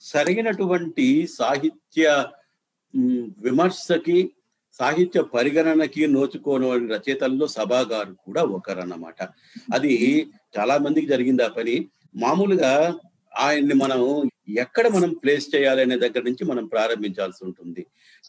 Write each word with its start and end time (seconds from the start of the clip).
సరిగినటువంటి 0.00 1.26
సాహిత్య 1.26 2.26
విమర్శకి 3.38 4.30
సాహిత్య 4.72 5.22
పరిగణనకి 5.22 6.06
నోచుకోని 6.06 6.86
రచయితల్లో 6.86 7.46
సభా 7.46 7.80
గారు 7.80 8.12
కూడా 8.12 8.42
ఒకరన్నమాట. 8.42 9.22
అది 9.74 10.26
చాలా 10.58 10.78
మందికి 10.78 11.06
జరిగింది 11.06 11.42
ఆ 11.42 11.48
పని. 11.48 11.88
మామూలుగా 12.16 12.98
ఆయన్ని 13.38 13.74
మనం 13.74 14.30
ఎక్కడ 14.48 14.88
మనం 14.88 15.14
ప్లేస్ 15.14 15.56
చేయాలనే 15.56 15.98
దగ్గర 15.98 16.22
నుంచి 16.22 16.44
మనం 16.44 16.66
ప్రారంభించాల్సి 16.66 17.44
ఉంటుంది. 17.44 17.86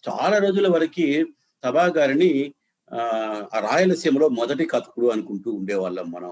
చాలా 0.09 0.37
రోజుల 0.37 0.67
వరకు 0.67 1.25
సభా 1.65 1.85
గారిని 1.85 2.53
ఆ 2.93 3.67
రాయలసీమలో 3.71 4.29
మొదటి 4.29 4.65
కథకుడు 4.65 5.07
అనుకుంటూ 5.07 5.51
ఉండేవాళ్ళం 5.51 6.11
మనం. 6.11 6.31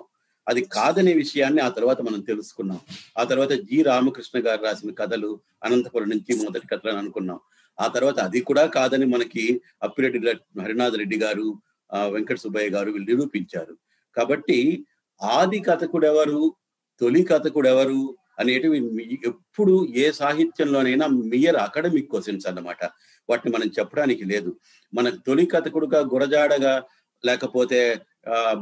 అది 0.50 0.62
కాదనే 0.62 1.14
విషయాన్ని 1.14 1.62
ఆ 1.62 1.70
తర్వాత 1.70 2.02
మనం 2.02 2.20
తెలుసుకున్నాం. 2.20 2.80
ఆ 3.18 3.24
తర్వాత 3.24 3.52
జి. 3.52 3.84
రామకృష్ణ 3.84 4.48
గారు 4.48 4.64
రాసిన 4.64 4.92
కథలు 4.94 5.40
అనంతపురం 5.64 6.10
నుంచి 6.10 6.36
మొదటి 6.36 6.68
కథలు 6.68 6.90
అని 6.90 6.98
అనుకున్నాం. 6.98 7.40
ఆ 7.80 7.88
తర్వాత 7.88 8.20
అది 8.20 8.42
కూడా 8.42 8.66
కాదని 8.66 9.06
మనకి 9.06 9.62
అప్పిరెడ్డి 9.84 10.30
హరినాథ్ 10.62 10.98
రెడ్డి 10.98 11.20
గారు 11.20 11.62
ఆ 11.94 12.08
వెంకట 12.08 12.38
సుబ్బయ్య 12.38 12.70
గారు 12.70 12.92
వీళ్ళు 12.92 13.16
నిరూపించారు. 13.16 13.78
కాబట్టి 14.16 14.86
ఆది 15.24 15.60
కథకుడు 15.60 16.06
ఎవరు 16.06 16.56
తొలి 17.00 17.24
కథకుడు 17.24 17.68
ఎవరు 17.68 18.16
అనేటివి 18.40 19.20
ఎప్పుడు 19.26 19.88
ఏ 19.96 20.12
సాహిత్యంలోనైనా 20.12 21.08
మియర్ 21.08 21.56
అకాడమిక్ 21.56 22.10
క్వశ్చన్స్ 22.10 22.48
అన్నమాట. 22.48 22.86
వాటిని 23.30 23.58
మనం 23.58 23.72
చెప్పడానికి 23.80 24.26
లేదు. 24.26 24.60
మనకు 24.94 25.16
తొలి 25.16 25.46
కథకుడుగా 25.46 26.00
గురజాడగా 26.00 26.84
లేకపోతే 27.26 28.02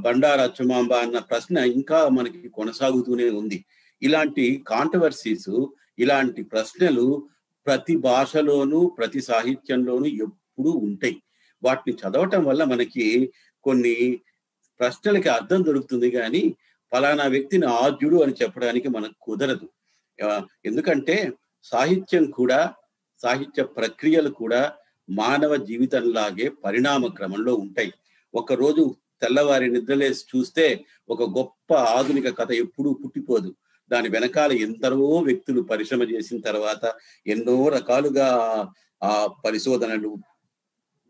బండారు 0.05 0.41
అచ్చమాంబ 0.41 0.93
అన్న 0.93 1.19
ప్రశ్న 1.19 1.57
ఇంకా 1.57 2.07
మనకి 2.07 2.49
కొనసాగుతూనే 2.49 3.29
ఉంది. 3.29 3.65
ఇలాంటి 4.01 4.63
కాంట్రవర్సీస్ 4.67 5.51
ఇలాంటి 5.99 6.41
ప్రశ్నలు 6.43 7.05
ప్రతి 7.67 7.95
భాషలోనూ 7.97 8.79
ప్రతి 8.97 9.21
సాహిత్యంలోనూ 9.21 10.05
ఎప్పుడూ 10.25 10.71
ఉంటాయి. 10.87 11.17
వాటిని 11.63 11.97
చదవటం 12.01 12.45
వల్ల 12.45 12.63
మనకి 12.63 13.31
కొన్ని 13.63 13.95
ప్రశ్నలకి 14.79 15.29
అర్థం 15.29 15.63
దొరుకుతుంది 15.63 16.11
కానీ 16.11 16.43
ఫలానా 16.91 17.25
వ్యక్తిని 17.27 17.65
ఆద్యుడు 17.65 18.17
అని 18.23 18.33
చెప్పడానికి 18.41 18.87
మనకు 18.87 19.15
కుదరదు. 19.21 19.67
ఎందుకంటే 20.65 21.15
సాహిత్యం 21.63 22.25
కూడా 22.31 22.73
సాహిత్య 23.21 23.63
ప్రక్రియలు 23.63 24.29
కూడా 24.29 24.61
మానవ 25.09 25.55
జీవితంలాగే 25.55 26.49
పరిణామ 26.65 27.07
క్రమంలో 27.07 27.53
ఉంటాయి 27.55 27.91
ఒకరోజు 28.33 28.83
తెల్లవారి 29.21 29.71
నిద్రలేసి 29.71 30.37
చూస్తే 30.37 30.85
ఒక 31.09 31.23
గొప్ప 31.23 31.73
ఆధునిక 31.73 32.37
కథ 32.37 32.51
ఎప్పుడూ 32.51 32.93
పుట్టిపోదు. 32.93 33.55
దాని 33.91 34.09
వెనకాల 34.09 34.51
ఎందరో 34.51 35.17
వ్యక్తులు 35.17 35.61
పరిశ్రమ 35.61 36.03
చేసిన 36.03 36.39
తర్వాత 36.39 36.93
ఎన్నో 37.27 37.69
రకాలుగా 37.69 38.27
ఆ 39.03 39.27
పరిశోధనలు 39.45 40.17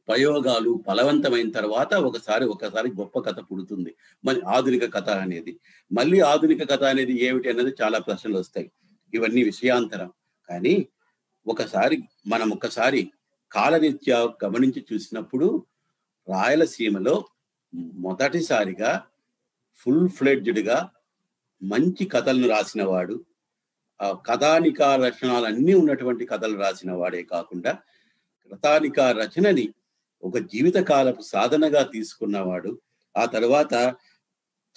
ప్రయోగాలు 0.08 0.83
ఫలవంతమైన 0.88 1.52
తర్వాత 1.52 1.94
ఒకసారి 1.94 2.45
ఒకసారి 2.45 2.89
గొప్ప 2.89 3.19
కథ 3.19 3.39
పుడుతుంది. 3.39 3.95
మరి 4.25 4.42
ఆధునిక 4.42 4.94
కథ 4.94 5.09
అనేది. 5.09 5.59
మళ్ళీ 5.92 6.19
ఆధునిక 6.19 6.69
కథ 6.69 6.83
అనేది 6.83 7.23
ఏమిటి 7.23 7.49
అనేది 7.49 7.75
చాలా 7.81 7.99
ప్రశ్నలు 7.99 8.38
వస్తాయి. 8.38 8.71
ఇవన్నీ 9.14 9.44
విషయాంతరం. 9.44 10.11
కానీ 10.49 10.88
ఒకసారి 11.47 12.03
మనం 12.27 12.49
ఒకసారి 12.49 13.11
కాలరీత్యా 13.52 14.33
గమనించి 14.45 14.86
చూసినప్పుడు 14.94 15.66
రాయలసీమలో 16.30 17.25
మొదటిసారిగా 17.76 19.04
ఫుల్ 19.76 20.10
ఫ్లెడ్జ్డ్గా 20.10 20.90
మంచి 21.64 22.06
కథలను 22.06 22.48
రాసినవాడు 22.50 23.26
ఆ 24.02 24.22
కథానికా 24.26 24.96
రచనలు 24.96 25.46
అన్నీ 25.46 25.73
ఉన్నటువంటి 25.73 26.26
కథలు 26.26 26.58
రాసిన 26.58 26.92
వాడే 26.92 27.23
కాకుండా 27.23 27.78
కథానిక 28.52 29.00
రచనని 29.00 29.73
ఒక 30.23 30.38
జీవితకాలపు 30.38 31.22
సాధనగా 31.22 31.84
తీసుకున్నవాడు. 31.84 32.80
ఆ 33.17 33.26
తర్వాత 33.26 33.73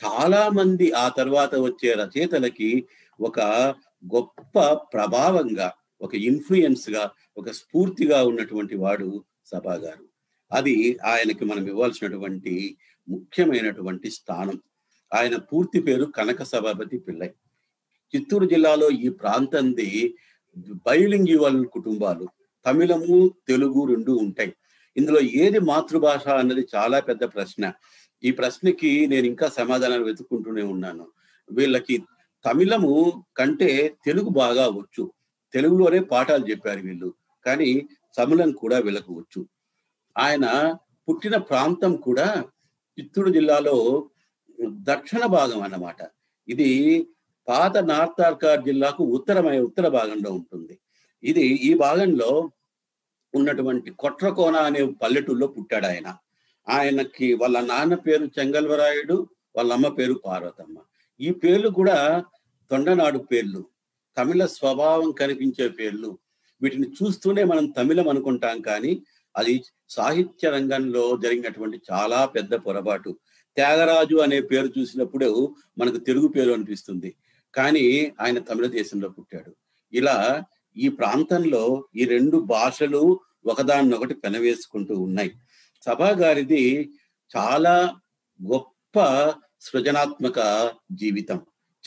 చాలా 0.05 0.49
మంది 0.49 0.93
ఆ 0.93 1.09
తర్వాత 1.09 1.55
వచ్చే 1.55 1.93
రచయితలకి 1.93 2.89
ఒక 3.21 3.41
గొప్ప 4.15 4.73
ప్రభావంగా 4.95 5.73
ఒక 6.01 6.15
ఇన్ఫ్లుయెన్స్గా 6.15 7.11
ఒక 7.37 7.51
స్ఫూర్తిగా 7.51 8.25
ఉన్నటువంటి 8.25 8.77
వాడు 8.77 9.25
సభా 9.45 9.75
గారు 9.75 10.10
అది 10.53 10.99
ఆయనకి 11.05 11.45
మనం 11.45 11.67
ఇవ్వాల్సినటువంటి 11.67 12.77
ముఖ్యమైనటువంటి 13.09 14.11
స్థానం. 14.11 14.61
ఆయన 15.15 15.37
పూర్తి 15.37 15.81
పేరు 15.81 16.05
కనక 16.05 16.43
సభాపతి 16.43 16.99
పిల్లై 16.99 17.31
చిత్తూరు 18.17 18.47
జిల్లాలో 18.47 18.91
ఈ 18.91 19.09
ప్రాంతంది 19.09 20.15
బైలింగ్యువల్ 20.87 21.67
కుటుంబాలు 21.67 22.29
తమిళము 22.67 23.31
తెలుగు 23.49 23.85
రెండు 23.85 24.13
ఉంటాయి. 24.13 24.55
ఇందులో 24.97 25.21
ఏది 25.21 25.59
మాతృభాష 25.59 26.29
అన్నది 26.29 26.67
చాలా 26.75 27.01
పెద్ద 27.01 27.25
ప్రశ్న. 27.25 27.73
ఈ 28.25 28.31
ప్రశ్నకి 28.31 29.07
నేను 29.07 29.27
ఇంకా 29.27 29.49
సమాధానాలు 29.49 30.05
వెతుక్కుంటూనే 30.05 30.63
ఉన్నాను. 30.63 31.07
వీళ్ళకి 31.53 32.03
తమిళము 32.45 33.25
కంటే 33.37 33.95
తెలుగు 34.05 34.29
బాగా 34.29 34.69
వచ్చు. 34.69 35.13
తెలుగులోనే 35.53 35.99
పాఠాలు 36.01 36.51
చెప్పారు 36.51 36.81
వీళ్ళు. 36.81 37.15
కానీ 37.47 37.89
తమిళం 38.19 38.53
కూడా 38.53 38.79
వీళ్ళకు 38.79 39.15
వచ్చు. 39.15 39.47
ఆయన 40.19 40.77
పుట్టిన 41.09 41.37
ప్రాంతం 41.37 41.97
కూడా 41.97 42.45
చిత్తూరు 43.01 43.33
జిల్లాలో 43.33 44.09
దక్షిణ 44.65 45.27
భాగం 45.27 45.63
అన్నమాట. 45.63 45.97
ఇది 46.49 47.09
పాత 47.49 47.77
నార్త్ 47.77 48.23
ఆర్కాడ్ 48.23 48.65
జిల్లాకు 48.65 49.05
ఉత్తరమైన 49.05 49.61
ఉత్తర 49.61 49.89
భాగంలో 49.89 50.33
ఉంటుంది. 50.33 50.79
ఇది 51.25 51.47
ఈ 51.47 51.75
భాగంలో 51.75 52.51
ఉన్నటువంటి 53.35 53.91
కొట్రకోన 53.91 54.57
అనే 54.57 54.85
పల్లెటూరులో 54.85 55.47
పుట్టాడు 55.47 55.87
ఆయన. 55.87 56.17
ఆయనకి 56.69 57.35
వాళ్ళ 57.35 57.61
నాన్న 57.61 57.95
పేరు 57.95 58.25
చెంగల్వరాయుడు 58.25 59.29
వాళ్ళ 59.57 59.73
అమ్మ 59.73 59.89
పేరు 59.89 60.21
పార్వతమ్మ. 60.25 60.79
ఈ 61.21 61.31
పేర్లు 61.31 61.69
కూడా 61.69 62.25
తొండనాడు 62.71 63.19
పేర్లు. 63.19 63.65
తమిళ 64.19 64.47
స్వభావం 64.47 65.11
కనిపించే 65.11 65.69
పేర్లు. 65.69 66.19
వీటిని 66.63 66.89
చూస్తూనే 66.89 67.45
మనం 67.45 67.67
తమిళం 67.67 68.09
అనుకుంటాం 68.09 68.61
కానీ 68.61 69.03
అది 69.37 69.63
సాహిత్య 69.89 70.51
రంగంలో 70.51 71.19
జరిగినటువంటి 71.23 71.81
చాలా 71.93 72.27
పెద్ద 72.27 72.55
పొరపాటు. 72.55 73.19
త్యాగరాజు 73.55 74.17
అనే 74.17 74.41
పేరు 74.41 74.73
చూసినప్పుడు 74.79 75.55
మనకు 75.79 75.97
తెలుగు 75.97 76.29
పేరు 76.29 76.53
అనిపిస్తుంది. 76.53 77.15
కానీ 77.55 78.13
ఆయన 78.21 78.39
తమిళ 78.39 78.67
దేశంలో 78.67 79.09
పుట్టాడు. 79.09 79.57
ఇలా 79.93 80.45
ఈ 80.77 80.89
ప్రాంతంలో 80.89 81.89
ఈ 81.97 82.05
రెండు 82.05 82.37
భాషలు 82.37 83.21
ఒకదాన్నొకటి 83.47 84.15
పెనవేసుకుంటూ 84.15 85.01
ఉన్నాయి. 85.01 85.33
సభా 85.83 86.11
గారిది 86.11 86.91
చాలా 87.37 87.97
గొప్ప 88.53 89.01
సృజనాత్మక 89.61 90.71
జీవితం. 90.93 91.41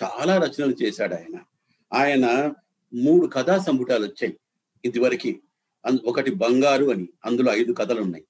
చాలా 0.04 0.38
రచనలు 0.38 0.76
చేశాడు 0.84 1.14
ఆయన. 1.14 1.40
ఆయన 1.94 2.54
మూడు 2.94 3.28
కథా 3.28 3.58
సంపుటాలు 3.58 4.06
వచ్చాయి 4.06 4.40
ఇదివరకు. 4.86 5.34
ఒకటి 6.06 6.32
బంగారు 6.32 6.86
అని 6.86 7.08
అందులో 7.26 7.54
ఐదు 7.54 7.72
కథలున్నాయి. 7.74 8.26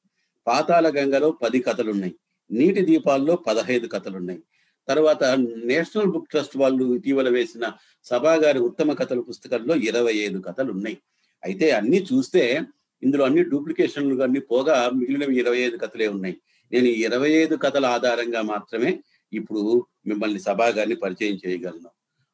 పాతాళ 0.47 0.89
గంగలో 0.89 1.31
పది 1.31 1.59
కథలు 1.59 1.91
ఉన్నాయి 1.91 2.15
నీటి 2.51 2.81
దీపాల్లో 2.81 3.35
పదహైదు 3.35 3.87
కథలు 3.87 4.17
ఉన్నాయి 4.17 4.41
తర్వాత 4.87 5.23
నేషనల్ 5.65 6.11
బుక్ 6.11 6.29
ట్రస్ట్ 6.29 6.57
వాళ్ళు 6.57 6.95
ఇటీవల 6.95 7.29
వేసిన 7.29 7.73
సభాగారి 8.03 8.59
ఉత్తమ 8.59 8.93
కథల 8.93 9.19
పుస్తకంలో 9.19 9.75
ఇరవై 9.75 10.15
ఐదు 10.15 10.39
కథలు 10.39 10.71
ఉన్నాయి 10.71 10.97
అయితే 11.43 11.71
అన్ని 11.71 12.03
చూస్తే 12.03 12.61
ఇందులో 13.03 13.25
అన్ని 13.25 13.43
డూప్లికేషన్లు 13.43 14.23
అన్ని 14.23 14.39
పోగా 14.39 14.89
మిగిలినవి 14.89 15.39
ఇరవై 15.39 15.57
ఐదు 15.57 15.77
కథలే 15.77 16.07
ఉన్నాయి. 16.07 16.37
నేను 16.71 16.87
ఇరవై 16.87 17.31
ఐదు 17.31 17.55
కథల 17.55 17.85
ఆధారంగా 17.85 18.41
మాత్రమే 18.41 18.99
ఇప్పుడు 19.33 19.87
మిమ్మల్ని 20.05 20.39
సభాగారిని 20.39 20.95
పరిచయం 20.95 21.39
చేయగలను. 21.47 21.89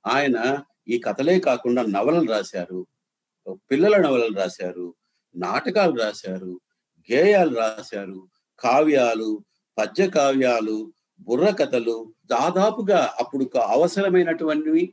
ఆయన 0.08 0.64
ఈ 0.90 0.98
కథలే 1.00 1.40
కాకుండా 1.40 1.82
నవలలు 1.84 2.30
రాశారు. 2.32 2.88
పిల్లల 3.72 3.98
నవలలు 3.98 4.36
రాశారు. 4.36 4.96
నాటకాలు 5.40 5.96
రాశారు 6.00 6.54
గేయాలు 7.10 7.54
రాశారు 7.58 8.20
కావ్యాలు 8.60 9.30
పద్య 9.78 10.10
కావ్యాలు 10.10 10.78
బుర్ర 11.20 11.50
కథలు 11.50 12.14
దాదాపుగా 12.32 13.00
అప్పుడు 13.20 13.46
అవసరమైనటువంటివి 13.58 14.84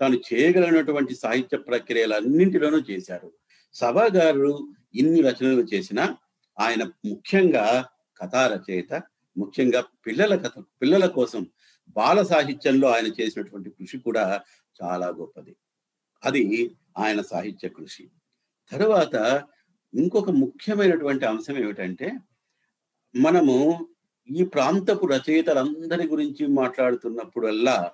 తాను 0.00 0.16
చేయగలిగినటువంటి 0.32 1.14
సాహిత్య 1.14 1.56
ప్రక్రియలన్నింటిలోనూ 1.58 2.78
చేశారు. 2.90 3.28
సభా 3.74 4.06
గారు 4.16 4.52
ఇన్ని 4.94 5.20
రచనలు 5.22 5.64
చేసినా 5.74 6.04
ఆయన 6.58 6.82
ముఖ్యంగా 6.82 7.66
కథా 8.20 8.42
రచయిత 8.46 8.92
ముఖ్యంగా 9.36 9.80
పిల్లల 10.06 10.34
కథ 10.36 10.56
పిల్లల 10.82 11.06
కోసం 11.06 11.42
బాల 11.96 12.22
సాహిత్యంలో 12.22 12.88
ఆయన 12.88 13.08
చేసినటువంటి 13.20 13.70
కృషి 13.70 13.98
కూడా 13.98 14.24
చాలా 14.82 15.08
గొప్పది. 15.08 15.52
అది 16.22 16.42
ఆయన 16.98 17.20
సాహిత్య 17.22 17.68
కృషి. 17.68 18.04
తర్వాత 18.72 19.16
ఇంకొక 19.94 20.30
ముఖ్యమైనటువంటి 20.30 21.24
అంశం 21.26 21.56
ఏమిటంటే 21.58 22.12
మనము 23.14 23.86
ఈ 24.30 24.44
ప్రాంతపు 24.44 25.06
రచయితలందరి 25.06 26.08
గురించి 26.08 26.46
మాట్లాడుతున్నప్పుడల్లా 26.46 27.90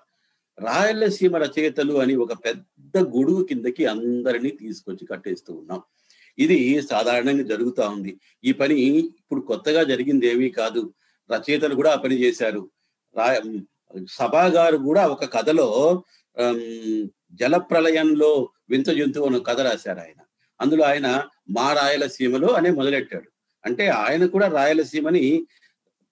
రాయలసీమ 0.58 1.36
రచయితలు 1.36 1.94
అని 1.94 2.16
ఒక 2.16 2.32
పెద్ద 2.32 2.98
గొడుగు 2.98 3.42
కిందకి 3.44 3.86
అందరినీ 3.86 4.50
తీసుకొచ్చి 4.50 5.06
కట్టేస్తూ 5.06 5.54
ఉన్నాం. 5.54 5.82
ఇది 6.38 6.82
సాధారణంగా 6.90 7.42
జరుగుతా 7.42 7.88
ఉంది. 7.88 8.20
ఈ 8.44 8.52
పని 8.52 8.74
ఇప్పుడు 8.98 9.40
కొత్తగా 9.40 9.82
జరిగింది 9.82 10.26
ఏమీ 10.26 10.48
కాదు. 10.50 10.94
రచయితలు 11.30 11.74
కూడా 11.74 11.92
ఆ 11.92 11.96
పని 11.96 12.14
చేశారు. 12.14 12.70
రా 13.16 13.42
సభా 14.10 14.44
గారు 14.46 14.76
కూడా 14.76 15.06
ఒక 15.06 15.24
కథలో 15.32 16.02
జల 17.32 17.56
ప్రళయంలో 17.56 18.48
వింత 18.70 18.90
జంతువు 18.90 19.26
అనే 19.26 19.40
కథ 19.40 19.60
రాశారు 19.60 19.98
ఆయన. 19.98 20.20
అందులో 20.60 20.84
ఆయన 20.84 21.08
మా 21.50 21.72
రాయలసీమలో 21.72 22.48
అనే 22.48 22.70
మొదలెట్టాడు. 22.70 23.30
అంటే 23.64 23.88
ఆయన 23.88 24.26
కూడా 24.26 24.48
రాయలసీమని 24.48 25.46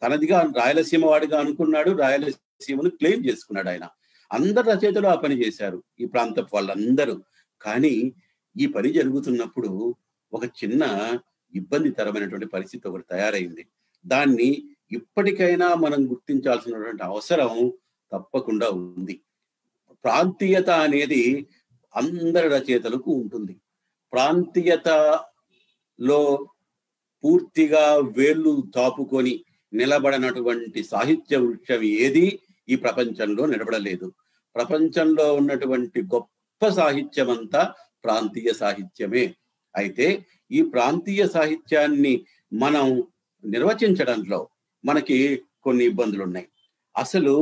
తనదిగా 0.02 0.52
రాయలసీమ 0.56 1.06
వాడిగా 1.06 1.40
అనుకున్నాడు 1.40 1.90
రాయలసీమను 1.90 2.90
క్లెయిమ్ 2.90 3.26
చేసుకున్నాడు 3.26 3.68
ఆయన. 3.68 3.88
అందరు 4.32 4.70
రచయితలు 4.70 5.06
ఆ 5.06 5.14
పని 5.14 5.46
చేశారు 5.46 5.82
ఈ 6.00 6.04
ప్రాంతపు 6.04 6.48
వాళ్ళందరూ. 6.54 7.22
కానీ 7.62 8.12
ఈ 8.56 8.66
పని 8.66 8.92
జరుగుతున్నప్పుడు 8.92 9.94
ఒక 10.32 10.44
చిన్న 10.44 11.18
ఇబ్బందితరమైనటువంటి 11.54 12.46
పరిస్థితి 12.46 12.88
ఒకటి 12.88 13.04
తయారైంది. 13.10 13.66
దాన్ని 14.06 14.70
ఇప్పటికైనా 14.92 15.74
మనం 15.74 16.10
గుర్తించాల్సినటువంటి 16.10 17.02
అవసరం 17.02 17.72
తప్పకుండా 18.12 18.68
ఉంది. 18.68 19.20
ప్రాంతీయత 20.04 20.70
అనేది 20.70 21.46
అందరి 21.96 22.48
రచయితలకు 22.48 23.10
ఉంటుంది. 23.10 23.56
ప్రాంతీయతలో 24.16 26.20
పూర్తిగా 27.24 27.84
వేళ్ళు 28.16 28.64
తాపుకొని 28.74 29.34
నిలబడినటువంటి 29.72 30.80
సాహిత్య 30.92 31.36
వృక్షం 31.36 31.80
ఏది? 32.04 32.26
ఈ 32.68 32.76
ప్రపంచంలో 32.84 33.46
నిలబడలేదు. 33.46 34.06
ప్రపంచంలో 34.56 35.34
ఉన్నటువంటి 35.34 36.00
గొప్ప 36.14 36.68
సాహిత్యం 36.78 37.30
అంతా 37.30 37.74
ప్రాంతీయ 38.04 38.52
సాహిత్యమే. 38.62 39.24
అయితే 39.74 40.06
ఈ 40.50 40.62
ప్రాంతీయ 40.74 41.22
సాహిత్యాన్ని 41.36 42.14
మనం 42.52 42.86
నిర్వచించడంలో 43.44 44.40
మనకి 44.84 45.18
కొన్ని 45.64 45.84
ఇబ్బందులు 45.84 46.22
ఉన్నాయి 46.28 46.48
అసలు 46.94 47.34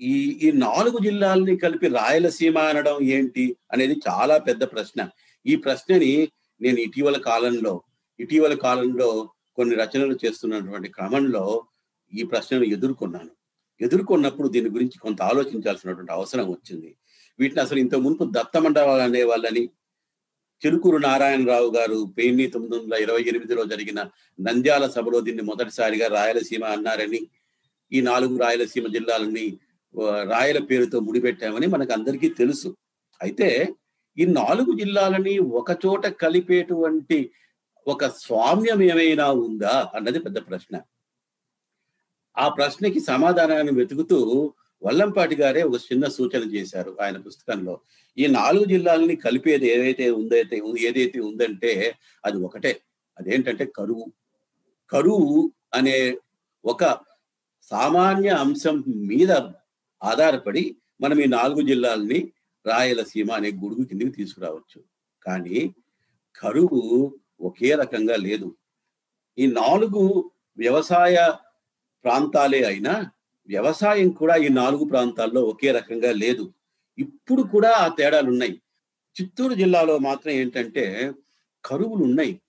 ఈ 0.00 0.14
ఈ 0.46 0.48
నాలుగు 0.66 0.98
జిల్లాల్ని 1.06 1.56
కలిపి 1.56 1.88
రాయలసీమ 1.98 2.58
అనడం 2.70 2.96
ఏంటి 3.16 3.56
అనేది 3.72 4.00
చాలా 4.08 4.38
పెద్ద 4.38 4.62
ప్రశ్న. 4.72 5.08
ఈ 5.46 5.54
ప్రశ్నని 5.64 6.12
నేను 6.60 6.78
ఇటీవల 6.86 7.16
కాలంలో 7.28 7.74
ఇటీవల 8.20 8.54
కాలంలో 8.66 9.08
కొన్ని 9.58 9.74
రచనలు 9.82 10.14
చేస్తున్నటువంటి 10.24 10.88
క్రమంలో 10.88 11.44
ఈ 12.12 12.24
ప్రశ్నను 12.24 12.66
ఎదుర్కొన్నాను. 12.76 13.32
ఎదుర్కొన్నప్పుడు 13.80 14.48
దీని 14.48 14.68
గురించి 14.70 14.96
కొంత 14.98 15.20
ఆలోచించాల్సినటువంటి 15.22 16.12
అవసరం 16.12 16.46
వచ్చింది. 16.50 16.90
వీటిని 17.38 17.60
అసలు 17.60 17.78
ఇంత 17.78 17.94
మునుపు 18.04 18.24
దత్తమండవాలు 18.36 19.02
అనే 19.02 19.22
వాళ్ళని 19.22 19.62
చిలుకూరు 20.62 20.98
నారాయణరావు 20.98 21.68
గారు 21.76 21.98
పెయిన్ని 22.16 22.44
తొమ్మిది 22.46 22.74
వందల 22.76 22.98
ఇరవై 23.02 23.22
ఎనిమిదిలో 23.30 23.62
జరిగిన 23.72 24.00
నంద్యాల 24.38 24.84
సభలో 24.86 25.18
దీన్ని 25.20 25.44
మొదటిసారిగా 25.50 26.06
రాయలసీమ 26.08 26.64
అన్నారని 26.76 27.20
ఈ 27.92 28.00
నాలుగు 28.00 28.34
రాయలసీమ 28.38 28.86
జిల్లాలని 28.86 29.46
రాయల 30.32 30.58
పేరుతో 30.70 30.98
ముడిపెట్టామని 31.00 31.66
మనకు 31.66 31.92
అందరికీ 31.92 32.28
తెలుసు. 32.40 32.70
అయితే 33.20 33.48
ఈ 34.18 34.24
నాలుగు 34.24 34.78
జిల్లాలని 34.78 35.38
ఒక 35.38 35.70
చోట 35.86 36.06
కలిపేటువంటి 36.06 37.30
ఒక 37.86 38.06
స్వామ్యం 38.06 38.82
ఏమైనా 38.82 39.32
ఉందా 39.32 39.90
అన్నది 39.94 40.18
పెద్ద 40.18 40.38
ప్రశ్న. 40.38 40.80
ఆ 42.38 42.48
ప్రశ్నకి 42.48 43.00
సమాధానాన్ని 43.00 43.72
వెతుకుతూ 43.72 44.18
వల్లంపాటి 44.82 45.36
గారే 45.36 45.62
ఒక 45.62 45.80
చిన్న 45.92 46.08
సూచన 46.08 46.42
చేశారు 46.54 46.96
ఆయన 47.00 47.16
పుస్తకంలో. 47.16 47.80
ఈ 48.18 48.26
నాలుగు 48.26 48.64
జిల్లాలని 48.64 49.16
కలిపేది 49.16 49.66
ఏదైతే 49.68 50.10
ఉందైతే 50.10 50.60
ఏదైతే 50.78 51.20
ఉందంటే 51.20 51.94
అది 52.24 52.36
ఒకటే. 52.36 52.80
అదేంటంటే 53.18 53.64
కరువు. 53.66 54.06
కరువు 54.90 55.52
అనే 55.74 56.18
ఒక 56.64 56.84
సామాన్య 57.62 58.28
అంశం 58.28 58.84
మీద 58.86 59.32
ఆధారపడి 60.02 60.76
మనం 61.00 61.20
ఈ 61.20 61.26
నాలుగు 61.26 61.60
జిల్లాలని 61.60 62.32
రాయలసీమ 62.66 63.30
అనే 63.32 63.50
గుడుగు 63.52 63.84
కిందకి 63.84 64.10
తీసుకురావచ్చు. 64.10 64.84
కానీ 65.22 65.74
కరువు 66.36 66.80
ఒకే 67.40 67.74
రకంగా 67.74 68.16
లేదు. 68.16 68.56
ఈ 69.38 69.46
నాలుగు 69.46 70.30
వ్యవసాయ 70.58 71.32
ప్రాంతాలే 72.04 72.64
అయినా 72.64 73.10
వ్యవసాయం 73.48 74.08
కూడా 74.10 74.36
ఈ 74.36 74.48
నాలుగు 74.48 74.84
ప్రాంతాల్లో 74.84 75.42
ఒకే 75.42 75.70
రకంగా 75.72 76.12
లేదు. 76.12 76.54
ఇప్పుడు 76.98 77.42
కూడా 77.42 77.70
ఆ 77.72 77.88
తేడాలు 77.88 78.28
ఉన్నాయి 78.30 78.62
చిత్తూరు 79.16 79.54
జిల్లాలో 79.54 79.98
మాత్రం 79.98 80.32
ఏంటంటే 80.32 81.12
కరువులు 81.64 82.02
ఉన్నాయి 82.04 82.40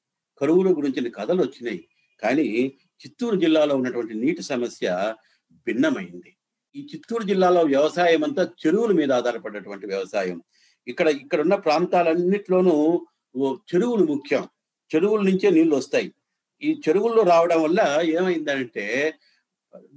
కరువుల 0.42 0.78
గురించిన 0.78 1.10
కథలు 1.10 1.42
వచ్చినాయి. 1.44 1.88
కానీ 2.22 2.78
చిత్తూరు 3.02 3.36
జిల్లాలో 3.36 3.76
ఉన్నటువంటి 3.76 4.14
నీటి 4.14 4.42
సమస్య 4.42 5.14
భిన్నమైంది. 5.68 6.32
ఈ 6.76 6.82
చిత్తూరు 6.92 7.24
జిల్లాలో 7.24 7.62
వ్యవసాయం 7.74 8.22
అంతా 8.28 8.44
చెరువుల 8.62 8.92
మీద 9.00 9.12
ఆధారపడినటువంటి 9.12 9.86
వ్యవసాయం. 9.92 10.38
ఇక్కడ 10.88 11.08
ఇక్కడ 11.22 11.40
ఉన్న 11.46 11.56
ప్రాంతాలన్నిట్లోనూ 11.66 12.74
చెరువులు 13.70 14.06
ముఖ్యం. 14.14 14.44
చెరువుల 14.92 15.22
నుంచే 15.30 15.48
నీళ్ళు 15.58 15.76
వస్తాయి. 15.76 16.10
ఈ 16.62 16.70
చెరువుల్లో 16.84 17.24
రావడం 17.24 17.60
వల్ల 17.64 17.80
ఏమైందంటే 18.18 18.86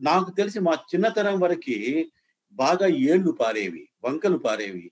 నాకు 0.09 0.31
తెలిసి 0.31 0.61
మా 0.69 0.75
చిన్నతనం 0.93 1.37
వరకు 1.41 1.79
బాగా 2.53 2.87
ఏళ్ళు 3.11 3.31
పారేవి 3.41 3.83
వంకలు 4.05 4.39
పారేవి 4.47 4.87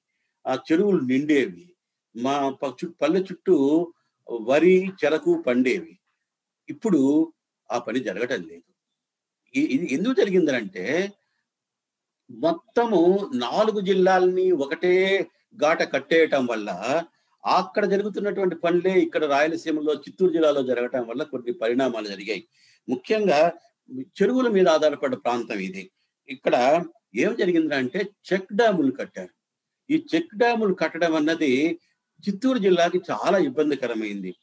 ఆ 0.45 0.55
చెరువులు 0.67 1.01
నిండేవి. 1.13 1.65
మా 2.15 2.35
పల్లె 3.03 3.21
చుట్టూ 3.29 3.57
వరి 4.51 4.75
చెరకు 5.01 5.33
పండేవి. 5.47 5.95
ఇప్పుడు 6.69 7.01
ఆ 7.71 7.79
పని 7.87 8.01
జరగటం 8.09 8.41
లేదు. 8.51 8.69
ఇది 9.55 9.87
ఎందుకు 9.97 10.15
జరిగిందంటే 10.21 10.85
మొత్తము 12.31 13.31
నాలుగు 13.35 13.81
జిల్లాలని 13.81 14.51
ఒకటే 14.53 14.95
గాట 15.65 15.83
కట్టేయటం 15.93 16.47
వల్ల 16.47 16.71
అక్కడ 17.47 17.85
జరుగుతున్నటువంటి 17.85 18.57
పనులే 18.57 18.93
ఇక్కడ 19.01 19.25
రాయలసీమలో 19.25 19.93
చిత్తూరు 19.95 20.33
జిల్లాలో 20.33 20.63
జరగటం 20.63 21.07
వల్ల 21.07 21.23
కొన్ని 21.23 21.53
పరిణామాలు 21.53 22.07
జరిగాయి. 22.07 22.49
ముఖ్యంగా 22.89 23.53
చెరువుల 24.23 24.49
మీద 24.49 24.69
ఆధారపడ్డ 24.69 25.15
ప్రాంతం 25.15 25.59
ఇది. 25.59 25.91
ఇక్కడ 26.29 26.85
ఏం 27.17 27.37
జరిగిందంటే 27.41 28.01
చెక్ 28.33 28.53
డ్యాములు 28.55 28.93
కట్టారు. 28.93 29.33
ఈ 29.91 30.07
చెక్ 30.15 30.35
డ్యాములు 30.37 30.75
కట్టడం 30.75 31.15
అన్నది 31.15 31.81
చిత్తూరు 32.29 32.59
జిల్లాకి 32.59 33.01
చాలా 33.11 33.39
ఇబ్బందికరమైంది. 33.39 34.35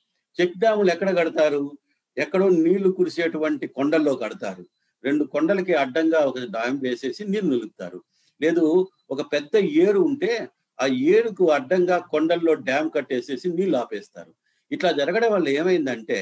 చెక్ 0.41 0.57
డ్యాములు 0.57 0.89
ఎక్కడ 0.89 1.17
కడతారు? 1.17 1.77
ఎక్కడో 2.17 2.49
నీళ్ళు 2.49 2.89
కురిసేటువంటి 2.89 3.67
కొండల్లో 3.67 4.15
కడతారు. 4.15 4.65
రెండు 5.03 5.23
కొండలకి 5.23 5.73
అడ్డంగా 5.73 6.19
ఒక 6.19 6.39
డ్యామ్ 6.39 6.79
వేసేసి 6.83 7.23
నీరు 7.25 7.45
నిలుపుతారు. 7.45 7.99
లేదు 8.41 8.65
ఒక 9.09 9.21
పెద్ద 9.33 9.55
ఏరు 9.85 9.99
ఉంటే 9.99 10.31
ఆ 10.79 10.85
ఏరుకు 10.85 11.45
అడ్డంగా 11.51 11.97
కొండల్లో 12.13 12.53
డ్యామ్ 12.67 12.89
కట్టేసేసి 12.95 13.47
నీళ్ళు 13.49 13.77
ఆపేస్తారు. 13.77 14.31
ఇట్లా 14.71 14.91
జరగడం 14.91 15.31
వల్ల 15.31 15.49
ఏమైందంటే 15.49 16.19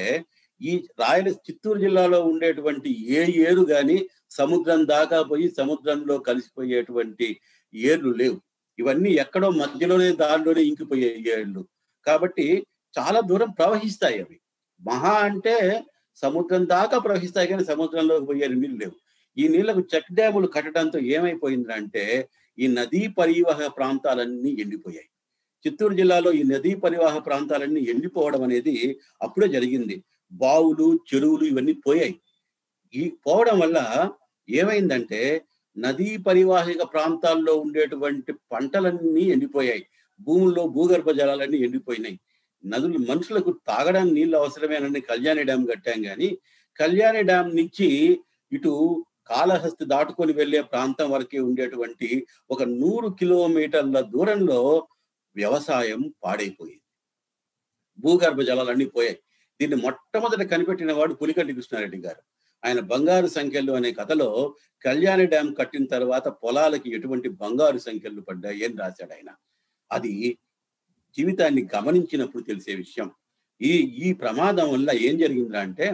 ఈ 0.60 0.72
రాయల 1.00 1.28
చిత్తూరు 1.28 1.78
జిల్లాలో 1.78 2.18
ఉండేటువంటి 2.22 2.90
ఏ 3.08 3.22
ఏరు 3.48 3.62
గాని 3.70 3.96
సముద్రం 4.30 4.80
దాకా 4.86 5.22
పోయి 5.22 5.46
సముద్రంలో 5.58 6.18
కలిసిపోయేటువంటి 6.18 7.28
ఏర్లు 7.74 8.12
లేవు. 8.12 8.38
ఇవన్నీ 8.78 9.10
ఎక్కడో 9.10 9.50
మధ్యలోనే 9.50 10.12
దారిలోనే 10.12 10.62
ఇంకిపోయే 10.62 11.10
ఏళ్ళు 11.36 11.62
కాబట్టి 12.06 12.46
చాలా 12.94 13.20
దూరం 13.20 13.50
ప్రవహిస్తాయి 13.50 14.18
అవి. 14.22 14.36
మహా 14.80 15.14
అంటే 15.28 15.56
సముద్రం 16.16 16.68
దాకా 16.68 16.98
ప్రవహిస్తాయి 16.98 17.48
కానీ 17.48 17.64
సముద్రంలోకి 17.64 18.26
పోయే 18.26 18.48
నీళ్ళు 18.48 18.76
లేవు. 18.76 18.96
ఈ 19.38 19.48
నీళ్ళకు 19.48 19.82
చెక్ 19.94 20.12
డ్యాములు 20.12 20.46
కట్టడంతో 20.46 20.98
ఏమైపోయిందంటే 20.98 22.28
ఈ 22.58 22.66
నదీ 22.66 23.06
పరివాహ 23.06 23.66
ప్రాంతాలన్నీ 23.66 24.50
ఎండిపోయాయి. 24.60 25.08
చిత్తూరు 25.66 25.94
జిల్లాలో 25.94 26.32
ఈ 26.32 26.42
నదీ 26.42 26.74
పరివాహ 26.74 27.18
ప్రాంతాలన్నీ 27.18 27.80
ఎండిపోవడం 27.88 28.42
అనేది 28.42 28.98
అప్పుడే 29.22 29.48
జరిగింది. 29.48 30.04
బావులు 30.32 30.98
చెరువులు 31.14 31.44
ఇవన్నీ 31.44 31.72
పోయాయి. 31.72 32.14
ఈ 32.94 33.12
పోవడం 33.26 33.58
వల్ల 33.58 34.10
ఏమైందంటే 34.50 35.42
నదీ 35.78 36.16
పరివాహిక 36.16 36.82
ప్రాంతాల్లో 36.82 37.56
ఉండేటువంటి 37.56 38.32
పంటలన్నీ 38.52 39.20
ఎండిపోయాయి. 39.20 39.86
భూముల్లో 40.20 40.66
భూగర్భ 40.66 41.10
జలాలన్నీ 41.10 41.58
ఎండిపోయినాయి. 41.58 42.18
నదులు 42.64 42.98
మనుషులకు 42.98 43.50
తాగడానికి 43.66 44.14
నీళ్ళు 44.14 44.36
అవసరమేనని 44.36 45.00
కళ్యాణి 45.00 45.42
డ్యామ్ 45.42 45.68
కట్టాం 45.68 46.02
కానీ 46.02 46.38
కళ్యాణి 46.78 47.22
డ్యామ్ 47.22 47.56
నుంచి 47.56 47.88
ఇటు 48.52 48.72
కాళహస్తి 49.26 49.84
దాటుకొని 49.84 50.32
వెళ్ళే 50.32 50.62
ప్రాంతం 50.62 51.10
వరకే 51.10 51.38
ఉండేటువంటి 51.38 52.26
ఒక 52.50 52.62
నూరు 52.62 53.08
కిలోమీటర్ల 53.10 54.00
దూరంలో 54.00 54.88
వ్యవసాయం 55.36 56.14
పాడైపోయింది. 56.24 56.78
భూగర్భ 57.98 58.40
జలాలన్నీ 58.42 58.84
పోయాయి. 58.84 59.18
దీన్ని 59.60 59.76
మొట్టమొదట 59.82 60.42
కనిపెట్టిన 60.42 60.92
వాడు 60.92 61.14
పులికంటి 61.14 61.52
కృష్ణారెడ్డి 61.52 61.98
గారు. 61.98 62.22
ఆయన 62.64 62.80
బంగారు 62.80 63.26
సంఖ్యలు 63.26 63.72
అనే 63.72 63.92
కథలో 63.92 64.28
కళ్యాణి 64.84 65.26
డ్యాం 65.26 65.52
కట్టిన 65.52 65.84
తర్వాత 65.86 66.28
పొలాలకి 66.28 66.94
ఎటువంటి 66.94 67.28
బంగారు 67.28 67.78
సంఖ్యలు 67.78 68.20
పడ్డాయి 68.20 68.64
అని 68.64 68.76
రాశాడు 68.76 69.12
ఆయన. 69.12 69.30
అది 69.90 70.38
జీవితాన్ని 71.18 71.62
గమనించినప్పుడు 71.74 72.42
తెలిసే 72.42 72.74
విషయం. 72.74 73.08
ఈ 73.60 73.72
ఈ 74.06 74.08
ప్రమాదం 74.12 74.66
వల్ల 74.72 74.90
ఏం 75.06 75.14
జరిగిందా 75.18 75.60
అంటే 75.60 75.86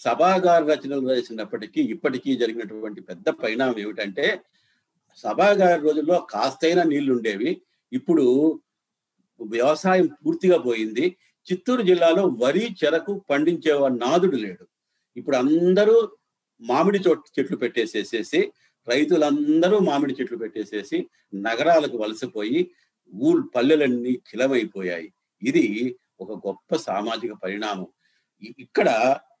సభాగార 0.00 0.62
రచనలు 0.72 1.08
రాసినప్పటికీ 1.08 1.80
ఇప్పటికీ 1.94 2.36
జరిగినటువంటి 2.36 3.00
పెద్ద 3.00 3.28
పరిణామం 3.42 3.78
ఏమిటంటే 3.84 4.26
సభాగార 5.24 5.76
రోజుల్లో 5.76 6.16
కాస్తైనా 6.30 6.82
నీళ్ళు 6.82 7.12
ఉండేవి 7.14 7.50
ఇప్పుడు 7.92 8.24
వ్యవసాయం 9.40 10.06
పూర్తిగా 10.06 10.58
పోయింది. 10.58 11.06
చిత్తూరు 11.46 11.82
జిల్లాలో 11.82 12.22
వరి 12.42 12.64
చెరకు 12.84 13.12
పండించే 13.30 13.72
నాదుడు 14.04 14.36
లేడు. 14.36 14.64
ఇప్పుడు 15.16 15.36
అందరూ 15.36 15.96
మామిడి 16.62 16.98
చోట్ 16.98 17.24
చెట్లు 17.38 17.56
పెట్టేసేసేసి 17.56 18.40
రైతులందరూ 18.88 19.78
మామిడి 19.78 20.14
చెట్లు 20.20 20.38
పెట్టేసేసి 20.38 20.98
నగరాలకు 21.34 21.96
వలసపోయి 21.96 22.60
ఊరు 23.12 23.42
పల్లెలన్నీ 23.54 24.12
కిలమైపోయాయి 24.28 25.08
ఇది 25.42 25.64
ఒక 26.20 26.32
గొప్ప 26.46 26.76
సామాజిక 26.76 27.32
పరిణామం. 27.32 27.88
ఇక్కడ 28.58 28.88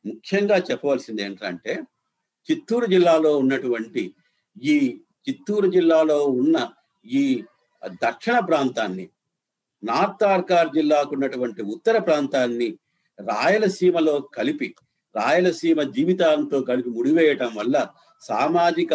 ముఖ్యంగా 0.06 0.56
చెప్పవలసింది 0.70 1.22
ఏంటంటే 1.22 1.72
చిత్తూరు 2.48 2.86
జిల్లాలో 2.86 3.30
ఉన్నటువంటి 3.38 4.02
ఈ 4.56 4.74
చిత్తూరు 5.28 5.66
జిల్లాలో 5.66 6.18
ఉన్న 6.32 6.56
ఈ 7.04 7.22
దక్షిణ 8.02 8.38
ప్రాంతాన్ని 8.38 9.06
నార్త్ 9.82 10.24
ఆర్కార్ 10.24 10.68
జిల్లాకు 10.74 11.10
ఉన్నటువంటి 11.14 11.62
ఉత్తర 11.62 11.98
ప్రాంతాన్ని 11.98 12.68
రాయలసీమలో 13.18 14.20
కలిపి 14.20 14.68
రాయలసీమ 15.14 15.82
జీవితాంతో 15.82 16.60
కలిపి 16.60 16.90
ముడివేయటం 16.90 17.50
వల్ల 17.54 17.76
సామాజిక 18.22 18.94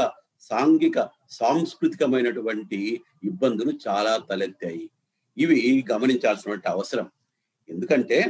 సాంఘిక 0.51 0.97
సాంస్కృతికమైనటువంటి 1.31 3.01
ఇబ్బందులు 3.23 3.79
చాలా 3.87 4.17
తలెత్తాయి. 4.17 4.89
ఇవి 5.37 5.85
గమనించాల్సినటువంటి 5.91 6.67
అవసరం. 6.67 7.09
ఎందుకంటే 7.69 8.25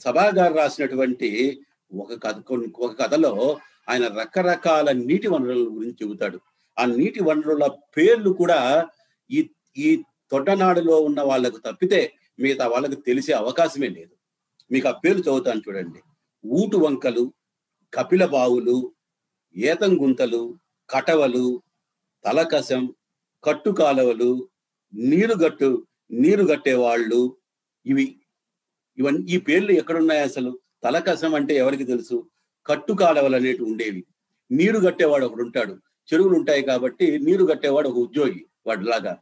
సభాగారు 0.00 0.54
రాసినటువంటి 0.54 1.60
ఒక 1.94 2.22
కథ 2.22 2.40
కొన్ని- 2.40 2.72
ఒక 2.74 3.02
కథలో 3.02 3.58
ఆయన 3.88 4.06
రకరకాల 4.06 4.92
నీటి 4.92 5.28
వనరుల 5.28 5.68
గురించి 5.70 5.96
చెబుతాడు. 6.02 6.40
ఆ 6.78 6.84
నీటి 6.84 7.22
వనరుల 7.22 7.68
పేర్లు 7.96 8.30
కూడా 8.30 8.88
ఈ 9.30 9.50
ఈ 9.76 10.02
తొట్టనాడులో 10.30 11.00
ఉన్న 11.00 11.22
వాళ్ళకు 11.22 11.56
తప్పితే 11.56 12.12
మిగతా 12.38 12.68
వాళ్ళకు 12.68 12.94
తెలిసే 12.94 13.32
అవకాశమే 13.32 13.88
లేదు. 13.88 14.10
మీకు 14.72 14.88
ఆ 14.88 14.90
పేర్లు 14.90 15.22
చదువుతాను 15.22 15.60
చూడండి. 15.68 15.98
ఊటు 16.46 16.76
వంకలు 16.76 17.32
కపిల 17.94 18.26
బావులు 18.26 18.92
ఏతం 19.56 20.02
గుంతలు 20.02 20.58
కటవలు 20.90 21.62
తలకసం 22.26 22.94
కట్టు 23.44 23.70
కాలవలు 23.70 24.48
నీరుగట్టు 24.94 25.86
నీరు 26.10 26.46
కట్టేవాళ్ళు 26.46 27.36
ఇవి. 27.86 28.20
ఇవన్నీ 28.98 29.26
ఈ 29.30 29.36
పేర్లు 29.38 29.72
ఎక్కడున్నాయి 29.72 30.20
అసలు? 30.20 30.58
తలకసం 30.84 31.34
అంటే 31.34 31.54
ఎవరికి 31.56 31.84
తెలుసు? 31.84 32.26
కట్టు 32.66 32.92
కాలవలు 32.92 33.36
అనేటివి 33.36 33.70
ఉండేవి. 33.70 34.04
నీరు 34.50 34.80
కట్టేవాడు 34.80 35.26
ఒకడు 35.26 35.42
ఉంటాడు. 35.42 35.72
చెరువులు 36.12 36.34
ఉంటాయి 36.34 36.62
కాబట్టి 36.62 37.18
నీరు 37.18 37.44
కట్టేవాడు 37.46 37.88
ఒక 37.88 37.96
ఉద్యోగి 37.96 38.46
వాడిలాగా. 38.66 39.18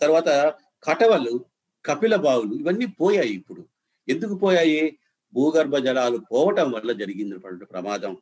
తర్వాత 0.00 0.54
కటవలు 0.82 1.44
కపిల 1.86 2.16
బావులు 2.16 2.54
ఇవన్నీ 2.54 2.86
పోయాయి 2.86 3.34
ఇప్పుడు. 3.34 3.64
ఎందుకు 4.08 4.34
పోయాయి? 4.34 4.98
భూగర్భ 5.32 5.76
జలాలు 5.76 6.18
పోవటం 6.32 6.72
వల్ల 6.72 6.92
జరిగింది 6.92 7.38
ప్రమాదం. 7.64 8.16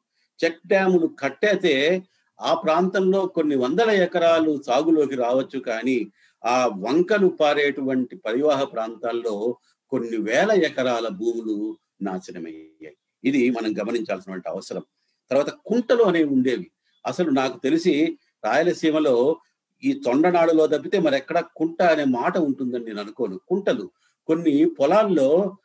చెక్ 0.45 0.67
డ్యాములు 0.67 1.07
కట్టేతే 1.07 2.03
ఆ 2.41 2.55
ప్రాంతంలో 2.55 3.27
కొన్ని 3.27 3.57
వందల 3.57 3.91
ఎకరాలు 3.91 4.63
సాగులోకి 4.67 5.15
రావచ్చు 5.15 5.61
కానీ 5.61 6.13
ఆ 6.45 6.67
వంకలు 6.67 7.29
పారేటువంటి 7.29 8.17
పరివాహ 8.17 8.65
ప్రాంతాల్లో 8.65 9.57
కొన్ని 9.91 10.17
వేల 10.17 10.53
ఎకరాల 10.53 11.09
భూములు 11.09 11.79
నాశనమయ్యాయి. 12.03 12.97
ఇది 13.25 13.51
మనం 13.51 13.73
గమనించాల్సినటువంటి 13.79 14.49
అవసరం. 14.49 14.83
తర్వాత 15.31 15.51
కుంటలు 15.51 16.03
అనేవి 16.03 16.29
ఉండేవి. 16.29 16.71
అసలు 17.07 17.31
నాకు 17.31 17.59
తెలిసి 17.59 18.19
రాయలసీమలో 18.45 19.41
ఈ 19.85 20.03
తొండనాడులో 20.05 20.67
తప్పితే 20.67 20.99
మరి 20.99 21.17
ఎక్కడ 21.17 21.45
కుంట 21.57 21.83
అనే 21.83 22.05
మాట 22.05 22.39
ఉంటుందని 22.39 22.85
నేను 22.85 23.01
అనుకోను. 23.01 23.41
కుంటలు 23.49 23.91
కొన్ని 24.27 24.65
పొలాల్లో 24.65 25.57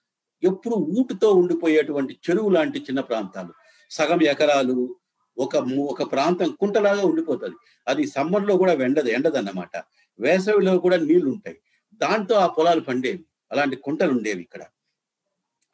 ఎప్పుడు 0.44 0.76
ఊటుతో 0.76 1.32
ఉండిపోయేటువంటి 1.32 2.18
చెరువు 2.30 2.50
లాంటి 2.50 2.80
చిన్న 2.80 3.00
ప్రాంతాలు. 3.02 3.54
సగం 3.92 4.22
ఎకరాలు 4.22 4.96
ఒక 5.38 5.58
ము- 5.58 5.88
ఒక 5.88 6.12
ప్రాంతం 6.12 6.52
కుంటలాగా 6.52 7.06
ఉండిపోతుంది. 7.06 7.56
అది 7.88 8.08
సమ్మర్లో 8.08 8.58
కూడా 8.58 8.74
వెండదు 8.74 9.10
ఎండదన్నమాట. 9.10 9.84
వేసవిలో 10.20 10.78
కూడా 10.78 10.98
నీళ్ళు 10.98 11.30
ఉంటాయి 11.30 11.58
దాంతో 11.94 12.36
ఆ 12.36 12.48
పొలాలు 12.48 12.82
పండేవి. 12.82 13.26
అలాంటి 13.52 13.76
కుంటలు 13.76 14.12
ఉండేవి 14.12 14.42
ఇక్కడ. 14.42 14.62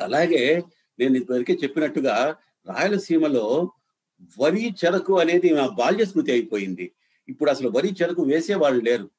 అలాగే 0.02 0.64
నేను 1.00 1.16
ఇంతవరకే 1.16 1.54
చెప్పినట్టుగా 1.54 2.36
రాయలసీమలో 2.68 3.72
వరి 4.40 4.74
చెరకు 4.86 5.20
అనేది 5.20 5.50
నా 5.50 5.68
బాల్య 5.68 6.06
స్మృతి 6.06 6.32
అయిపోయింది. 6.32 6.92
ఇప్పుడు 7.30 7.50
అసలు 7.50 7.70
వరి 7.70 7.96
చెరకు 8.02 8.24
వేసేవాళ్ళు 8.24 8.84
లేరు. 8.84 9.10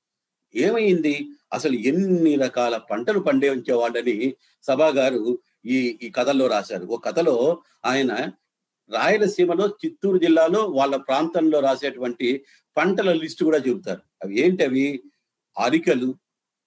ఏమైంది? 0.55 1.29
అసలు 1.53 1.73
ఎన్ని 1.73 2.35
రకాల 2.35 2.77
పంటలు 2.77 3.19
పండించే 3.19 3.75
వాళ్ళని 3.75 4.35
సభా 4.63 4.89
గారు 4.89 5.39
ఈ 5.67 5.99
ఈ 6.03 6.11
కథల్లో 6.11 6.47
రాశారు. 6.47 6.87
ఒక 6.87 7.05
కథలో 7.05 7.63
ఆయన 7.85 8.29
రాయలసీమలో 8.91 9.69
చిత్తూరు 9.81 10.19
జిల్లాలో 10.19 10.65
వాళ్ళ 10.65 10.97
ప్రాంతంలో 10.97 11.61
రాసేటువంటి 11.61 12.45
పంటల 12.77 13.13
లిస్టు 13.13 13.45
కూడా 13.45 13.59
చెబుతారు 13.59 14.03
అవి 14.23 14.41
ఏంటి 14.41 14.65
అవి 14.65 15.03
అరికలు 15.57 16.15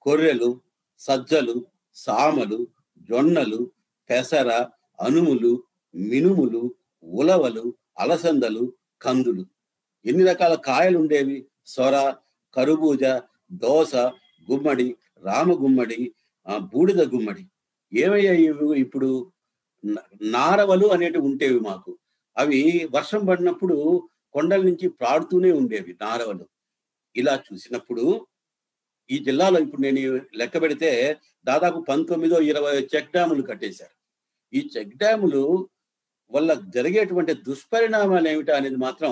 కొర్రెలు 0.02 0.62
సజ్జలు 1.00 1.56
సామలు 1.96 2.68
జొన్నలు 3.10 3.72
పెసర 4.10 4.50
అనుములు 5.02 5.64
మినుములు 5.96 6.62
ఉలవలు 7.04 7.74
అలసందలు 8.00 8.74
కందులు. 9.02 9.44
ఎన్ని 10.06 10.24
రకాల 10.24 10.56
కాయలు 10.56 10.98
ఉండేవి? 10.98 11.46
సొర 11.66 11.96
కరుబూజ 12.54 13.04
దోస 13.52 13.96
గుమ్మడి 14.48 14.96
రామగుమ్మడి 15.24 16.14
ఆ, 16.48 16.58
బూడిద 16.58 17.02
గుమ్మడి. 17.02 17.44
ఏమయ్యాయి 17.94 18.46
ఇప్పుడు? 18.76 19.32
నారవలు 20.22 20.88
అనేటివి 20.88 21.24
ఉండేవి 21.24 21.60
మాకు. 21.60 21.92
అవి 22.38 22.62
వర్షం 22.96 23.26
పడినప్పుడు 23.26 23.78
కొండల 24.34 24.62
నుంచి 24.62 24.88
ప్రాడుతూనే 24.90 25.52
ఉండేవి 25.52 25.98
నారవలు. 26.02 26.46
ఇలా 27.16 27.44
చూసినప్పుడు 27.48 28.06
ఈ 29.10 29.18
జిల్లాలో 29.24 29.58
ఇప్పుడు 29.60 29.82
నేను 29.82 30.02
లెక్క 30.36 30.62
పెడితే 30.62 30.92
దాదాపు 31.46 31.80
పంతొమ్మిదో 31.90 32.38
ఇరవై 32.42 32.74
చెక్ 32.96 33.12
డ్యాములు 33.12 33.42
కట్టేశారు. 33.42 33.96
ఈ 34.54 34.60
చెక్ 34.78 34.96
డ్యాములు 34.98 35.44
వల్ల 36.32 36.54
జరిగేటువంటి 36.76 37.34
దుష్పరిణామాలు 37.48 38.28
ఏమిటా 38.28 38.54
అనేది 38.58 38.76
మాత్రం 38.76 39.12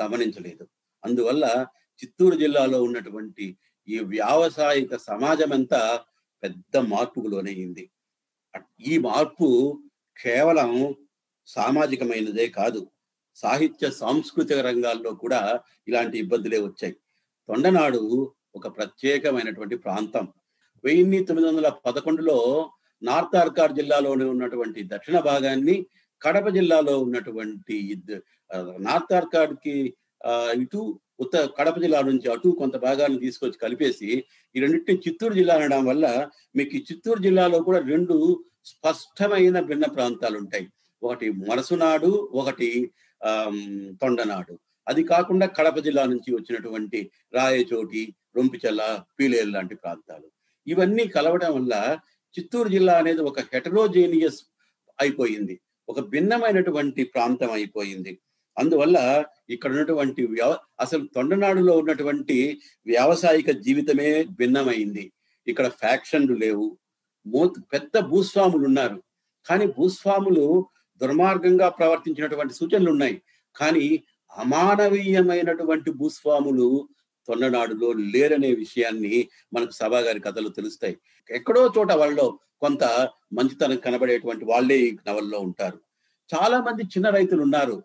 గమనించలేదు. 0.00 0.64
అందువల్ల 1.04 1.44
చిత్తూరు 2.02 2.36
జిల్లాలో 2.36 2.78
ఉన్నటువంటి 2.82 3.46
ఈ 3.88 3.98
వ్యావసాయిక 3.98 4.96
సమాజం 4.96 5.52
అంతా 5.52 5.80
పెద్ద 6.42 6.76
మార్పుకు 6.76 7.28
లోనయ్యింది 7.28 7.84
ఈ 8.86 8.98
మార్పు 8.98 9.46
కేవలం 10.16 10.70
సామాజికమైనదే 11.56 12.46
కాదు. 12.58 12.80
సాహిత్య 13.38 13.86
సాంస్కృతిక 14.00 14.58
రంగాల్లో 14.68 15.10
కూడా 15.22 15.40
ఇలాంటి 15.88 16.16
ఇబ్బందులే 16.22 16.58
వచ్చాయి. 16.66 16.94
తొండనాడు 17.48 18.02
ఒక 18.54 18.66
ప్రత్యేకమైనటువంటి 18.76 19.76
ప్రాంతం. 19.84 20.24
వెయ్యిన్ని 20.84 21.18
తొమ్మిది 21.28 21.46
వందల 21.48 21.68
పదకొండులో 21.86 22.36
నార్త్ 23.02 23.36
ఆర్కాడ్ 23.36 23.74
జిల్లాలోనే 23.78 24.26
ఉన్నటువంటి 24.34 24.80
దక్షిణ 24.92 25.16
భాగాన్ని 25.28 25.76
కడప 26.22 26.46
జిల్లాలో 26.56 26.94
ఉన్నటువంటి 27.04 27.76
నార్త్ 28.86 29.12
ఆర్కాడ్కి 29.18 29.74
ఇటు 30.62 30.80
ఉత్తర 31.20 31.42
కడప 31.58 31.76
జిల్లా 31.84 31.98
నుంచి 32.08 32.26
అటు 32.32 32.48
కొంత 32.60 32.76
భాగాన్ని 32.86 33.18
తీసుకొచ్చి 33.18 33.58
కలిపేసి 33.58 34.10
ఈ 34.54 34.60
రెండింటిని 34.64 35.02
చిత్తూరు 35.06 35.34
జిల్లా 35.34 35.54
అనడం 35.58 35.82
వల్ల 35.84 36.06
మీకు 36.56 36.72
ఈ 36.76 36.80
చిత్తూరు 36.90 37.20
జిల్లాలో 37.26 37.58
కూడా 37.68 37.80
రెండు 37.92 38.16
స్పష్టమైన 38.64 39.58
భిన్న 39.60 39.86
ప్రాంతాలు 39.96 40.36
ఉంటాయి 40.38 40.66
ఒకటి 41.02 41.26
మరసునాడు 41.48 42.10
ఒకటి 42.40 42.90
తొండనాడు 44.00 44.54
అది 44.88 45.02
కాకుండా 45.02 45.46
కడప 45.46 45.78
జిల్లా 45.78 46.04
నుంచి 46.04 46.30
వచ్చినటువంటి 46.34 47.10
రాయచోటి 47.34 48.14
రొంపిచెల్ల 48.36 48.82
పీలేరు 49.18 49.50
లాంటి 49.50 49.74
ప్రాంతాలు. 49.74 50.28
ఇవన్నీ 50.66 51.04
కలవడం 51.06 51.54
వల్ల 51.54 51.74
చిత్తూరు 52.34 52.68
జిల్లా 52.68 52.94
అనేది 52.98 53.20
ఒక 53.20 53.40
హెటరోజేనియస్ 53.40 54.40
అయిపోయింది. 55.00 55.54
ఒక 55.88 56.00
భిన్నమైనటువంటి 56.00 57.04
ప్రాంతం 57.04 57.50
అయిపోయింది. 57.52 58.12
అందువల్ల 58.58 59.24
ఇక్కడ 59.50 59.70
ఉన్నటువంటి 59.70 60.22
వ్యవ 60.26 60.56
అసలు 60.80 61.04
తొండనాడులో 61.14 61.72
ఉన్నటువంటి 61.78 62.60
వ్యావసాయిక 62.86 63.50
జీవితమే 63.50 64.10
భిన్నమైంది. 64.38 65.12
ఇక్కడ 65.46 65.68
ఫ్యాక్షన్లు 65.68 66.34
లేవు. 66.34 66.78
పెద్ద 67.72 67.98
భూస్వాములు 67.98 68.64
ఉన్నారు. 68.64 69.02
కానీ 69.46 69.66
భూస్వాములు 69.66 70.46
దుర్మార్గంగా 71.02 71.68
ప్రవర్తించినటువంటి 71.68 72.54
సూచనలు 72.54 72.90
ఉన్నాయి. 72.90 73.22
కానీ 73.56 74.02
అమానవీయమైనటువంటి 74.36 75.90
భూస్వాములు 75.90 76.88
తొండనాడులో 77.28 77.92
లేరనే 77.92 78.54
విషయాన్ని 78.54 79.28
మనకు 79.54 79.70
సభా 79.70 79.98
గారి 79.98 80.20
కథలు 80.20 80.48
తెలుస్తాయి. 80.48 80.98
ఎక్కడో 81.30 81.72
చోట 81.78 81.92
వాళ్ళలో 81.92 82.38
కొంత 82.60 82.84
మంచితనం 83.32 83.76
కనబడేటువంటి 83.76 84.44
వాళ్ళే 84.44 84.78
ఈ 84.78 84.96
నవల్లో 85.08 85.38
ఉంటారు. 85.38 85.80
చాలా 86.30 86.60
మంది 86.60 86.82
చిన్న 86.82 87.08
రైతులు 87.10 87.42
ఉన్నారు 87.42 87.82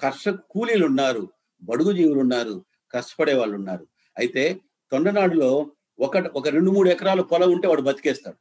కర్షక 0.00 0.34
కూలీలు 0.50 0.86
ఉన్నారు 0.86 1.28
బడుగు 1.62 1.92
జీవులు 1.92 2.20
ఉన్నారు 2.20 2.64
కష్టపడే 2.90 3.34
వాళ్ళు 3.34 3.54
ఉన్నారు 3.56 3.86
అయితే 4.18 4.60
తొండనాడులో 4.92 5.70
ఒక 5.98 6.16
ఒక 6.16 6.48
రెండు 6.48 6.70
మూడు 6.70 6.88
ఎకరాల 6.88 7.20
పొలం 7.20 7.52
ఉంటే 7.52 7.68
వాడు 7.68 7.82
బతికేస్తాడు. 7.82 8.36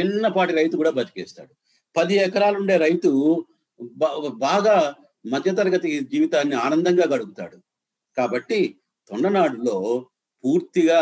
చిన్నపాటి 0.00 0.52
రైతు 0.52 0.76
కూడా 0.76 0.90
బతికేస్తాడు. 0.90 1.52
పది 1.96 2.14
ఎకరాలు 2.14 2.56
ఉండే 2.58 2.76
రైతు 2.76 3.10
బాగా 4.32 4.94
మధ్యతరగతి 5.26 6.00
జీవితాన్ని 6.12 6.56
ఆనందంగా 6.56 7.04
గడుపుతాడు. 7.04 7.58
కాబట్టి 8.16 8.76
తొండనాడులో 9.08 10.06
పూర్తిగా 10.44 11.00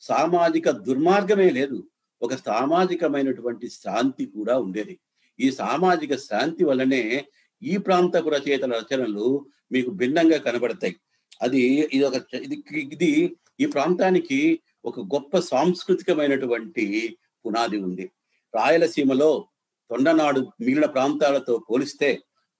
సామాజిక 0.00 0.70
దుర్మార్గమే 0.70 1.50
లేదు. 1.50 1.84
ఒక 2.22 2.34
సామాజికమైనటువంటి 2.34 3.68
శాంతి 3.68 4.24
కూడా 4.26 4.58
ఉండేది. 4.58 4.98
ఈ 5.40 5.50
సామాజిక 5.50 6.16
శాంతి 6.16 6.64
వల్లనే 6.64 7.24
ఈ 7.62 7.76
ప్రాంతపు 7.76 8.28
రచయితల 8.28 8.72
రచనలు 8.72 9.44
మీకు 9.72 9.90
భిన్నంగా 9.90 10.38
కనబడతాయి. 10.38 10.96
అది 11.42 11.60
ఇది 11.92 12.04
ఒక 12.04 12.14
ఇది 12.34 12.56
ఇది 12.80 13.36
ఈ 13.60 13.66
ప్రాంతానికి 13.66 14.60
ఒక 14.84 15.00
గొప్ప 15.00 15.38
సాంస్కృతికమైనటువంటి 15.38 17.16
పునాది 17.46 17.76
ఉంది. 17.76 18.10
రాయలసీమలో 18.54 19.48
తొండనాడు 19.90 20.40
మిగిలిన 20.40 20.86
ప్రాంతాలతో 20.86 21.64
పోలిస్తే 21.70 22.18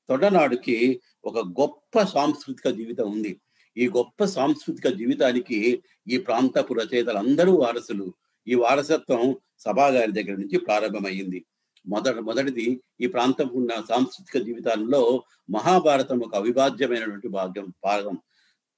తొండనాడుకి 0.08 1.00
ఒక 1.24 1.38
గొప్ప 1.38 2.02
సాంస్కృతిక 2.02 2.68
జీవితం 2.70 3.10
ఉంది. 3.12 3.40
ఈ 3.76 3.88
గొప్ప 3.88 4.24
సాంస్కృతిక 4.24 4.88
జీవితానికి 4.88 5.82
ఈ 6.08 6.16
ప్రాంతపు 6.18 6.74
రచయితలందరూ 6.74 7.52
వారసులు. 7.56 8.14
ఈ 8.48 8.54
వారసత్వం 8.54 9.36
సభాగారి 9.58 10.12
దగ్గర 10.12 10.36
నుంచి 10.36 10.58
ప్రారంభమైంది 10.58 11.44
మొదట 11.86 12.18
మొదటిది 12.18 12.80
ఈ 13.00 13.06
ప్రాంతం 13.06 13.48
ఉన్న 13.52 13.70
సాంస్కృతిక 13.88 14.44
జీవితాల్లో 14.44 15.24
మహాభారతం 15.50 16.18
ఒక 16.18 16.34
అవిభాజ్యమైనటువంటి 16.34 17.28
భాగ్యం 17.28 17.72
భాగం. 17.84 18.18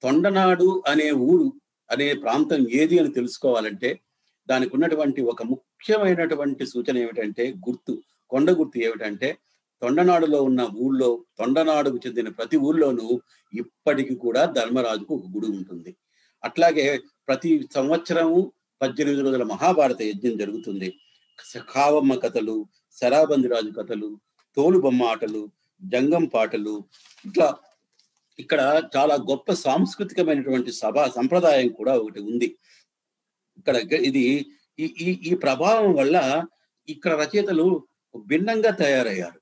తొండనాడు 0.02 0.82
అనే 0.86 1.10
ఊరు 1.10 1.52
అనే 1.90 2.12
ప్రాంతం 2.12 2.68
ఏది 2.70 2.98
అని 2.98 3.12
తెలుసుకోవాలంటే 3.12 4.00
దానికి 4.48 4.76
ఉన్నటువంటి 4.76 5.22
ఒక 5.22 5.42
ముఖ్యమైనటువంటి 5.42 6.66
సూచన 6.66 6.98
ఏమిటంటే 6.98 7.44
గుర్తు. 7.68 8.02
కొండ 8.32 8.50
గుర్తు 8.58 8.78
ఏమిటంటే 8.86 9.28
తొండనాడులో 9.82 10.38
ఉన్న 10.48 10.62
ఊళ్ళో 10.84 11.10
తొండనాడుకు 11.38 11.98
చెందిన 12.04 12.28
ప్రతి 12.38 12.56
ఊళ్ళోనూ 12.66 13.06
ఇప్పటికి 13.52 14.14
కూడా 14.24 14.42
ధర్మరాజుకు 14.58 15.12
ఒక 15.18 15.26
గుడి 15.34 15.48
ఉంటుంది. 15.58 15.90
అట్లాగే 16.42 16.84
ప్రతి 17.28 17.50
సంవత్సరము 17.76 18.38
పద్దెనిమిది 18.80 19.22
రోజుల 19.26 19.44
మహాభారత 19.52 20.00
యజ్ఞం 20.10 20.34
జరుగుతుంది. 20.42 20.88
కావమ్మ 21.74 22.12
కథలు 22.24 22.56
శరాబంది 22.96 23.48
రాజు 23.54 23.70
కథలు 23.78 24.08
తోలు 24.56 24.78
బొమ్మ 24.84 25.02
ఆటలు 25.12 25.42
జంగం 25.82 26.24
పాటలు 26.34 26.74
ఇట్లా 27.24 27.48
ఇక్కడ 28.38 28.60
చాలా 28.96 29.14
గొప్ప 29.30 29.52
సాంస్కృతికమైనటువంటి 29.64 30.70
సభ 30.80 30.96
సంప్రదాయం 31.16 31.68
కూడా 31.78 31.92
ఒకటి 32.02 32.20
ఉంది. 32.30 32.48
ఇక్కడ 33.58 33.76
ఇది 34.08 34.24
ఈ 34.82 34.86
ఈ 35.06 35.08
ఈ 35.30 35.32
ప్రభావం 35.44 35.88
వల్ల 36.00 36.16
ఇక్కడ 36.88 37.12
రచయితలు 37.22 37.66
భిన్నంగా 38.14 38.70
తయారయ్యారు. 38.70 39.40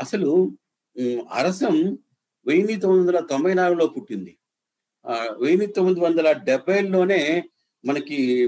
అసలు 0.00 0.30
అరసం 1.32 1.76
వెయ్యి 2.46 2.76
తొమ్మిది 2.76 3.00
వందల 3.02 3.20
తొంభై 3.20 3.54
నాలుగులో 3.54 3.86
పుట్టింది. 3.86 4.38
వెయ్యి 5.40 5.66
తొమ్మిది 5.66 6.00
వందల 6.00 6.32
డెబ్బైలోనే 6.32 7.20
మనకి 7.84 8.46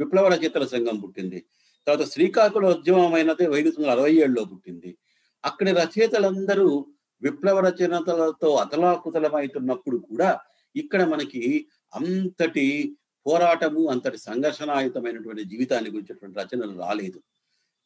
విప్లవ 0.00 0.28
రచయితల 0.28 0.66
సంఘం 0.66 0.96
పుట్టింది. 1.00 1.38
తర్వాత 1.86 2.04
శ్రీకాకుళ 2.10 2.66
ఉద్యమం 2.66 3.14
అయినది 3.14 3.46
వెయ్యి 3.46 3.70
తొమ్మిది 3.70 3.80
వందల 3.80 3.90
అరవై 3.90 4.14
ఏడులో 4.14 4.44
పుట్టింది. 4.44 4.98
అక్కడి 5.44 5.72
రచయితలందరూ 5.72 6.86
విప్లవ 7.22 7.58
రచనతలతో 7.60 8.50
అతలాకుతలమవుతున్నప్పుడు 8.56 9.96
కూడా 9.96 10.38
ఇక్కడ 10.76 11.02
మనకి 11.04 11.66
అంతటి 11.94 12.96
పోరాటము 13.26 13.88
అంతటి 13.88 14.18
సంఘర్షణాయుతమైనటువంటి 14.18 15.44
జీవితాన్ని 15.44 15.90
గురించినటువంటి 15.90 16.38
రచనలు 16.40 16.78
రాలేదు. 16.78 17.22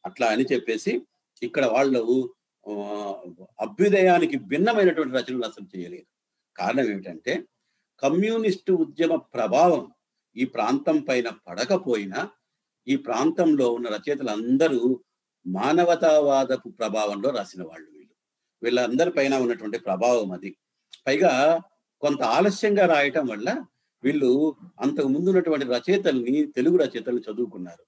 అట్లా 0.05 0.27
అని 0.27 0.45
చెప్పేసి 0.51 0.93
ఇక్కడ 1.43 1.65
వాళ్ళు 1.65 2.01
అభ్యుదయానికి 3.59 4.37
భిన్నమైనటువంటి 4.51 5.15
రచనలు 5.17 5.45
అసలు 5.45 5.67
చేయలేదు. 5.73 6.07
కారణం 6.55 6.87
ఏమిటంటే 6.91 7.33
కమ్యూనిస్టు 8.03 8.71
ఉద్యమ 8.71 9.15
ప్రభావం 9.15 9.83
ఈ 10.35 10.45
ప్రాంతం 10.45 10.97
పైన 11.09 11.27
పడకపోయినా 11.47 12.29
ఈ 12.87 12.95
ప్రాంతంలో 12.95 13.67
ఉన్న 13.73 13.87
రచయితలందరూ 13.87 14.81
మానవతావాదపు 15.45 16.69
ప్రభావంలో 16.69 17.29
రాసిన 17.29 17.61
వాళ్ళు 17.63 17.87
వీళ్ళు. 17.91 18.13
వీళ్ళందరి 18.63 19.11
పైన 19.11 19.33
ఉన్నటువంటి 19.35 19.77
ప్రభావం 19.77 20.31
అది. 20.31 20.51
పైగా 21.07 21.61
కొంత 22.01 22.21
ఆలస్యంగా 22.37 22.85
రాయటం 22.85 23.25
వల్ల 23.27 23.49
వీళ్ళు 24.03 24.55
అంతకు 24.81 25.07
ముందు 25.07 25.29
ఉన్నటువంటి 25.29 25.65
రచయితల్ని 25.65 26.35
తెలుగు 26.55 26.77
రచయితలు 26.77 27.19
చదువుకున్నారు. 27.19 27.83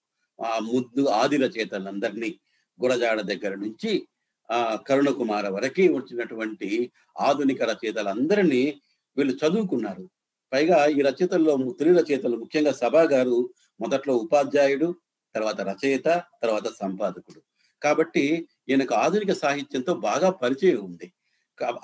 ఆ 0.45 0.59
ముద్దు 0.59 1.07
ఆది 1.07 1.37
రచయితలందరినీ 1.37 2.39
గురజాడ 2.81 3.21
దగ్గర 3.21 3.55
నుంచి 3.55 4.07
ఆ 4.51 4.75
కరుణకుమార 4.75 5.49
వరకు 5.49 5.81
వచ్చినటువంటి 5.95 6.91
ఆధునిక 7.19 7.63
రచయితలందరినీ 7.63 8.81
వీళ్ళు 9.17 9.33
చదువుకున్నారు. 9.33 10.09
పైగా 10.53 10.85
ఈ 10.85 11.01
రచయితల్లో 11.01 11.57
తొలి 11.57 11.93
రచయితలు 11.99 12.37
ముఖ్యంగా 12.37 12.71
సభా 12.71 13.01
గారు 13.01 13.49
మొదట్లో 13.79 14.15
ఉపాధ్యాయుడు 14.17 14.95
తర్వాత 15.35 15.61
రచయిత 15.61 16.23
తర్వాత 16.43 16.67
సంపాదకుడు. 16.67 17.41
కాబట్టి 17.81 18.47
ఈయనకు 18.69 18.93
ఆధునిక 18.95 19.33
సాహిత్యంతో 19.33 19.93
బాగా 19.93 20.29
పరిచయం 20.29 20.85
ఉంది. 20.85 21.13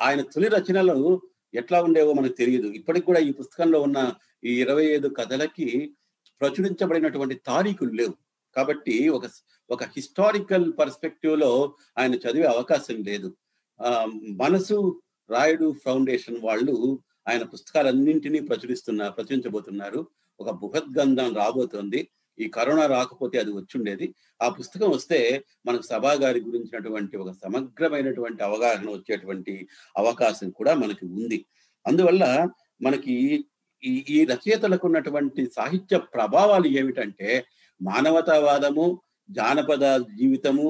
ఆయన 0.01 0.21
తొలి 0.21 0.47
రచనలు 0.47 1.21
ఎట్లా 1.53 1.83
ఉండేవో 1.83 2.13
మనకు 2.13 2.33
తెలియదు. 2.33 2.67
ఇప్పటికి 2.67 3.05
కూడా 3.05 3.19
ఈ 3.19 3.31
పుస్తకంలో 3.31 3.81
ఉన్న 3.81 4.13
ఈ 4.43 4.61
ఇరవై 4.61 4.85
ఐదు 4.85 5.07
కథలకి 5.07 5.95
ప్రచురించబడినటువంటి 6.41 7.35
తారీఖులు 7.35 7.91
లేవు. 7.91 8.22
కాబట్టి 8.55 9.09
ఒక 9.09 9.25
ఒక 9.69 9.83
హిస్టారికల్ 9.83 10.73
పర్స్పెక్టివ్లో 10.79 11.75
ఆయన 11.97 12.15
చదివే 12.15 12.43
అవకాశం 12.43 13.03
లేదు. 13.03 13.37
ఆ 13.81 14.05
మనసు 14.29 15.01
రాయుడు 15.29 15.75
ఫౌండేషన్ 15.85 16.37
వాళ్ళు 16.41 16.99
ఆయన 17.27 17.43
పుస్తకాలన్నింటినీ 17.43 18.39
ప్రచురిస్తున్నారు 18.39 19.13
ప్రచురించబోతున్నారు. 19.13 20.07
ఒక 20.39 20.49
బృహద్గంధం 20.49 21.35
రాబోతోంది. 21.35 22.07
ఈ 22.39 22.47
కరోనా 22.47 22.85
రాకపోతే 22.85 23.39
అది 23.39 23.51
వచ్చుండేది. 23.51 24.15
ఆ 24.41 24.49
పుస్తకం 24.49 24.89
వస్తే 24.89 25.43
మనకు 25.65 25.81
సభా 25.81 26.13
గారి 26.13 26.41
గురించినటువంటి 26.41 27.17
ఒక 27.17 27.31
సమగ్రమైనటువంటి 27.31 28.43
అవగాహన 28.43 28.89
వచ్చేటువంటి 28.89 29.67
అవకాశం 29.97 30.49
కూడా 30.49 30.73
మనకి 30.73 31.05
ఉంది. 31.05 31.45
అందువల్ల 31.87 32.47
మనకి 32.81 33.45
ఈ 33.83 34.05
ఈ 34.09 34.25
రచయితలకు 34.25 34.87
ఉన్నటువంటి 34.87 35.45
సాహిత్య 35.55 35.97
ప్రభావాలు 35.97 36.67
ఏమిటంటే 36.67 37.45
మానవతావాదము 37.87 38.85
జానపద 39.29 39.85
జీవితము 40.19 40.69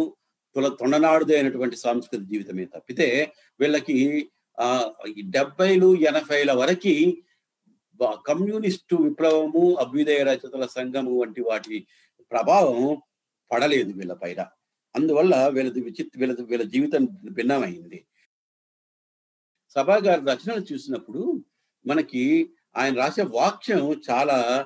తుల 0.56 0.67
తొండనాడుదే 0.67 1.36
అయినటువంటి 1.36 1.76
సాంస్కృతిక 1.76 2.30
జీవితమే 2.30 2.65
తప్పితే 2.65 3.08
వీళ్ళకి 3.60 3.97
ఆ 4.58 4.67
డెబ్బైలు 5.36 5.88
ఎనభైల 6.10 6.52
వరకు 6.52 6.95
కమ్యూనిస్టు 8.28 8.95
విప్లవము 8.95 9.63
అభ్యుదయ 9.76 10.19
రచతల 10.23 10.65
సంఘము 10.65 11.13
వంటి 11.19 11.41
వాటి 11.41 11.78
ప్రభావం 12.32 12.97
పడలేదు 13.52 13.91
వీళ్ళ 13.91 14.13
పైన. 14.13 14.41
అందువల్ల 14.95 15.36
వీళ్ళది 15.47 15.82
విచిత్ర 15.82 16.19
వీళ్ళది 16.19 16.43
వీళ్ళ 16.43 16.63
జీవితం 16.63 17.04
భిన్నమైంది. 17.38 17.99
సభా 19.76 19.95
గారి 20.06 20.21
రచనలు 20.21 20.63
చూసినప్పుడు 20.73 21.21
మనకి 21.86 22.23
ఆయన 22.78 22.93
రాసే 22.95 23.23
వాక్యం 23.38 23.82
చాలా 24.10 24.65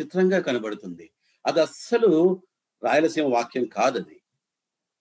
చిత్రంగా 0.00 0.38
కనబడుతుంది. 0.40 1.06
అది 1.46 1.60
అస్సలు 1.60 2.40
రాయలసీమ 2.84 3.34
వాక్యం 3.34 3.64
కాదది. 3.64 4.20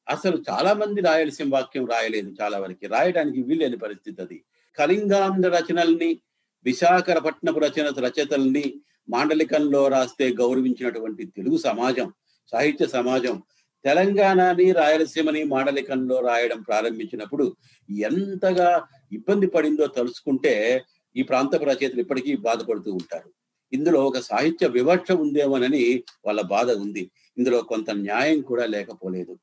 అసలు 0.10 0.44
చాలా 0.50 0.74
మంది 0.74 1.02
రాయలసీమ 1.02 1.54
వాక్యం 1.54 1.86
రాయలేదు 1.86 2.36
చాలా 2.42 2.60
వరకు. 2.60 2.88
రాయడానికి 2.88 3.42
వీల్లేని 3.42 3.78
పరిస్థితి 3.78 4.22
అది 4.22 4.44
కళింగాంధ్ర 4.80 5.50
రచనల్ని 5.50 6.22
విశాఖపట్నపు 6.66 7.60
రచన 7.60 7.90
రచయితల్ని 8.00 8.74
మాండలికంలో 9.10 9.88
రాస్తే 9.88 10.34
గౌరవించినటువంటి 10.34 11.26
తెలుగు 11.26 11.58
సమాజం 11.58 12.14
సాహిత్య 12.52 12.88
సమాజం 12.88 13.44
తెలంగాణని 13.86 14.72
రాయలసీమని 14.72 15.44
మాండలికంలో 15.44 16.20
రాయడం 16.20 16.62
ప్రారంభించినప్పుడు 16.62 17.56
ఎంతగా 17.90 18.88
ఇబ్బంది 19.12 19.48
పడిందో 19.48 19.88
తలుచుకుంటే 19.88 20.86
ఈ 21.16 21.22
ప్రాంతపు 21.22 21.64
రచయితలు 21.64 22.00
ఇప్పటికీ 22.00 22.36
బాధపడుతూ 22.36 22.94
ఉంటారు. 22.94 23.30
ఇందులో 23.74 24.06
ఒక 24.06 24.18
సాహిత్య 24.18 24.68
వివక్ష 24.68 25.12
ఉందేమోనని 25.12 26.04
వాళ్ళ 26.26 26.42
బాధ 26.42 26.72
ఉంది. 26.72 27.12
ఇందులో 27.38 27.62
కొంత 27.62 27.92
న్యాయం 27.92 28.42
కూడా 28.42 28.66
లేకపోలేదు. 28.66 29.38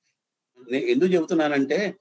నేను 0.70 0.84
ఎందుకు 0.84 1.10
చెబుతున్నానంటే 1.10 1.94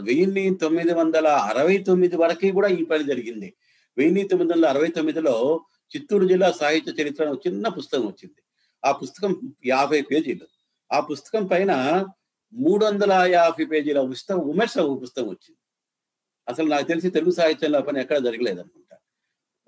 వెయ్యిన్ని 0.00 0.54
తొమ్మిది 0.54 0.94
వందల 0.94 1.26
అరవై 1.26 1.78
తొమ్మిది 1.78 2.16
వరకు 2.16 2.52
కూడా 2.52 2.68
ఈ 2.68 2.84
పని 2.84 3.04
జరిగింది. 3.04 3.54
వెయ్యి 3.98 4.28
తొమ్మిది 4.28 4.52
వందల 4.52 4.68
అరవై 4.68 4.86
తొమ్మిదిలో 4.86 5.64
చిత్తూరు 5.96 6.28
జిల్లా 6.28 6.52
సాహిత్య 6.52 7.02
చరిత్ర 7.02 7.36
చిన్న 7.46 7.68
పుస్తకం 7.68 8.02
వచ్చింది. 8.02 8.42
ఆ 8.84 8.92
పుస్తకం 8.92 9.52
యాభై 9.66 10.02
పేజీలు. 10.02 10.46
ఆ 10.92 11.00
పుస్తకం 11.00 11.46
పైన 11.46 12.04
మూడు 12.52 12.84
వందల 12.84 13.12
యాభై 13.12 13.64
పేజీల 13.64 14.00
పుస్తకం 14.00 14.46
విమర్శ 14.46 14.78
పుస్తకం 14.78 15.26
వచ్చింది. 15.26 15.56
అసలు 16.48 16.66
నాకు 16.66 16.84
తెలిసి 16.84 17.10
తెలుగు 17.10 17.30
సాహిత్యంలో 17.30 17.80
పని 17.80 18.00
ఎక్కడ 18.00 18.18
జరగలేదు 18.18 18.64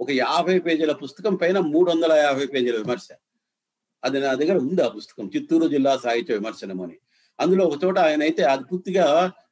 ఒక 0.00 0.10
యాభై 0.16 0.58
పేజీల 0.58 0.92
పుస్తకం 0.92 1.34
పైన 1.36 1.58
మూడు 1.66 1.90
వందల 1.90 2.12
యాభై 2.18 2.46
పేజీల 2.46 2.76
విమర్శ. 2.76 3.08
అది 4.02 4.20
నా 4.20 4.34
దగ్గర 4.34 4.56
ఉంది 4.62 4.82
ఆ 4.82 4.88
పుస్తకం 4.88 5.30
చిత్తూరు 5.34 5.68
జిల్లా 5.68 5.98
సాహిత్య 5.98 6.34
విమర్శనం 6.34 6.82
అని. 6.82 6.96
అందులో 7.38 7.64
ఒక 7.64 7.84
చోట 7.84 7.98
ఆయన 7.98 8.22
అయితే 8.22 8.42
అది 8.44 8.64
పూర్తిగా 8.64 9.04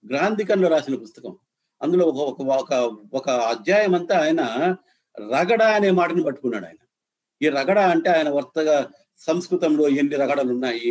గ్రాంధికంలో 0.07 0.69
రాసిన 0.69 0.97
పుస్తకం. 0.97 1.33
అందులో 1.81 2.05
ఒక 2.05 2.19
ఒక 2.33 2.53
ఒక 2.55 2.73
ఒక 3.13 3.29
అధ్యాయం 3.53 3.95
అంతా 3.95 4.19
ఆయన 4.21 4.43
రగడ 5.17 5.63
అనే 5.75 5.91
మాటను 5.91 6.23
పట్టుకున్నాడు 6.23 6.67
ఆయన. 6.67 6.81
ఈ 7.41 7.49
రగడ 7.49 7.79
అంటే 7.91 8.11
ఆయన 8.11 8.29
వర్తగా 8.29 8.77
సంస్కృతంలో 9.21 9.89
ఎన్ని 9.93 10.17
రగడలు 10.17 10.53
ఉన్నాయి 10.53 10.91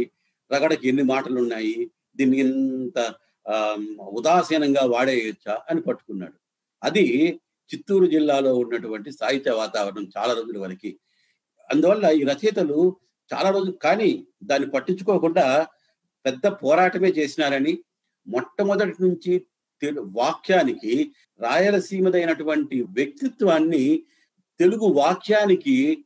రగడకి 0.51 0.87
ఎన్ని 0.87 1.03
మాటలు 1.03 1.39
ఉన్నాయి 1.41 1.75
దీన్ని 2.15 2.37
ఇంత 2.37 2.99
ఆ, 3.45 3.55
ఉదాసీనంగా 4.11 4.81
వాడేయచ్చా 4.85 5.61
అని 5.69 5.81
పట్టుకున్నాడు. 5.81 6.35
అది 6.81 7.05
చిత్తూరు 7.73 8.05
జిల్లాలో 8.05 8.55
ఉన్నటువంటి 8.55 9.11
సాహిత్య 9.11 9.51
వాతావరణం 9.51 10.11
చాలా 10.17 10.33
రోజుల 10.33 10.57
వరకు. 10.57 10.87
అందువల్ల 11.73 12.05
ఈ 12.05 12.23
రచయితలు 12.23 12.97
చాలా 13.33 13.49
రోజులు 13.49 13.71
కానీ 13.71 14.27
దాన్ని 14.43 14.69
పట్టించుకోకుండా 14.69 15.67
పెద్ద 16.25 16.47
పోరాటమే 16.47 17.09
చేసినారని 17.09 17.83
మొట్టమొదటి 18.27 19.03
నుంచి 19.03 19.45
తెలు- 19.81 20.03
వాక్యానికి 20.07 21.11
రాయలసీమదైనటువంటి 21.39 22.81
వ్యక్తిత్వాన్ని 22.81 24.03
తెలుగు 24.59 24.85
వాక్యానికి 24.85 26.05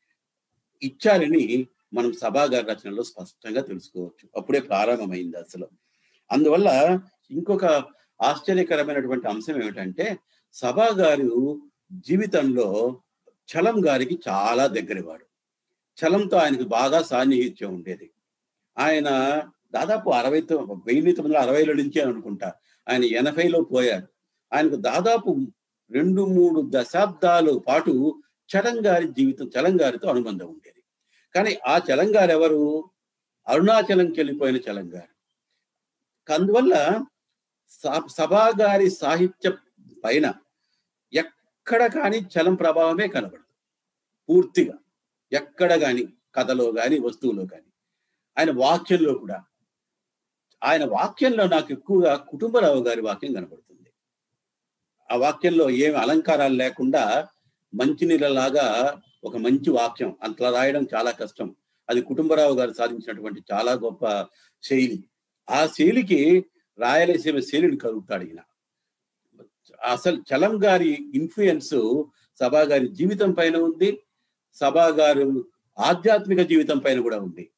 ఇచ్చారని 0.84 1.68
మనం 1.94 2.14
సభాగారి 2.14 2.66
రచనలో 2.66 3.04
స్పష్టంగా 3.04 3.62
తెలుసుకోవచ్చు. 3.62 4.30
అప్పుడే 4.38 4.60
ప్రారంభమైంది 4.60 5.38
అసలు. 5.38 5.68
అందువల్ల 6.32 7.00
ఇంకొక 7.32 7.66
ఆశ్చర్యకరమైనటువంటి 8.22 9.28
అంశం 9.28 9.64
ఏమిటంటే 9.64 10.18
సభా 10.54 10.88
గారు 10.88 11.62
జీవితంలో 11.92 13.02
చలం 13.26 13.88
గారికి 13.88 14.20
చాలా 14.30 14.68
దగ్గరవాడు. 14.68 15.26
చలంతో 15.98 16.38
ఆయనకు 16.38 16.64
బాగా 16.64 17.02
సాన్నిహిత్యం 17.04 17.74
ఉండేది. 17.74 18.12
ఆయన 18.78 19.10
దాదాపు 19.74 20.10
అరవై 20.10 20.40
వెయ్యి 20.40 20.46
తొమ్మిది 20.46 21.22
వందల 21.22 21.38
అరవైలో 21.38 21.74
నుంచే 21.74 22.02
అనుకుంటా 22.02 22.54
ఆయన 22.90 23.04
ఎనభైలో 23.04 23.62
పోయారు 23.62 24.08
ఆయనకు 24.54 24.76
దాదాపు 24.76 25.38
రెండు 25.92 26.26
మూడు 26.26 26.70
దశాబ్దాల 26.70 27.58
పాటు 27.68 28.22
చలం 28.58 28.86
గారి 28.86 29.08
జీవితం 29.08 29.52
చలం 29.60 29.82
గారితో 29.82 30.10
అనుబంధం 30.10 30.48
ఉండేది. 30.48 30.84
కానీ 31.36 31.58
ఆ 31.68 31.78
చలం 31.78 32.16
గారు 32.16 32.32
ఎవరు 32.32 32.90
అరుణాచలంకి 33.48 34.20
వెళ్ళిపోయిన 34.20 34.58
చలం 34.58 34.94
గారు 34.94 35.14
అందువల్ల 36.34 37.06
స- 37.70 38.90
సాహిత్య 38.90 39.52
పైన 40.04 40.34
ఎక్కడ 41.14 41.86
కానీ 41.86 42.18
చలం 42.18 42.56
ప్రభావమే 42.56 43.08
కనబడదు. 43.08 43.44
పూర్తిగా 44.30 44.74
ఎక్కడ 45.34 45.76
కానీ 45.76 46.04
కథలో 46.36 46.72
కానీ 46.72 47.00
వస్తువులో 47.00 47.46
కానీ 47.46 47.70
ఆయన 48.38 48.52
వాక్యంలో 48.52 49.14
కూడా 49.14 49.44
ఆయన 50.64 50.86
వాక్యంలో 50.86 51.48
నాకు 51.48 51.74
ఎక్కువగా 51.74 52.16
కుటుంబరావు 52.16 52.84
గారి 52.84 53.02
వాక్యం 53.02 53.34
కనబడుతుంది. 53.34 53.90
ఆ 55.12 55.16
వాక్యంలో 55.16 55.70
ఏమి 55.70 55.96
అలంకారాలు 55.96 56.54
లేకుండా 56.54 57.28
మంచినీళ్ళలాగా 57.74 59.02
ఒక 59.24 59.38
మంచి 59.38 59.70
వాక్యం 59.70 60.18
అంతలా 60.24 60.52
రాయడం 60.52 60.88
చాలా 60.96 61.12
కష్టం. 61.12 61.56
అది 61.90 62.02
కుటుంబరావు 62.02 62.56
గారు 62.56 62.74
సాధించినటువంటి 62.74 63.44
చాలా 63.52 63.74
గొప్ప 63.74 64.28
శైలి. 64.64 65.04
ఆ 65.50 65.68
శైలికి 65.68 66.46
రాయలసీమ 66.80 67.40
శైలిని 67.40 67.78
కలుగుతాడు 67.78 68.24
ఈయన. 68.24 68.40
అసలు 69.92 70.18
చలం 70.18 70.64
గారి 70.64 71.12
ఇన్ఫ్లుయెన్స్ 71.16 72.04
సభా 72.40 72.62
గారి 72.62 72.88
జీవితం 72.88 73.32
పైన 73.32 73.58
ఉంది 73.58 74.00
సభా 74.54 74.88
గారు 74.88 75.46
ఆధ్యాత్మిక 75.80 76.42
జీవితం 76.42 76.78
పైన 76.80 77.02
కూడా 77.02 77.20
ఉంది. 77.20 77.50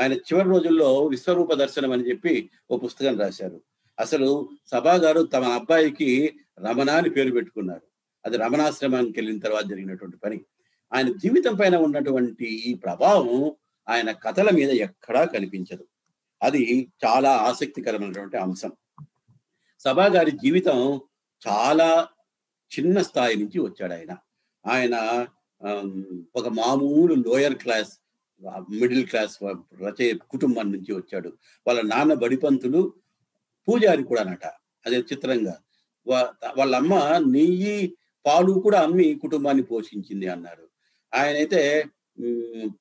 ఆయన 0.00 0.12
చివరి 0.12 0.48
రోజుల్లో 0.48 1.06
విశ్వరూప 1.06 1.52
దర్శనం 1.52 1.92
అని 1.92 2.08
చెప్పి 2.08 2.50
ఓ 2.70 2.76
పుస్తకం 2.76 3.18
రాశారు. 3.18 3.60
అసలు 4.00 4.48
సభా 4.66 4.94
గారు 4.94 5.22
తమ 5.22 5.44
అబ్బాయికి 5.44 6.34
రమణ 6.68 6.90
అని 6.90 7.10
పేరు 7.10 7.30
పెట్టుకున్నారు. 7.30 7.82
అది 8.26 8.36
రమణాశ్రమానికి 8.36 9.20
వెళ్ళిన 9.20 9.38
తర్వాత 9.38 9.64
జరిగినటువంటి 9.66 10.16
పని. 10.16 10.40
ఆయన 10.94 11.12
జీవితం 11.12 11.56
పైన 11.56 11.76
ఉన్నటువంటి 11.76 12.44
ఈ 12.44 12.74
ప్రభావం 12.74 13.52
ఆయన 13.88 14.10
కథల 14.10 14.50
మీద 14.50 14.70
ఎక్కడా 14.70 15.24
కనిపించదు. 15.24 15.86
అది 16.42 16.88
చాలా 17.06 17.30
ఆసక్తికరమైనటువంటి 17.30 18.36
అంశం. 18.36 18.72
సభా 19.80 20.06
గారి 20.06 20.30
జీవితం 20.30 21.00
చాలా 21.48 22.08
చిన్న 22.72 22.96
స్థాయి 23.02 23.34
నుంచి 23.36 23.58
వచ్చాడు 23.60 23.92
ఆయన. 23.92 24.12
ఆయన 24.66 24.96
ఒక 26.36 26.46
మామూలు 26.60 27.14
లోయర్ 27.14 27.54
క్లాస్ 27.54 27.92
మిడిల్ 28.70 29.06
క్లాస్ 29.06 29.34
రచయ 29.82 30.10
కుటుంబం 30.30 30.66
నుంచి 30.72 30.92
వచ్చాడు. 30.92 31.30
వాళ్ళ 31.66 31.80
నాన్న 31.80 32.14
బడిపంతులు 32.14 32.80
పూజారి 33.68 34.02
కూడా 34.02 34.20
అనట 34.22 34.46
అదే 34.86 34.98
చిత్రంగా. 35.10 35.56
వాళ్ళమ్మ 36.06 36.58
వాళ్ళ 36.58 36.74
అమ్మ 36.76 36.94
నెయ్యి 37.32 37.96
పాలు 38.26 38.52
కూడా 38.52 38.78
అమ్మి 38.82 39.14
కుటుంబాన్ని 39.14 39.62
పోషించింది 39.62 40.26
అన్నారు. 40.28 40.66
ఆయనైతే 41.14 41.60
అయితే 41.64 41.84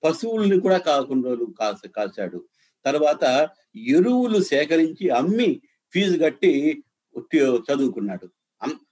పశువుల్ని 0.03 0.57
కూడా 0.59 0.77
కాకుండా 0.77 1.29
కాస 1.59 1.81
కాశాడు. 1.97 2.39
తర్వాత 2.85 3.49
ఎరువులు 3.95 4.39
సేకరించి 4.43 5.05
అమ్మి 5.09 5.49
ఫీజు 5.93 6.17
కట్టి 6.23 6.83
చదువుకున్నాడు. 7.67 8.27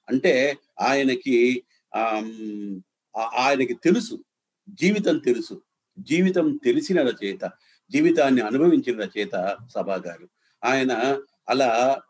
అంటే 0.10 0.58
ఆయనకి 0.82 1.64
ఆ- 1.96 3.32
ఆయనకి 3.38 3.74
తెలుసు. 3.74 4.24
జీవితం 4.70 5.18
తెలుసు. 5.18 5.62
జీవితం 6.00 6.60
తెలిసిన 6.64 7.02
రచయిత 7.02 7.52
జీవితాన్ని 7.92 8.42
అనుభవించిన 8.42 9.02
రచయిత 9.02 9.58
సభా 9.76 9.96
గారు 9.96 10.30
ఆయన 10.66 11.22
అలా 11.50 12.02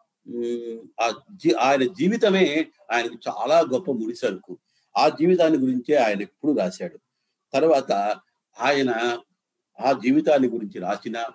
ఆ 1.02 1.22
జీ- 1.36 1.58
ఆయన 1.58 1.84
జీవితమే 1.84 2.68
ఆయనకు 2.92 3.18
చాలా 3.28 3.60
గొప్ప 3.60 3.92
ముడిసరుకు 3.92 4.58
ఆ 4.98 5.10
జీవితాన్ని 5.10 5.60
గురించే 5.60 5.96
ఆయన 5.96 6.22
ఎప్పుడు 6.22 6.60
రాశాడు. 6.60 7.00
తర్వాత 7.54 7.92
ఆయన 8.60 9.20
ఆ 9.80 9.92
జీవితాన్ని 9.92 10.48
గురించి 10.50 10.80
రాసిన 10.80 11.26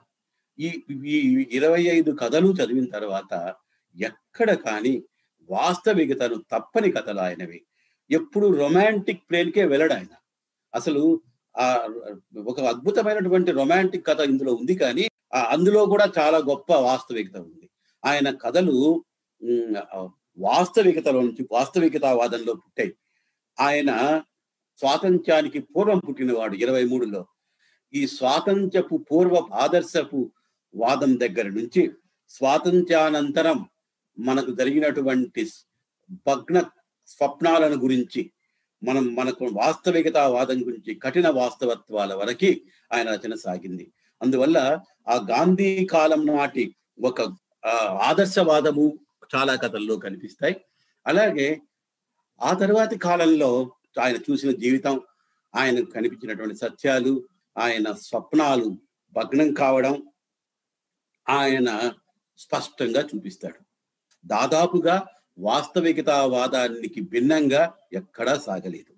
ఈ 0.59 0.83
ఈ 1.07 1.49
ఇరవై 1.53 1.83
ఐదు 1.83 2.11
కథలు 2.11 2.53
చదివిన 2.53 2.85
తర్వాత 2.85 3.55
ఎక్కడ 4.01 4.55
కానీ 4.55 5.03
వాస్తవికతను 5.53 6.37
తప్పని 6.53 6.89
కథలు 6.97 7.21
ఆయనవి. 7.21 7.61
ఎప్పుడు 8.11 8.47
రొమాంటిక్ 8.57 9.23
ప్లేన్కే 9.31 9.65
వెళ్ళడు 9.65 9.95
ఆయన. 9.95 10.15
అసలు 10.75 11.03
ఆ 11.57 11.67
ఒక 12.51 12.59
అద్భుతమైనటువంటి 12.73 13.51
రొమాంటిక్ 13.53 14.07
కథ 14.07 14.21
ఇందులో 14.33 14.53
ఉంది 14.61 14.75
కానీ 14.83 15.05
అందులో 15.51 15.81
కూడా 15.87 16.07
చాలా 16.19 16.39
గొప్ప 16.51 16.71
వాస్తవికత 16.89 17.37
ఉంది. 17.39 17.67
ఆయన 18.05 18.29
కథలు 18.45 18.77
వాస్తవికతలో 20.39 21.21
నుంచి 21.21 21.43
వాస్తవికతావాదంలో 21.53 22.53
పుట్టాయి. 22.63 22.93
ఆయన 23.61 23.91
స్వాతంత్ర్యానికి 24.79 25.59
పూర్వం 25.73 25.99
పుట్టినవాడు 25.99 26.55
ఇరవై 26.65 26.85
మూడులో. 26.85 27.23
ఈ 27.95 28.03
స్వాతంత్ర్యపు 28.07 28.97
పూర్వ 29.11 29.37
ఆదర్శపు 29.55 30.21
వాదం 30.75 31.13
దగ్గర 31.21 31.47
నుంచి 31.49 31.83
స్వాతంత్ర్యానంతరం 32.29 33.59
మనకు 34.19 34.51
జరిగినటువంటి 34.51 35.51
భగ్న 36.11 36.63
స్వప్నాలను 37.07 37.77
గురించి 37.77 38.33
మనం 38.85 39.15
మనకు 39.15 39.45
వాస్తవికతావాదం 39.53 40.67
గురించి 40.67 40.95
కఠిన 40.95 41.29
వాస్తవత్వాల 41.29 42.15
వరకు 42.15 42.55
ఆయన 42.93 43.15
రచన 43.15 43.35
సాగింది. 43.35 43.93
అందువల్ల 44.23 44.81
ఆ 45.09 45.27
గాంధీ 45.31 45.87
కాలం 45.87 46.27
నాటి 46.27 46.77
ఒక 47.03 47.37
ఆదర్శవాదము 48.03 48.99
చాలా 49.35 49.55
కథల్లో 49.55 49.97
కనిపిస్తాయి. 49.97 50.57
అలాగే 51.07 51.61
ఆ 52.43 52.55
తర్వాతి 52.55 52.99
కాలంలో 52.99 53.73
ఆయన 54.01 54.17
చూసిన 54.17 54.51
జీవితం 54.51 55.01
ఆయనకు 55.55 55.91
కనిపించినటువంటి 55.91 56.57
సత్యాలు 56.57 57.29
ఆయన 57.59 57.93
స్వప్నాలు 57.93 58.79
భగ్నం 59.13 59.55
కావడం 59.55 60.03
ఆయన 61.29 61.93
స్పష్టంగా 62.39 63.01
చూపిస్తాడు. 63.01 63.72
దాదాపుగా 64.27 65.07
వాస్తవికతావాదానికి 65.39 67.01
భిన్నంగా 67.01 67.75
ఎక్కడా 67.93 68.39
సాగలేదు. 68.39 68.95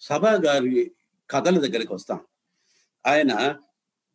సభా 0.00 0.32
గారి 0.32 0.92
కథల 1.30 1.58
దగ్గరికి 1.58 1.94
వస్తాం. 1.94 2.20
ఆయన 3.06 3.58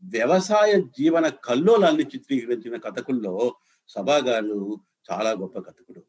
వ్యవసాయ 0.04 0.82
జీవన 0.82 1.28
కల్లోలాన్ని 1.28 2.04
చిత్రీకరించిన 2.04 2.78
కథకుల్లో 2.78 3.56
సభా 3.88 4.18
గారు 4.18 4.78
చాలా 5.12 5.32
గొప్ప 5.32 5.60
కథకుడు. 5.60 6.04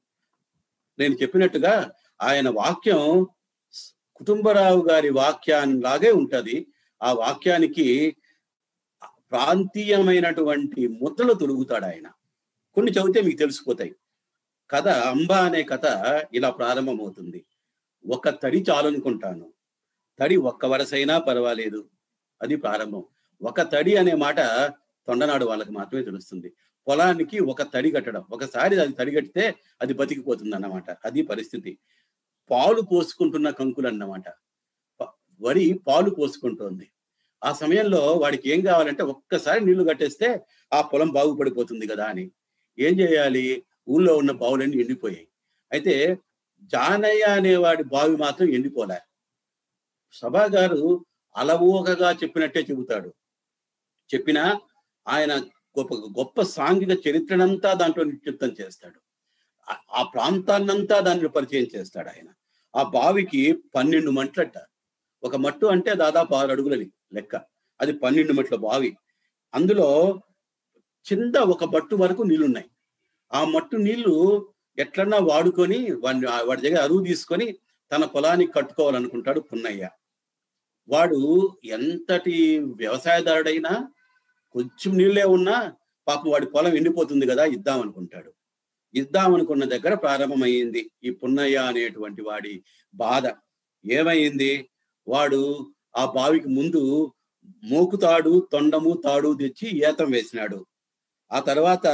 నేను 0.98 1.14
చెప్పినట్టుగా 1.14 1.92
ఆయన 2.22 2.48
వాక్యం 2.48 3.26
కుటుంబరావు 4.16 4.88
గారి 4.88 5.11
వాక్యాన్ని 5.11 5.82
లాగే 5.82 6.11
ఉంటది. 6.11 6.66
ఆ 7.02 7.12
వాక్యానికి 7.12 8.16
ప్రాంతీయమైనటువంటి 9.04 10.88
ముద్రలు 10.88 11.32
తొలుగుతాడు 11.32 11.85
ఆయన 11.85 12.09
కొన్ని 12.76 12.92
చదివితే 12.92 13.20
మీకు 13.20 13.38
తెలిసిపోతాయి. 13.38 13.94
కథ 14.70 14.88
అంబ 14.88 15.32
అనే 15.32 15.62
కథ 15.62 15.86
ఇలా 16.32 16.50
ప్రారంభమవుతుంది. 16.50 17.44
ఒక 18.04 18.28
తడి 18.28 18.64
చాలనుకుంటాను. 18.70 19.52
తడి 20.18 20.36
ఒక్క 20.36 20.66
వరసైనా 20.66 21.18
పర్వాలేదు. 21.18 21.88
అది 22.42 22.56
ప్రారంభం. 22.56 23.04
ఒక 23.42 23.60
తడి 23.60 23.96
అనే 23.96 24.14
మాట 24.14 24.40
తొండనాడు 25.06 25.44
వాళ్ళకి 25.44 25.72
మాత్రమే 25.72 26.04
తెలుస్తుంది. 26.04 26.52
పొలానికి 26.88 27.40
ఒక 27.40 27.62
తడి 27.62 27.90
కట్టడం. 27.90 28.24
ఒకసారి 28.32 28.80
అది 28.80 28.92
తడి 28.92 29.12
కట్టితే 29.12 29.54
అది 29.82 29.94
బతికిపోతుంది 29.94 30.54
అన్నమాట 30.56 30.90
అది 31.04 31.22
పరిస్థితి. 31.22 31.78
పాలు 32.50 32.80
పోసుకుంటున్న 32.80 33.50
కంకులు 33.50 33.88
అన్నమాట 33.88 34.24
వరి 35.40 35.80
పాలు 35.86 36.10
పోసుకుంటోంది. 36.10 36.88
ఆ 37.44 37.52
సమయంలో 37.52 37.98
వాడికి 37.98 38.50
ఏం 38.50 38.60
కావాలంటే 38.60 39.02
ఒక్కసారి 39.02 39.64
నీళ్ళు 39.64 39.84
కట్టేస్తే 39.84 40.40
ఆ 40.72 40.82
పొలం 40.82 41.08
బాగుపడిపోతుంది 41.08 41.86
కదా 41.86 42.06
అని. 42.06 42.30
ఏం 42.78 43.00
చేయాలి? 43.00 43.64
ఊళ్ళో 43.88 44.16
ఉన్న 44.16 44.30
బావులన్నీ 44.30 44.76
ఎండిపోయాయి. 44.76 45.28
అయితే 45.72 46.18
జానయ్య 46.62 47.22
అనేవాడి 47.22 47.84
బావి 47.84 48.16
మాత్రం 48.16 48.48
ఎండిపోలే. 48.48 48.98
సభా 50.12 50.44
గారు 50.44 51.06
అలవోకగా 51.36 52.12
చెప్పినట్టే 52.12 52.60
చెబుతాడు. 52.60 53.14
చెప్పినా 54.14 54.60
ఆయన 55.08 55.36
గొప్ప 55.78 55.94
గొప్ప 55.94 56.42
సాంఘిక 56.42 57.08
చరిత్రనంతా 57.08 57.72
దాంట్లో 57.72 58.04
నిక్షిప్తం 58.04 58.56
చేస్తాడు. 58.60 59.00
ఆ- 59.92 60.02
ప్రాంతాన్నంతా 60.02 61.00
దాన్ని 61.00 61.28
పరిచయం 61.28 61.66
చేస్తాడు 61.76 62.08
ఆయన. 62.08 62.28
ఆ 62.76 62.82
బావికి 62.82 63.62
పన్నెండు 63.74 64.10
మంటలట. 64.10 64.52
ఒక 65.22 65.36
మట్టు 65.36 65.66
అంటే 65.66 65.94
దాదాపు 65.94 66.34
ఆరు 66.34 66.50
అడుగులని 66.50 66.90
లెక్క. 67.14 67.36
అది 67.80 67.92
పన్నెండు 67.92 68.32
మట్ల 68.32 68.56
బావి. 68.56 68.96
అందులో 69.54 70.20
కింద 71.07 71.37
ఒక 71.37 71.64
బట్టు 71.64 71.95
వరకు 71.97 72.23
నీళ్ళున్నాయి 72.23 72.69
ఆ 73.33 73.45
మట్టు 73.45 73.77
నీళ్ళు 73.77 74.14
ఎట్లన్నా 74.79 75.19
వాడుకొని 75.19 75.90
వాడిని 75.92 76.27
వాడి 76.27 76.62
దగ్గర 76.62 76.81
అరువు 76.83 77.05
తీసుకొని 77.05 77.47
తన 77.92 78.05
పొలానికి 78.05 78.53
కట్టుకోవాలనుకుంటాడు 78.53 79.40
పున్నయ్య. 79.40 79.88
వాడు 80.88 81.21
ఎంతటి 81.64 82.59
వ్యవసాయదారుడైనా 82.59 83.73
కొంచెం 84.55 84.97
నీళ్ళే 84.97 85.25
ఉన్నా 85.25 85.57
పాపం 86.07 86.31
వాడి 86.31 86.47
పొలం 86.47 86.75
ఎండిపోతుంది 86.77 87.27
కదా 87.27 87.45
ఇద్దాం 87.45 87.81
అనుకుంటాడు 87.81 88.31
ఇద్దాం 88.95 89.35
అనుకున్న 89.35 89.64
దగ్గర 89.64 89.95
ప్రారంభమైంది 89.95 90.90
ఈ 91.05 91.11
పున్నయ్య 91.11 91.57
అనేటువంటి 91.57 92.23
వాడి 92.23 92.62
బాధ. 92.95 93.25
ఏమైంది? 93.85 94.69
వాడు 95.09 95.66
ఆ 95.97 96.05
బావికి 96.07 96.49
ముందు 96.49 97.12
మోకుతాడు 97.64 98.49
తొండము 98.53 99.01
తాడు 99.05 99.37
తెచ్చి 99.40 99.79
ఏతం 99.88 100.11
వేసినాడు. 100.11 100.66
ఆ 101.32 101.40
తర్వాత 101.40 101.86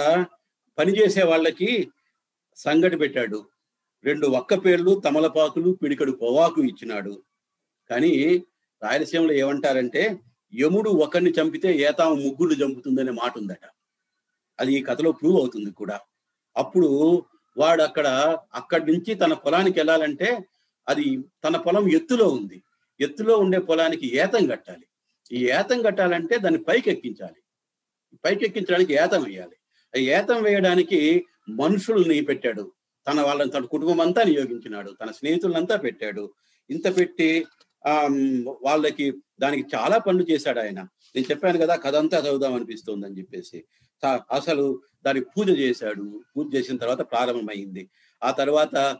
పనిచేసే 0.79 1.23
వాళ్ళకి 1.23 1.89
సంగటి 2.57 2.97
పెట్టాడు. 2.97 3.47
రెండు 4.05 4.27
ఒక్క 4.27 4.55
పేర్లు 4.55 5.03
తమలపాకులు 5.05 5.71
పిడికడు 5.83 6.13
పొవాకు 6.13 6.61
ఇచ్చినాడు. 6.61 7.23
కానీ 7.91 8.45
రాయలసీమలో 8.83 9.33
ఏమంటారంటే 9.33 10.19
యముడు 10.61 10.91
ఒకరిని 10.91 11.31
చంపితే 11.31 11.77
ఏతాము 11.77 12.15
ముగ్గురు 12.15 12.55
చంపుతుందనే 12.55 13.13
మాట 13.13 13.39
ఉందట 13.39 13.65
అది 14.61 14.73
ఈ 14.75 14.83
కథలో 14.83 15.13
ప్రూవ్ 15.13 15.37
అవుతుంది 15.39 15.71
కూడా. 15.71 16.01
అప్పుడు 16.57 16.89
వాడు 17.57 17.83
అక్కడ 17.83 18.07
అక్కడి 18.55 18.93
నుంచి 18.93 19.15
తన 19.15 19.33
పొలానికి 19.33 19.79
వెళ్ళాలంటే 19.79 20.39
అది 20.89 21.19
తన 21.45 21.57
పొలం 21.57 21.89
ఎత్తులో 21.89 22.29
ఉంది. 22.29 22.63
ఎత్తులో 23.01 23.37
ఉండే 23.37 23.59
పొలానికి 23.59 24.17
ఏతం 24.17 24.47
కట్టాలి. 24.47 24.87
ఈ 25.33 25.47
ఏతం 25.49 25.83
కట్టాలంటే 25.83 26.39
దాన్ని 26.39 26.63
పైకి 26.63 26.91
ఎక్కించాలి 26.91 27.42
పైకి 28.25 28.45
ఎక్కించడానికి 28.45 28.93
ఏతం 28.95 29.23
వేయాలి. 29.23 29.57
ఆ 29.95 29.99
ఏతం 30.19 30.43
వేయడానికి 30.43 31.01
మనుషుల్ని 31.49 32.21
పెట్టాడు. 32.21 32.65
తన 33.07 33.21
వాళ్ళని 33.21 33.51
తన 33.51 33.65
కుటుంబం 33.65 34.01
అంతా 34.01 34.23
నియోగించినాడు. 34.23 34.91
తన 35.03 35.11
స్నేహితులంతా 35.11 35.77
పెట్టాడు. 35.77 36.25
ఇంత 36.71 36.97
పెట్టి 36.97 37.45
ఆ 37.87 37.95
వాళ్ళకి 38.63 39.07
దానికి 39.41 39.65
చాలా 39.77 39.99
పనులు 39.99 40.25
చేశాడు 40.31 40.61
ఆయన. 40.61 40.81
నేను 41.15 41.27
చెప్పాను 41.31 41.59
కదా 41.59 41.75
కథ 41.77 41.95
అంతా 41.97 42.19
చదువుదాం 42.19 42.55
అనిపిస్తుంది 42.55 43.07
అని 43.07 43.19
చెప్పేసి 43.19 43.65
అసలు 44.33 44.81
దానికి 45.07 45.27
పూజ 45.35 45.49
చేశాడు. 45.59 46.05
పూజ 46.37 46.47
చేసిన 46.55 46.77
తర్వాత 46.77 47.03
ప్రారంభమైంది. 47.13 47.83
ఆ 48.23 48.31
తర్వాత 48.31 48.99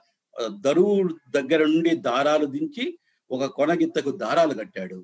దరువు 0.67 0.95
దగ్గర 1.31 1.63
నుండి 1.67 1.93
దారాలు 2.09 2.47
దించి 2.47 2.85
ఒక 3.31 3.45
కొనగిత్తకు 3.45 4.11
దారాలు 4.11 4.55
కట్టాడు. 4.55 4.99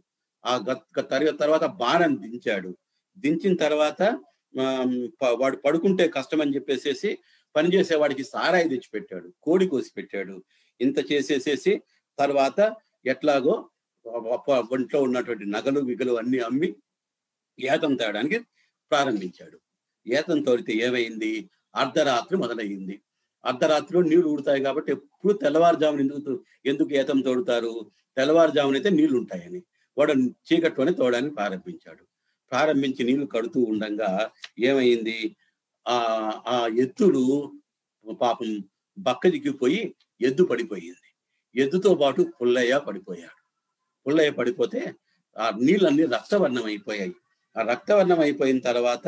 ఆ 0.47 0.65
గత్ 0.71 1.41
తర్వాత 1.41 1.65
బాణం 1.83 2.13
దించాడు. 2.23 2.71
దించిన 3.19 3.55
తర్వాత 3.57 4.03
వాడు 5.41 5.57
పడుకుంటే 5.57 6.09
కష్టం 6.09 6.41
అని 6.41 6.55
చెప్పేసేసి 6.55 7.19
పనిచేసే 7.55 7.95
వాడికి 7.95 8.25
సారాయి 8.25 8.69
తెచ్చి 8.69 8.89
పెట్టాడు 8.95 9.29
కోడి 9.43 9.67
కోసి 9.69 9.91
పెట్టాడు 9.97 10.37
ఇంత 10.81 10.99
చేసేసేసి 11.13 11.73
తర్వాత 12.19 12.61
ఎట్లాగో 13.07 13.55
ఒంట్లో 14.75 14.99
ఉన్నటువంటి 15.03 15.45
నగలు 15.47 15.81
విగలు 15.81 16.13
అన్ని 16.13 16.39
అమ్మి 16.39 16.69
ఏతం 17.59 17.93
తేయడానికి 17.97 18.39
ప్రారంభించాడు. 18.91 19.57
ఏతం 20.07 20.39
తోడితే 20.43 20.73
ఏమైంది? 20.87 21.31
అర్ధరాత్రి 21.75 22.37
మొదలయ్యింది. 22.37 22.95
అర్ధరాత్రిలో 23.45 24.01
నీళ్ళు 24.03 24.29
ఊడతాయి 24.29 24.61
కాబట్టి 24.63 24.91
ఎప్పుడు 24.93 25.33
తెల్లవారుజామున 25.33 26.01
ఎందుకు 26.01 26.33
ఎందుకు 26.67 26.91
ఏతం 27.01 27.19
తోడుతారు 27.21 27.73
తెల్లవారుజామున 28.17 28.75
అయితే 28.75 28.91
నీళ్ళు 28.91 29.17
ఉంటాయని 29.19 29.61
వాడు 29.97 30.13
చీకట్లోనే 30.49 30.93
తోడడానికి 30.93 31.35
ప్రారంభించాడు. 31.35 32.03
ప్రారంభించి 32.53 33.03
నీళ్ళు 33.05 33.27
కడుతూ 33.27 33.61
ఉండగా 33.73 34.11
ఏమైంది? 34.61 35.19
ఆ 35.87 35.97
ఆ 36.47 36.57
ఎత్తుడు 36.85 37.23
పాపం 38.21 38.51
బక్క 38.99 39.29
దిగిపోయి 39.29 39.81
ఎద్దు 40.21 40.43
పడిపోయింది. 40.45 41.09
ఎద్దుతో 41.55 41.95
పాటు 41.95 42.21
పుల్లయ్య 42.39 42.75
పడిపోయాడు. 42.87 43.39
పుల్లయ్య 44.07 44.31
పడిపోతే 44.31 44.81
ఆ 45.37 45.47
నీళ్ళన్నీ 45.59 46.05
రక్తవర్ణం 46.17 46.65
అయిపోయాయి 46.65 47.15
ఆ 47.57 47.63
రక్తవర్ణం 47.63 48.21
అయిపోయిన 48.21 48.59
తర్వాత 48.69 49.07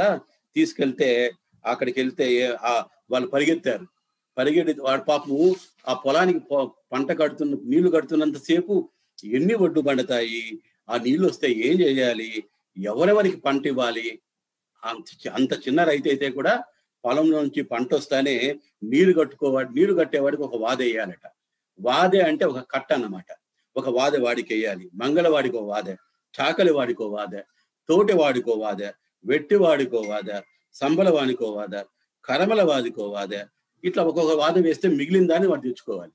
తీసుకెళ్తే 0.56 1.08
అక్కడికి 1.64 1.98
వెళ్తే 2.00 2.26
ఆ 2.62 2.72
వాళ్ళు 3.10 3.28
పరిగెత్తారు. 3.28 3.86
పరిగెడి 4.36 4.72
వాడు 4.80 5.02
పాపము 5.02 5.46
ఆ 5.88 5.94
పొలానికి 6.04 6.40
పంట 6.92 7.10
కడుతున్న 7.12 7.54
నీళ్ళు 7.64 7.90
కడుతున్నంత 7.90 8.38
సేపు 8.48 8.74
ఎన్ని 9.34 9.54
ఒడ్డు 9.54 9.80
పండుతాయి 9.80 10.42
ఆ 10.88 10.96
నీళ్ళు 10.96 11.26
వస్తే 11.28 11.48
ఏం 11.68 11.76
చేయాలి? 11.80 12.30
ఎవరెవరికి 12.78 13.36
పంట 13.36 13.66
ఇవ్వాలి? 13.66 14.20
అంత 14.84 15.28
అంత 15.28 15.52
చిన్న 15.52 15.84
రైతు 15.84 16.08
అయితే 16.08 16.30
కూడా 16.30 16.64
పొలంలో 17.04 17.42
నుంచి 17.42 17.62
పంట 17.62 17.94
వస్తానే 17.94 18.58
నీరు 18.82 19.12
కట్టుకోవాడు 19.12 19.68
నీరు 19.68 19.94
కట్టేవాడికి 19.94 20.42
ఒక 20.42 20.56
వాద 20.56 20.82
వేయాలట 20.82 21.30
వాదే 21.80 22.20
అంటే 22.20 22.44
ఒక 22.44 22.70
కట్ట 22.70 22.92
అన్నమాట. 22.92 23.24
ఒక 23.76 23.88
వాద 23.88 24.16
వాడికి 24.16 24.54
వేయాలి 24.54 24.90
మంగళవాడికో 24.94 25.58
వాద 25.58 25.88
చాకలి 26.40 26.72
వాడికో 26.72 27.08
వాద 27.08 27.34
తోటి 27.88 28.12
వాడికో 28.12 28.52
వాద 28.52 28.82
వెట్టి 29.24 29.56
వాడికో 29.56 30.00
వాద 30.00 30.40
సంబల 30.72 31.10
వాడికో 31.10 31.46
వాద 31.52 31.84
కరమల 32.24 32.62
వాదికో 32.62 33.10
వాద. 33.10 33.44
ఇట్లా 33.84 34.02
ఒక్కొక్క 34.02 34.32
వాద 34.32 34.58
వేస్తే 34.58 34.88
మిగిలిన 34.88 35.26
దాన్ని 35.26 35.48
వాడు 35.48 35.60
తెచ్చుకోవాలి. 35.60 36.12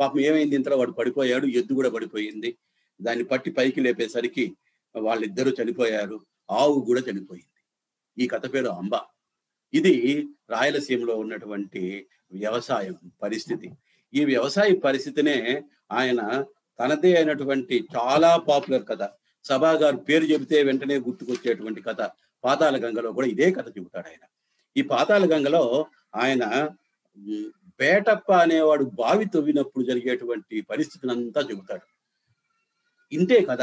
పాపం 0.00 0.20
ఏమైంది 0.20 0.54
ఇంతలో 0.54 0.76
వాడు 0.76 0.90
పడిపోయాడు 0.90 1.46
ఎద్దు 1.46 1.72
కూడా 1.74 1.90
పడిపోయింది. 1.90 2.58
దాన్ని 3.02 3.24
పట్టి 3.24 3.50
పైకి 3.50 3.80
లేపేసరికి 3.80 4.56
వాళ్ళిద్దరూ 4.96 5.52
చనిపోయారు 5.62 6.20
ఆవు 6.50 6.80
కూడా 6.80 7.00
చనిపోయింది. 7.00 7.62
ఈ 8.24 8.28
కథ 8.28 8.54
పేరు 8.54 8.66
అంబ. 8.66 8.90
ఇది 9.74 10.28
రాయలసీమలో 10.50 11.16
ఉన్నటువంటి 11.16 12.06
వ్యవసాయం 12.32 12.96
పరిస్థితి. 13.22 13.70
ఈ 14.14 14.24
వ్యవసాయ 14.24 14.74
పరిస్థితినే 14.74 15.62
ఆయన 15.92 16.44
తనదే 16.80 17.16
అయినటువంటి 17.16 17.84
చాలా 17.96 18.36
పాపులర్ 18.36 18.86
కథ. 18.86 19.08
సభా 19.44 19.72
గారు 19.72 19.96
పేరు 19.96 20.24
చెబితే 20.24 20.62
వెంటనే 20.62 20.98
గుర్తుకొచ్చేటువంటి 20.98 21.82
కథ. 21.82 22.00
పాతాల 22.44 22.86
గంగలో 22.86 23.12
కూడా 23.12 23.26
ఇదే 23.26 23.50
కథ 23.50 23.68
చెబుతాడు 23.68 24.08
ఆయన. 24.08 24.26
ఈ 24.76 24.82
పాతాల 24.82 25.34
గంగలో 25.34 25.86
ఆయన 26.16 26.70
బేటప్ప 27.80 28.32
అనేవాడు 28.32 28.84
బావి 28.84 29.24
తవ్వినప్పుడు 29.24 29.84
జరిగేటువంటి 29.84 30.60
పరిస్థితిని 30.60 31.12
అంతా 31.12 31.40
చెబుతాడు. 31.40 31.86
ఇంతే 33.14 33.46
కథ. 33.50 33.58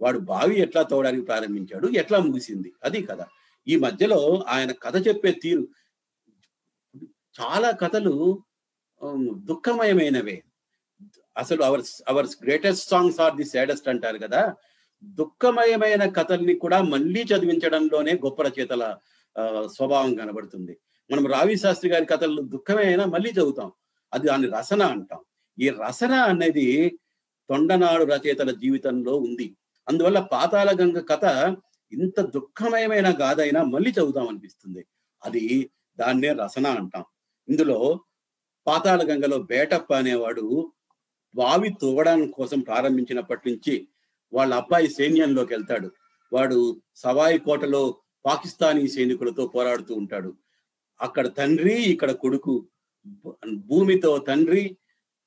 వాడు 0.00 0.18
బావి 0.18 0.60
ఎట్లా 0.60 0.82
తవ్వడానికి 0.82 1.24
ప్రారంభించాడు 1.24 1.88
ఎట్లా 1.88 2.18
ముగిసింది? 2.18 2.72
అది 2.84 3.02
కథ. 3.02 3.18
ఈ 3.68 3.76
మధ్యలో 3.76 4.44
ఆయన 4.48 4.72
కథ 4.72 4.96
చెప్పే 5.08 5.32
తీరు 5.32 5.64
చాలా 7.40 7.70
కథలు 7.70 8.42
దుఃఖమయమైనవే. 9.44 10.42
అసలు 11.36 11.62
our 11.62 11.82
our 12.08 12.26
greatest 12.44 12.88
songs 12.88 13.20
are 13.20 13.36
the 13.36 13.44
saddest 13.44 13.88
అంటారు 13.88 14.18
కదా. 14.18 14.54
దుఃఖమయమైన 15.04 16.04
కథల్ని 16.08 16.54
కూడా 16.54 16.82
మళ్ళీ 16.82 17.22
చదివించడంలోనే 17.22 18.12
గొప్ప 18.12 18.42
రచయితల 18.42 18.84
స్వభావం 19.66 20.14
కనబడుతుంది. 20.14 20.74
మనం 21.10 21.26
రావి 21.26 21.56
శాస్త్రి 21.56 21.90
గారి 21.90 22.04
కథలు 22.04 22.42
దుఃఖమే 22.42 22.84
అయినా 22.84 23.04
మళ్ళీ 23.06 23.30
చదువుతాం. 23.30 23.72
అది 24.12 24.26
దాని 24.26 24.46
రసన 24.50 24.82
అంటాం. 24.82 25.20
ఈ 25.58 25.68
రసన 25.68 26.12
అనేది 26.12 26.98
తొండనాడు 27.48 28.04
రచయితల 28.04 28.50
జీవితంలో 28.50 29.16
ఉంది. 29.16 29.56
అందువల్ల 29.88 30.18
పాతాళ 30.32 30.70
గంగ 30.80 30.98
కథ 31.00 31.24
ఇంత 31.92 32.20
దుఃఖమయమైన 32.20 33.08
గాథైనా 33.20 33.62
మళ్ళీ 33.64 33.90
చదువుతాం 33.90 34.28
అనిపిస్తుంది 34.28 34.86
అది 35.24 35.70
దాన్నే 35.98 36.32
రసన 36.32 36.66
అంటాం. 36.66 37.04
ఇందులో 37.48 38.00
పాతాళ 38.66 39.00
గంగలో 39.10 39.38
బేటప్ప 39.38 39.94
అనేవాడు 39.94 40.72
బావి 41.34 41.70
తవ్వడానికి 41.82 42.32
కోసం 42.32 42.60
ప్రారంభించినప్పటి 42.60 43.50
నుంచి 43.50 43.88
వాళ్ళ 44.32 44.54
అబ్బాయి 44.54 44.88
సైన్యంలోకి 44.88 45.54
వెళ్తాడు. 45.54 45.90
వాడు 46.32 46.80
సవాయి 46.96 47.38
కోటలో 47.38 47.82
పాకిస్తానీ 48.24 48.88
సైనికులతో 48.88 49.46
పోరాడుతూ 49.46 49.94
ఉంటాడు. 49.94 50.34
అక్కడ 51.00 51.26
తండ్రి 51.36 51.74
ఇక్కడ 51.74 52.10
కొడుకు 52.10 52.68
భూమితో 53.54 54.18
తండ్రి 54.18 54.76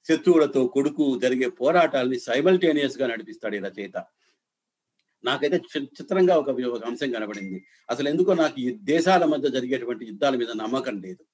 శత్రువులతో 0.07 0.67
కొడుకు 0.67 1.19
జరిగే 1.19 1.47
పోరాటాలని 1.49 2.19
సైమల్టేనియస్గా 2.19 3.07
నడిపిస్తాడు 3.07 3.55
ఈ 3.55 3.59
రచయిత. 3.59 3.97
నాకైతే 5.27 5.57
చి- 5.57 5.83
చిత్రంగా 5.83 6.35
ఒక 6.35 6.49
ఒక 6.49 6.85
అంశం 6.85 7.11
కనబడింది. 7.11 7.65
అసలు 7.89 8.09
ఎందుకో 8.09 8.33
నాకు 8.33 8.61
ఈ 8.61 8.69
దేశాల 8.69 9.25
మధ్య 9.25 9.49
జరిగేటువంటి 9.49 10.05
యుద్ధాల 10.05 10.35
మీద 10.35 10.47
నమ్మకం 10.55 11.01
లేదు. 11.01 11.25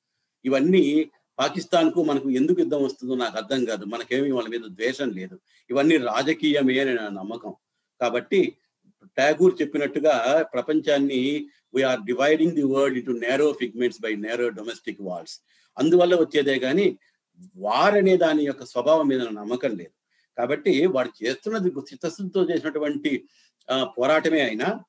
ఇవన్నీ 0.46 1.12
పాకిస్తాన్కు 1.40 2.04
మనకు 2.04 2.30
ఎందుకు 2.30 2.60
యుద్ధం 2.60 2.84
వస్తుందో 2.84 3.16
నాకు 3.16 3.38
అర్థం 3.38 3.66
కాదు. 3.66 3.86
మనకేమి 3.86 4.32
వాళ్ళ 4.32 4.50
మీద 4.50 4.60
ద్వేషం 4.60 5.10
లేదు. 5.10 5.40
ఇవన్నీ 5.70 5.98
రాజకీయమే 5.98 6.80
అని 6.80 6.96
నా 6.96 7.10
నమ్మకం. 7.10 7.54
కాబట్టి 8.02 8.58
టాగూర్ 9.18 9.62
చెప్పినట్టుగా 9.62 10.46
ప్రపంచాన్ని 10.54 11.48
we are 11.76 12.00
dividing 12.02 12.52
the 12.52 12.64
world 12.64 12.98
into 12.98 13.12
narrow 13.12 13.54
figments 13.60 14.02
by 14.02 14.16
narrow 14.16 14.50
domestic 14.50 15.02
walls 15.02 15.40
అందువల్ల 15.78 16.16
వచ్చేదే 16.16 16.60
కానీ 16.60 16.98
వార్ 17.58 17.96
అనే 17.96 18.18
దాని 18.18 18.46
యొక్క 18.46 18.66
స్వభావం 18.66 19.08
మీద 19.08 19.22
నమ్మకం 19.22 19.70
లేదు. 19.70 19.92
కాబట్టి 20.38 20.86
వాడు 20.86 21.26
చేస్తున్నది 21.26 21.70
చిత్తశుద్ధితో 21.70 22.44
చేసినటువంటి 22.44 23.28
పోరాటమే 23.71 24.41
అయినా 24.41 24.84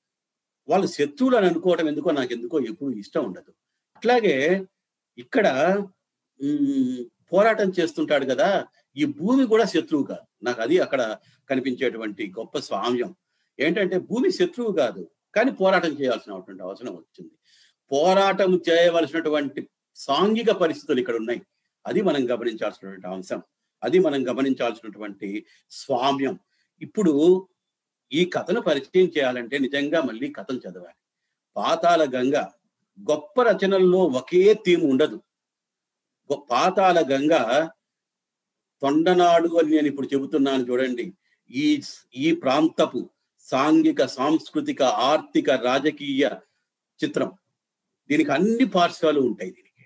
వాళ్ళు 0.68 0.86
శత్రువులు 0.86 1.36
అని 1.36 1.46
అనుకోవటం 1.46 1.88
ఎందుకో 1.88 2.10
నాకు 2.10 2.32
ఎందుకో 2.32 2.60
ఎప్పుడు 2.60 2.96
ఇష్టం 2.96 3.24
ఉండదు. 3.24 3.50
అట్లాగే 3.96 4.66
ఇక్కడ 5.18 5.46
పోరాటం 7.32 7.72
చేస్తుంటాడు 7.80 8.24
కదా 8.24 8.66
ఈ 8.96 9.04
భూమి 9.04 9.46
కూడా 9.46 9.64
శత్రువు 9.64 10.02
కాదు. 10.02 10.26
నాకు 10.42 10.60
అది 10.62 10.78
అక్కడ 10.78 11.16
కనిపించేటువంటి 11.50 12.32
గొప్ప 12.38 12.58
స్వామ్యం. 12.58 13.14
ఏంటంటే 13.60 13.98
భూమి 13.98 14.32
శత్రువు 14.32 14.72
కాదు 14.72 15.08
కానీ 15.34 15.50
పోరాటం 15.50 15.92
చేయాల్సినటువంటి 15.92 16.62
అవసరం 16.62 16.92
వచ్చింది. 16.92 17.34
పోరాటం 17.92 18.60
చేయవలసినటువంటి 18.68 19.68
సాంఘిక 19.96 20.50
పరిస్థితులు 20.50 21.00
ఇక్కడ 21.00 21.16
ఉన్నాయి. 21.16 21.42
అది 21.86 22.02
మనం 22.02 22.30
గమనించాల్సినటువంటి 22.30 23.06
అంశం. 23.06 23.42
అది 23.84 23.98
మనం 23.98 24.30
గమనించాల్సినటువంటి 24.30 25.46
స్వామ్యం. 25.70 26.38
ఇప్పుడు 26.82 27.46
ఈ 28.14 28.24
కథను 28.24 28.60
పరిచయం 28.60 29.06
చేయాలంటే 29.06 29.56
నిజంగా 29.58 30.00
మళ్ళీ 30.02 30.26
కథను 30.32 30.58
చదవాలి. 30.58 30.98
పాతాల 31.56 32.02
గంగ 32.14 32.36
గొప్ప 33.10 33.42
రచనల్లో 33.42 34.00
ఒకే 34.20 34.42
థీమ్ 34.66 34.84
ఉండదు. 34.90 35.18
పాతాల 36.52 36.98
గంగ 37.12 37.34
తొండనాడు 38.82 39.50
అని 39.58 39.70
నేను 39.70 39.86
ఇప్పుడు 39.86 40.08
చెబుతున్నాను 40.14 40.62
చూడండి. 40.64 41.04
ఈ 41.50 41.66
ఈ 42.16 42.26
ప్రాంతపు 42.34 43.00
సాంఘిక 43.46 44.00
సాంస్కృతిక 44.06 44.82
ఆర్థిక 44.82 45.50
రాజకీయ 45.50 46.24
చిత్రం. 47.00 47.30
దీనికి 48.10 48.32
అన్ని 48.32 48.64
పార్శ్వాలు 48.64 49.20
ఉంటాయి 49.20 49.50
దీనికి. 49.50 49.84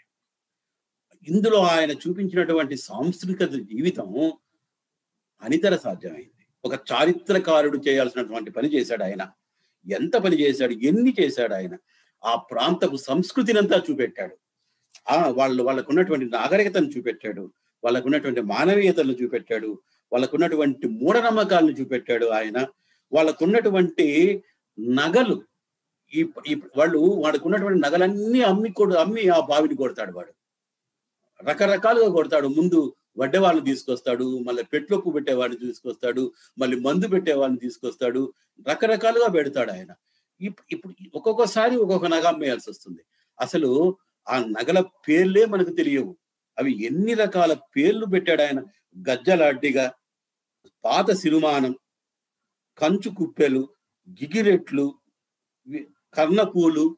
ఇందులో 1.29 1.59
ఆయన 1.75 1.93
చూపించినటువంటి 1.93 2.77
సాంస్కృతిక 2.77 3.43
జీవితం 3.71 4.09
అనితర 5.43 5.75
సాధ్యమైంది. 5.77 6.38
ఒక 6.65 6.75
చారిత్రకారుడు 6.93 7.79
చేయాల్సినటువంటి 7.79 8.51
పని 8.51 8.69
చేశాడు 8.69 9.03
ఆయన. 9.05 9.31
ఎంత 9.93 10.17
పని 10.17 10.41
చేశాడు? 10.41 10.73
ఎన్ని 10.73 11.15
చేశాడు 11.21 11.55
ఆయన? 11.55 11.77
ఆ 12.25 12.37
ప్రాంతపు 12.37 12.97
సంస్కృతినంతా 12.97 13.83
చూపెట్టాడు. 13.91 14.37
ఆ 15.11 15.29
వాళ్ళు 15.29 15.63
వాళ్ళకు 15.63 15.87
ఉన్నటువంటి 15.91 16.25
నాగరికతను 16.25 16.87
చూపెట్టాడు. 16.87 17.53
వాళ్ళకు 17.85 18.07
ఉన్నటువంటి 18.07 18.41
చూపెట్టాడు. 19.23 19.79
వాళ్ళకున్నటువంటి 20.13 20.89
మూఢనమ్మకాలను 20.89 21.71
చూపెట్టాడు 21.71 22.27
ఆయన. 22.27 22.67
వాళ్ళకున్నటువంటి 23.13 24.43
నగలు 24.81 25.43
ఈ 26.15 26.23
వాళ్ళు 26.77 26.99
వాళ్ళకున్నటువంటి 26.99 27.81
నగలన్నీ 27.81 28.43
అమ్మి 28.43 28.73
కొడు 28.73 28.95
అమ్మి 28.95 29.29
ఆ 29.29 29.41
బావిని 29.41 29.77
కొడతాడు 29.77 30.13
వాడు. 30.13 30.33
రకరకాలుగా 31.45 32.11
కొడతాడు. 32.11 32.49
ముందు 32.49 32.95
వడ్డే 33.19 33.39
వాళ్ళని 33.39 33.67
తీసుకొస్తాడు 33.67 34.39
మళ్ళీ 34.39 34.63
పెట్లొప్పు 34.63 35.11
పెట్టేవాడిని 35.11 35.67
తీసుకొస్తాడు 35.67 36.33
మళ్ళీ 36.59 36.81
మందు 36.81 37.09
పెట్టేవాడిని 37.09 37.59
తీసుకొస్తాడు 37.59 38.33
రకరకాలుగా 38.69 39.29
పెడతాడు 39.29 39.73
ఆయన. 39.73 39.95
ఇప్- 40.41 40.65
ఇప్పుడు 40.71 40.95
ఒక్కొక్కసారి 41.15 41.77
ఒక్కొక్క 41.77 42.07
నగ 42.07 42.23
అమ్మేయాల్సి 42.23 42.71
వస్తుంది. 42.71 42.99
అసలు 43.41 43.97
ఆ 44.29 44.39
నగల 44.39 44.81
పేర్లే 44.81 45.45
మనకు 45.45 45.71
తెలియవు. 45.71 46.17
అవి 46.59 46.85
ఎన్ని 46.85 47.15
రకాల 47.15 47.53
పేర్లు 47.53 48.07
పెట్టాడు 48.07 48.43
ఆయన? 48.43 48.61
గజ్జలాడ్డిగా 49.11 49.93
పాత 50.85 51.11
సిరుమానం 51.11 51.73
కంచు 52.79 53.11
కుప్పెలు 53.11 53.69
గిగిరెట్లు 54.11 54.95
కర్ణపూలు 56.15 56.97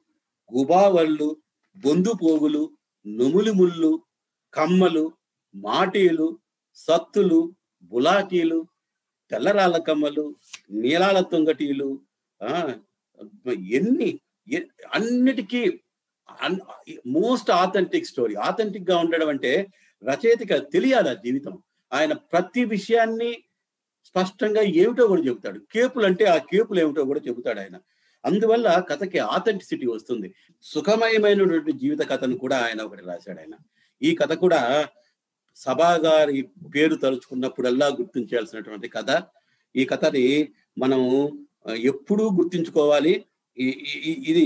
గుబావళ్ళు 0.59 1.37
బొందు 1.77 2.13
పోగులు 2.23 2.71
నుములి 3.07 3.53
ముళ్ళు 3.53 4.03
కమ్మలు 4.55 5.13
మాటీలు 5.55 6.39
సత్తులు 6.75 7.55
బులాకీలు 7.83 8.67
తెల్లరాళ్ళ 9.31 9.77
కమ్మలు 9.79 10.35
నీలాల 10.71 11.21
తొంగటీలు 11.21 12.01
ఆ 12.43 12.75
ఎన్ని 13.71 14.21
అన్నిటికీ 14.95 15.81
మోస్ట్ 17.07 17.51
ఆథెంటిక్ 17.51 18.07
స్టోరీ 18.07 18.35
ఆథెంటిక్గా 18.35 18.97
ఉండడం 18.97 19.29
అంటే 19.29 19.67
రచయితగా 20.05 20.59
తెలియాలి 20.59 21.11
ఆ 21.11 21.13
జీవితం. 21.13 21.63
ఆయన 21.93 22.13
ప్రతి 22.13 22.65
విషయాన్ని 22.65 23.33
స్పష్టంగా 24.05 24.63
ఏమిటో 24.63 25.07
కూడా 25.07 25.23
చెబుతాడు. 25.23 25.59
కేపులు 25.59 26.07
అంటే 26.07 26.25
ఆ 26.25 26.37
కేపులు 26.37 26.81
ఏమిటో 26.81 27.05
కూడా 27.05 27.21
చెబుతాడు 27.29 27.61
ఆయన. 27.61 27.81
అందువల్ల 28.25 28.85
కథకి 28.89 29.19
ఆథెంటిసిటీ 29.19 29.87
వస్తుంది. 29.87 30.35
సుఖమయమైనటువంటి 30.63 31.73
జీవిత 31.73 32.09
కథను 32.11 32.39
కూడా 32.39 32.59
ఆయన 32.59 32.83
ఒకటి 32.83 33.03
రాశాడు 33.05 33.39
ఆయన. 33.39 33.55
ఈ 34.03 34.15
కథ 34.15 34.33
కూడా 34.33 34.89
సభాగారి 35.65 36.39
పేరు 36.75 36.95
తలుచుకున్నప్పుడల్లా 37.03 37.87
గుర్తించాల్సినటువంటి 37.99 38.89
కథ. 38.89 39.11
ఈ 39.77 39.83
కథని 39.91 40.27
మనం 40.79 41.01
ఎప్పుడూ 41.91 42.25
గుర్తించుకోవాలి. 42.39 43.15
ఇది 44.31 44.43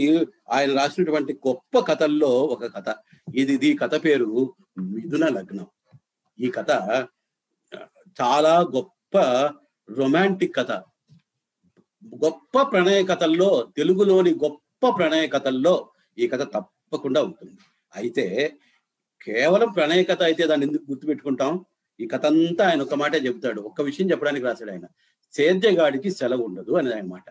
ఆయన 0.50 0.70
రాసినటువంటి 0.79 1.33
గొప్ప 1.46 1.79
కథల్లో 1.90 2.31
ఒక 2.55 2.64
కథ. 2.77 2.88
ఇది 3.35 3.53
ఇది 3.59 3.70
కథ 3.83 3.94
పేరు 4.05 4.31
మిథున 4.94 5.24
లగ్నం. 5.37 5.66
ఈ 6.40 6.48
కథ 6.57 6.70
చాలా 8.20 8.55
గొప్ప 8.77 9.16
రొమాంటిక్ 9.98 10.57
కథ. 10.59 10.72
గొప్ప 12.24 12.62
ప్రణయ 12.62 13.00
కథల్లో 13.11 13.50
తెలుగులోని 13.77 14.33
గొప్ప 14.44 14.83
ప్రణయ 14.98 15.27
కథల్లో 15.35 15.74
ఈ 16.18 16.27
కథ 16.33 16.42
తప్పకుండా 16.55 17.20
ఉంటుంది. 17.29 17.57
అయితే 17.94 18.27
కేవలం 19.27 19.73
ప్రణయ 19.73 20.03
కథ 20.03 20.23
అయితే 20.23 20.47
దాన్ని 20.47 20.67
ఎందుకు 20.67 20.85
గుర్తుపెట్టుకుంటాం? 20.91 21.65
ఈ 22.01 22.07
కథ 22.07 22.27
అంతా 22.27 22.71
ఆయన 22.71 22.83
ఒక 22.83 22.95
మాటే 22.95 23.19
చెబుతాడు. 23.19 23.61
ఒక్క 23.61 23.81
విషయం 23.81 24.11
చెప్పడానికి 24.11 24.47
రాశాడు 24.47 24.71
ఆయన. 24.71 24.87
సేద్యగాడికి 25.33 26.11
సెలవు 26.11 26.45
ఉండదు 26.45 26.73
అని 26.73 26.95
ఆయన 26.95 27.05
మాట. 27.05 27.25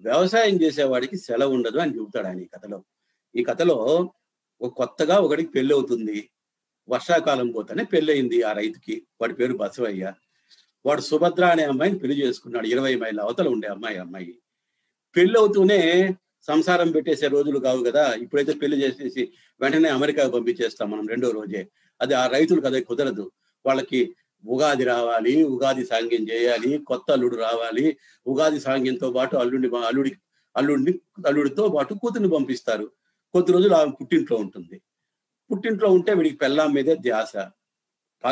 వ్యవసాయం 0.00 0.62
చేసేవాడికి 0.62 1.16
సెలవు 1.16 1.54
ఉండదు 1.54 1.78
అని 1.78 1.96
చెబుతాడు 1.96 2.26
ఆయన 2.26 2.40
ఈ 2.40 2.44
కథలో. 2.44 2.84
ఈ 3.36 3.44
కథలో 3.44 4.10
ఒక 4.60 4.72
కొత్తగా 4.72 5.16
ఒకడికి 5.16 5.48
పెళ్ళి 5.48 5.74
అవుతుంది. 5.74 6.30
వర్షాకాలం 6.88 7.50
పోతేనే 7.50 7.84
పెళ్ళి 7.84 8.12
అయింది 8.12 8.42
ఆ 8.42 8.52
రైతుకి. 8.52 9.06
వాడి 9.20 9.34
పేరు 9.34 9.56
బసవయ్య. 9.56 10.12
వాడు 10.86 11.00
సుభద్ర 11.00 11.44
అనే 11.44 11.64
అమ్మాయిని 11.64 11.98
పెళ్ళి 11.98 12.26
చేసుకున్నాడు. 12.26 12.66
ఇరవై 12.66 12.96
మైళ్ళ 12.96 13.20
అవతల 13.20 13.48
ఉండే 13.48 13.68
అమ్మాయి 13.68 13.98
అమ్మాయి. 13.98 14.34
పెళ్ళవుతూనే 15.16 15.74
అవుతూనే 15.74 16.14
సంసారం 16.46 16.90
పెట్టేసే 16.90 17.26
రోజులు 17.26 17.58
కావు 17.58 17.82
కదా. 17.84 18.14
ఇప్పుడైతే 18.14 18.52
పెళ్ళి 18.52 18.82
చేసేసి 18.82 19.32
వెంటనే 19.60 19.88
అమెరికా 19.88 20.28
పంపించేస్తాం 20.28 20.90
మనం 20.90 21.06
రెండో 21.08 21.30
రోజే. 21.30 21.68
అది 22.00 22.14
ఆ 22.14 22.26
రైతులకు 22.26 22.66
అదే 22.66 22.80
కుదరదు. 22.80 23.30
వాళ్ళకి 23.66 24.14
ఉగాది 24.48 24.84
రావాలి 24.84 25.42
ఉగాది 25.42 25.86
సాంగ్యం 25.86 26.28
చేయాలి 26.30 26.78
కొత్త 26.78 27.12
అల్లుడు 27.12 27.36
రావాలి. 27.36 27.96
ఉగాది 28.26 28.60
సాంగ్యంతో 28.60 29.12
పాటు 29.12 29.36
అల్లుడిని 29.36 29.76
అల్లుడి 29.76 30.12
అల్లుడిని 30.56 30.98
అల్లుడితో 31.26 31.68
పాటు 31.68 31.94
కూతుర్ని 31.94 32.28
పంపిస్తారు. 32.30 32.90
కొద్ది 33.32 33.52
రోజులు 33.52 33.74
ఆమె 33.74 33.92
పుట్టింట్లో 34.00 34.36
ఉంటుంది. 34.36 34.80
పుట్టింట్లో 35.50 35.88
ఉంటే 35.90 36.14
వీడికి 36.14 36.36
పెళ్ళాం 36.36 36.72
మీదే 36.72 36.94
ధ్యాస. 36.94 37.50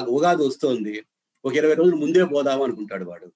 ఉగాది 0.08 0.42
వస్తోంది. 0.42 1.02
ఒక 1.44 1.54
ఇరవై 1.54 1.74
రోజులు 1.74 1.96
ముందే 1.96 2.24
పోదాం 2.24 2.62
అనుకుంటాడు 2.62 3.04
వాడు. 3.04 3.32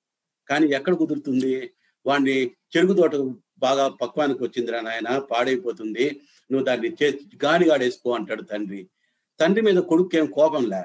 కానీ 0.48 0.66
ఎక్కడ 0.66 0.94
కుదురుతుంది? 0.94 1.70
వాడిని 2.06 2.50
చెరుకు 2.76 2.92
తోట 2.92 3.14
బాగా 3.58 3.88
పక్వానికి 3.88 4.44
వచ్చిందిరా 4.44 4.80
నాయన 4.80 5.18
పాడైపోతుంది. 5.18 6.06
నువ్వు 6.50 6.64
దాన్ని 6.64 6.88
చే 7.02 7.06
గానిగాడేసుకో 7.44 8.10
అంటాడు 8.14 8.42
తండ్రి. 8.42 8.82
తండ్రి 9.40 9.62
మీద 9.62 9.78
కొడుకు 9.90 10.16
ఏం 10.16 10.26
కోపం 10.26 10.64
లే 10.64 10.82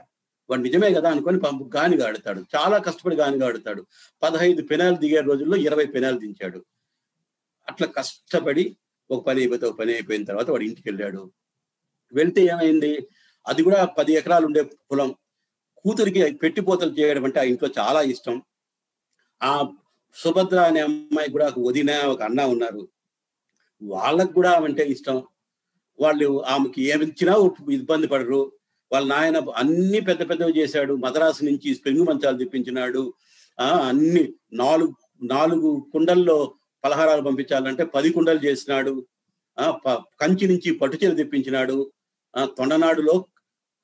వాడు 0.49 0.61
నిజమే 0.61 0.93
కదా 0.93 1.09
అనుకొని 1.11 1.39
పంపు 1.39 1.69
గానిగా 1.75 2.07
ఆడతాడు 2.07 2.41
చాలా 2.55 2.77
కష్టపడి 2.77 3.15
గానిగా 3.15 3.45
ఆడతాడు 3.47 3.81
పదహైదు 4.23 4.61
పెనాలు 4.61 4.97
దిగే 4.97 5.19
రోజుల్లో 5.19 5.57
ఇరవై 5.57 5.85
పెనాలు 5.85 6.17
దించాడు. 6.19 6.59
అట్లా 7.67 7.87
కష్టపడి 7.87 8.77
ఒక 9.09 9.27
పని 9.27 9.39
అయిపోతే 9.39 9.65
ఒక 9.65 9.79
పని 9.79 9.93
అయిపోయిన 9.93 10.23
తర్వాత 10.23 10.49
వాడు 10.49 10.63
ఇంటికి 10.63 10.89
వెళ్ళాడు 10.89 11.21
వెళ్తే 12.13 12.41
ఏమైంది? 12.43 13.07
అది 13.47 13.63
కూడా 13.63 13.85
పది 13.85 14.13
ఎకరాలు 14.13 14.45
ఉండే 14.45 14.61
పొలం. 14.63 15.09
కూతురికి 15.85 16.31
పెట్టిపోతలు 16.31 16.93
చేయడం 16.99 17.23
అంటే 17.23 17.39
ఆ 17.39 17.43
ఇంట్లో 17.43 17.69
చాలా 17.79 18.01
ఇష్టం. 18.01 18.35
ఆ 19.41 19.51
సుభద్ర 20.15 20.59
అనే 20.59 20.79
అమ్మాయి 20.79 21.31
కూడా 21.31 21.47
ఒక 21.47 21.53
వదిన 21.59 21.97
ఒక 21.97 22.21
అన్న 22.21 22.41
ఉన్నారు. 22.41 22.87
వాళ్ళకు 23.83 24.33
కూడా 24.33 24.51
అంటే 24.51 24.83
ఇష్టం. 24.83 25.23
వాళ్ళు 25.99 26.45
ఆమెకి 26.45 26.83
ఏమి 26.83 27.05
ఇచ్చినా 27.05 27.49
ఇబ్బంది 27.71 28.07
పడరు. 28.07 28.51
వాళ్ళ 28.91 29.07
నాయన 29.07 29.43
అన్ని 29.55 30.01
పెద్ద 30.01 30.29
పెద్దవి 30.29 30.51
చేశాడు. 30.51 30.93
మద్రాసు 30.93 31.43
నుంచి 31.43 31.75
స్ప్రింగ్ 31.75 32.07
మంచాలు 32.07 32.37
తెప్పించినాడు. 32.37 33.13
ఆ 33.59 33.77
అన్ని 33.77 34.33
నాలుగు 34.53 34.95
నాలుగు 35.23 35.87
కుండల్లో 35.93 36.53
పలహారాలు 36.83 37.21
పంపించాలంటే 37.21 37.83
పది 37.83 38.09
కుండలు 38.09 38.39
చేసినాడు. 38.45 39.05
ఆ 39.59 39.71
ప- 39.71 40.03
కంచి 40.21 40.47
నుంచి 40.47 40.73
పట్టుచీర 40.73 41.13
తెప్పించినాడు. 41.13 41.91
ఆ 42.37 42.45
తొండనాడులో 42.45 43.25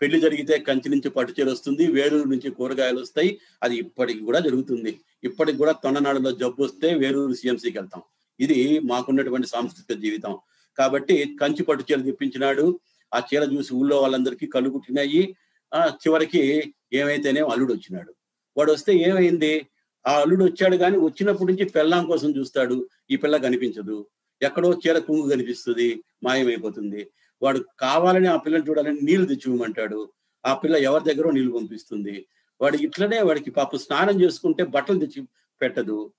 పెళ్ళి 0.02 0.20
జరిగితే 0.20 0.58
కంచి 0.58 0.89
నుంచి 0.89 1.10
పట్టుచీర 1.10 1.50
వస్తుంది 1.50 1.91
వేలూరు 1.91 2.30
నుంచి 2.30 2.50
కూరగాయలు 2.52 3.00
వస్తాయి. 3.00 3.39
అది 3.64 3.76
ఇప్పటికి 3.78 4.20
కూడా 4.20 4.39
జరుగుతుంది. 4.39 5.00
ఇప్పటికి 5.24 5.58
కూడా 5.58 5.72
తొండనాడులో 5.72 6.32
జబ్బు 6.32 6.64
వస్తే 6.64 6.93
వేలూరు 6.93 7.34
సిఎంసికి 7.34 7.78
వెళ్తాం. 7.78 8.02
ఇది 8.39 8.80
మాకున్నటువంటి 8.80 9.48
సాంస్కృతిక 9.48 10.02
జీవితం. 10.02 10.38
కాబట్టి 10.78 11.38
కంచి 11.41 11.64
పట్టు 11.64 11.86
చీర 11.91 12.02
తెప్పించినాడు. 12.02 12.80
ఆ 13.16 13.22
చీర 13.34 13.43
చూసి 13.43 13.76
ఊళ్ళో 13.76 14.02
వాళ్ళందరికీ 14.02 14.45
కళ్ళు 14.45 14.70
కుట్టినాయి. 14.70 15.36
ఆ 15.74 15.93
చివరికి 16.08 16.74
ఏమైతేనే 16.93 17.41
అల్లుడు 17.41 17.74
వచ్చినాడు. 17.74 18.14
వాడు 18.58 18.72
వస్తే 18.72 18.95
ఏమైంది? 18.95 19.68
ఆ 20.08 20.20
అల్లుడు 20.22 20.45
వచ్చాడు 20.45 20.78
కానీ 20.78 20.98
వచ్చినప్పటి 20.98 21.52
నుంచి 21.52 21.66
పెళ్ళాం 21.66 22.06
కోసం 22.06 22.30
చూస్తాడు. 22.38 22.88
ఈ 23.12 23.16
పిల్ల 23.16 23.38
కనిపించదు. 23.38 24.06
ఎక్కడో 24.41 24.80
చీర 24.88 25.00
కుంగు 25.00 25.30
కనిపిస్తుంది. 25.30 26.04
మాయమైపోతుంది. 26.24 27.08
వాడు 27.42 27.66
కావాలని 27.80 28.28
ఆ 28.28 28.38
పిల్లని 28.38 28.70
చూడాలని 28.70 29.00
నీళ్ళు 29.04 29.26
తెచ్చివ్వమంటాడు. 29.26 30.12
ఆ 30.46 30.56
పిల్ల 30.56 30.76
ఎవరి 30.76 31.14
దగ్గర 31.14 31.32
నీళ్ళు 31.32 31.58
పంపిస్తుంది. 31.58 32.28
వాడు 32.62 32.78
ఇట్లనే 32.78 33.22
వాడికి 33.22 33.52
పాప 33.52 33.76
స్నానం 33.76 34.22
చేసుకుంటే 34.22 34.64
బట్టలు 34.64 35.00
తెచ్చి 35.00 35.28
పెట్టదు. 35.62 36.14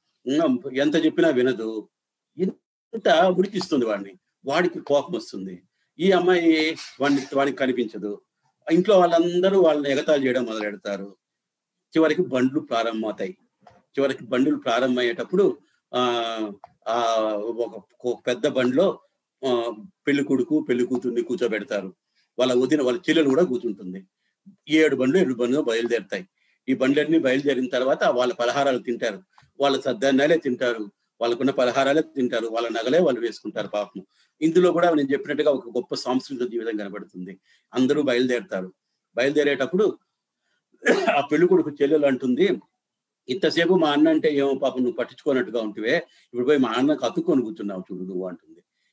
ఎంత 0.72 1.04
చెప్పినా 1.06 1.28
వినదు. 1.28 1.88
ఇంత 2.38 3.08
ఉడికిస్తుంది 3.08 3.84
వాడిని. 3.86 4.14
వాడికి 4.46 4.80
కోపం 4.80 5.14
వస్తుంది. 5.14 5.62
ఈ 5.98 6.12
అమ్మాయి 6.12 6.76
వాడిని 7.00 7.20
వాడికి 7.34 7.56
కనిపించదు. 7.56 8.20
ఇంట్లో 8.72 8.98
వాళ్ళందరూ 8.98 9.62
వాళ్ళని 9.62 9.92
ఎగతాలు 9.92 10.24
చేయడం 10.24 10.44
మొదలెడతారు. 10.44 11.16
చివరికి 11.96 12.22
బండ్లు 12.22 12.60
ప్రారంభమవుతాయి. 12.60 13.36
చివరికి 13.68 14.24
బండ్లు 14.24 14.56
ప్రారంభమయ్యేటప్పుడు 14.56 15.58
ఆ 15.94 16.02
ఆ 16.88 17.02
ఒక 18.04 18.26
పెద్ద 18.26 18.48
బండిలో 18.48 19.00
పెళ్ళి 20.06 20.22
కొడుకు 20.24 20.54
పెళ్ళి 20.68 20.84
కూతుర్ని 20.90 21.22
కూర్చోబెడతారు. 21.22 21.90
వాళ్ళ 22.38 22.52
వదిన 22.62 22.80
వాళ్ళ 22.82 22.98
చెల్లెలు 23.06 23.30
కూడా 23.34 23.44
కూర్చుంటుంది. 23.50 24.00
ఏడు 24.80 24.96
బండ్లు 25.00 25.18
ఏడు 25.22 25.34
బండ్లు 25.34 25.60
బయలుదేరుతాయి. 25.70 26.24
ఈ 26.68 26.74
బండ్లన్నీ 26.74 27.18
బయలుదేరిన 27.26 27.68
తర్వాత 27.76 28.02
వాళ్ళ 28.18 28.32
పలహారాలు 28.42 28.80
తింటారు. 28.88 29.20
వాళ్ళ 29.58 29.76
సద్దన్నాలే 29.86 30.36
తింటారు. 30.46 30.84
వాళ్ళకున్న 31.20 31.52
పలహారాలే 31.60 32.02
తింటారు. 32.18 32.46
వాళ్ళ 32.54 32.66
నగలే 32.78 32.98
వాళ్ళు 33.06 33.20
వేసుకుంటారు 33.20 33.68
పాపం 33.76 34.02
ఇందులో 34.40 34.68
కూడా 34.76 34.88
నేను 34.98 35.10
చెప్పినట్టుగా 35.14 35.50
ఒక 35.58 35.70
గొప్ప 35.76 35.94
సాంస్కృతిక 36.04 36.46
జీవితం 36.52 36.74
కనబడుతుంది. 36.82 37.32
అందరూ 37.72 38.00
బయలుదేరుతారు. 38.10 38.68
బయలుదేరేటప్పుడు 39.16 39.86
ఆ 41.18 41.20
పెళ్ళి 41.30 41.46
కొడుకు 41.46 41.70
చెల్లెలు 41.80 42.06
అంటుంది 42.06 42.46
ఇంతసేపు 43.28 43.74
మా 43.82 43.88
అన్న 43.92 44.08
అంటే 44.08 44.28
ఏమో 44.40 44.52
పాపం 44.62 44.80
నువ్వు 44.84 44.98
పట్టించుకోనట్టుగా 45.00 45.60
ఉంటువే. 45.66 45.94
ఇప్పుడు 46.24 46.46
పోయి 46.48 46.60
మా 46.66 46.70
అన్నకు 46.78 47.00
కత్తుకొని 47.04 47.42
కూర్చున్నావు 47.46 47.82
చూడు 47.88 48.04
నువ్వు 48.10 48.24
అంటుంది. 48.28 48.47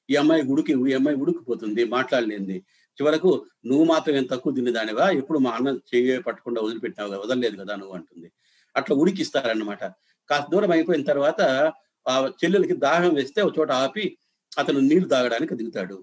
ఈ 0.09 0.15
అమ్మాయి 0.21 0.43
ఉడికి 0.53 0.73
ఈ 0.91 0.93
అమ్మాయి 0.99 1.17
ఉడికిపోతుంది 1.23 1.83
మాట్లాడలేంది. 1.95 2.57
చివరకు 2.97 3.29
నువ్వు 3.69 3.85
మాత్రం 3.93 4.13
ఏం 4.19 4.25
తక్కువ 4.33 4.51
తినేదానివా? 4.57 5.05
ఎప్పుడు 5.19 5.39
మా 5.45 5.51
అన్న 5.57 5.69
చెయ్యి 5.91 6.13
పట్టకుండా 6.27 6.59
వదిలిపెట్టినావు 6.65 7.09
కదా 7.11 7.19
వదలలేదు 7.23 7.55
కదా 7.61 7.73
నువ్వు 7.81 7.95
అంటుంది. 7.97 8.27
అట్లా 8.75 8.93
ఉడికిస్తారన్నమాట 9.01 9.83
కాస్త 10.29 10.47
దూరం 10.53 10.71
అయిపోయిన 10.75 11.03
తర్వాత 11.11 11.41
ఆ 12.05 12.13
చెల్లెలకి 12.41 12.75
దాహం 12.87 13.11
వేస్తే 13.19 13.39
ఒక 13.47 13.53
చోట 13.59 13.71
ఆపి 13.85 14.05
అతను 14.61 14.79
నీళ్ళు 14.89 15.07
తాగడానికి 15.13 15.53
దిగుతాడు. 15.59 15.97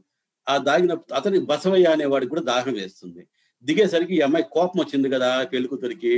ఆ 0.47 0.55
దాగిన 0.69 0.93
అతని 1.19 1.39
బసవయ్య 1.51 1.93
అనేవాడికి 1.97 2.31
కూడా 2.31 2.45
దాహం 2.53 2.75
వేస్తుంది. 2.83 3.23
దిగేసరికి 3.65 4.15
ఈ 4.19 4.21
అమ్మాయి 4.27 4.45
కోపం 4.57 4.79
వచ్చింది 4.83 5.09
కదా 5.15 5.29
పెళ్ళికూతురికి 5.53 6.13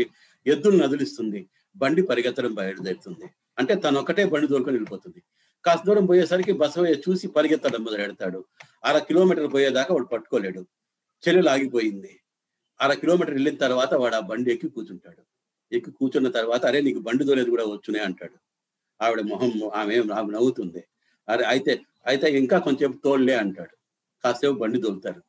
ఎద్దులు 0.47 0.77
నదులిస్తుంది 0.83 1.41
బండి 1.77 2.03
పరిగెత్తడం 2.03 2.53
బయలుదేరుతుంది. 2.59 3.27
అంటే 3.59 3.75
తను 3.85 3.99
ఒకటే 4.03 4.25
బండి 4.33 4.47
తోలుకొని 4.53 4.77
వెళ్ళిపోతుంది. 4.79 5.21
కాస్త 5.67 5.87
దూరం 5.87 6.07
పోయేసరికి 6.07 6.53
బసవయ్య 6.53 6.95
చూసి 6.95 7.29
పరిగెత్తడం 7.29 7.85
మొదలెడతాడు. 7.85 8.45
అర 8.85 8.99
కిలోమీటర్ 8.99 9.53
పోయేదాకా 9.53 9.95
వాడు 9.95 10.05
పట్టుకోలేడు. 10.05 10.61
చెల్లెలు 11.29 11.49
ఆగిపోయింది. 11.49 12.21
అర 12.81 12.93
కిలోమీటర్ 12.93 13.35
వెళ్ళిన 13.35 13.57
తర్వాత 13.57 13.95
వాడు 13.95 14.15
ఆ 14.15 14.21
బండి 14.21 14.53
ఎక్కి 14.53 14.69
కూర్చుంటాడు. 14.69 15.23
ఎక్కి 15.75 15.91
కూర్చున్న 15.91 16.31
తర్వాత 16.31 16.67
అరే 16.67 16.81
నీకు 16.81 16.99
బండి 16.99 17.25
తోలేదు 17.25 17.51
కూడా 17.51 17.65
వచ్చునే 17.65 17.99
అంటాడు. 17.99 18.39
ఆవిడ 19.05 19.21
మొహం 19.21 19.53
ఆమె 19.75 20.03
ఆమె 20.15 20.33
నవ్వుతుంది. 20.33 20.85
అరే 21.29 21.45
అయితే 21.45 21.81
అయితే 22.07 22.39
ఇంకా 22.39 22.59
కొంచెం 22.59 23.01
తోళ్ళే 23.05 23.35
అంటాడు. 23.35 23.77
కాసేపు 24.25 24.53
బండి 24.53 24.83
తోలుతారు. 24.83 25.23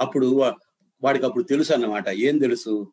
అప్పుడు 0.00 0.26
వా- 0.26 0.54
వాడికి 1.04 1.24
అప్పుడు 1.24 1.44
తెలుసు 1.44 1.72
అన్నమాట. 1.72 2.08
ఏం 2.08 2.38
తెలుసు? 2.38 2.92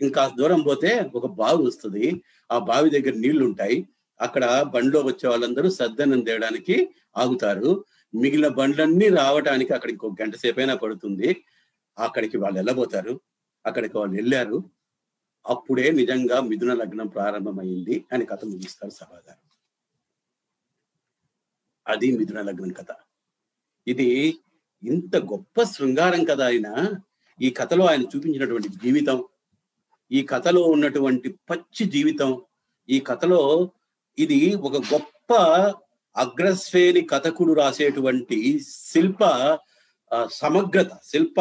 ఇంకా 0.00 0.32
దూరం 0.38 0.60
పోతే 0.60 1.10
ఒక 1.14 1.26
బావి 1.26 1.66
వస్తుంది. 1.66 2.22
ఆ 2.52 2.58
బావి 2.58 2.90
దగ్గర 2.90 3.14
నీళ్ళు 3.14 3.44
ఉంటాయి 3.44 3.88
అక్కడ 4.20 4.62
బండిలో 4.62 5.00
వచ్చే 5.00 5.28
వాళ్ళందరూ 5.28 5.70
సద్దనం 5.70 6.20
తేయడానికి 6.20 6.94
ఆగుతారు. 7.16 7.84
మిగిలిన 8.14 8.48
బండ్లన్నీ 8.48 9.08
రావడానికి 9.08 9.74
అక్కడ 9.74 9.90
ఇంకో 9.90 10.16
గంట 10.22 10.36
సేపైనా 10.36 10.74
పడుతుంది. 10.76 11.44
అక్కడికి 11.98 12.36
వాళ్ళు 12.36 12.58
వెళ్ళబోతారు. 12.58 13.20
అక్కడికి 13.66 13.98
వాళ్ళు 13.98 14.16
వెళ్ళారు. 14.16 14.64
అప్పుడే 15.46 15.90
నిజంగా 15.90 16.40
మిథున 16.40 16.74
లగ్నం 16.74 17.06
ప్రారంభమైంది 17.06 18.04
అని 18.12 18.26
కథ 18.26 18.44
ముగిస్తారు 18.44 18.92
సభాగారు. 18.92 19.50
అది 21.88 22.18
మిథున 22.18 22.40
లగ్నం 22.40 22.72
కథ. 22.72 22.94
ఇది 23.86 24.38
ఇంత 24.82 25.16
గొప్ప 25.16 25.62
శృంగారం 25.62 26.24
కథ 26.24 26.40
ఆయన 26.40 26.88
ఈ 27.42 27.50
కథలో 27.50 27.86
ఆయన 27.86 28.02
చూపించినటువంటి 28.02 28.68
జీవితం 28.68 29.24
ఈ 30.12 30.22
కథలో 30.22 30.62
ఉన్నటువంటి 30.62 31.28
పచ్చి 31.50 31.86
జీవితం 31.86 32.42
ఈ 32.90 33.00
కథలో 33.00 33.72
ఇది 34.18 34.54
ఒక 34.54 34.76
గొప్ప 34.76 35.34
అగ్రశ్రేణి 36.16 37.00
కథకుడు 37.00 37.52
రాసేటువంటి 37.52 38.60
శిల్ప 38.68 39.58
సమగ్రత 40.32 40.90
శిల్ప 41.04 41.40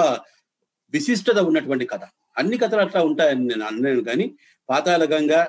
విశిష్టత 0.94 1.38
ఉన్నటువంటి 1.38 1.86
కథ. 1.86 2.00
అన్ని 2.38 2.58
కథలు 2.58 2.82
అట్లా 2.82 3.04
ఉంటాయని 3.04 3.48
నేను 3.48 3.66
అన్నాను 3.66 4.04
కానీ 4.04 4.36
పాతాల 4.70 5.16
గంగ 5.16 5.46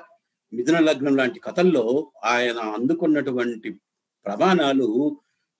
మిథున 0.53 0.79
లగ్నం 0.79 1.15
లాంటి 1.15 1.39
కథల్లో 1.39 2.11
ఆయన 2.25 2.57
అందుకున్నటువంటి 2.57 3.69
ప్రమాణాలు 4.25 5.17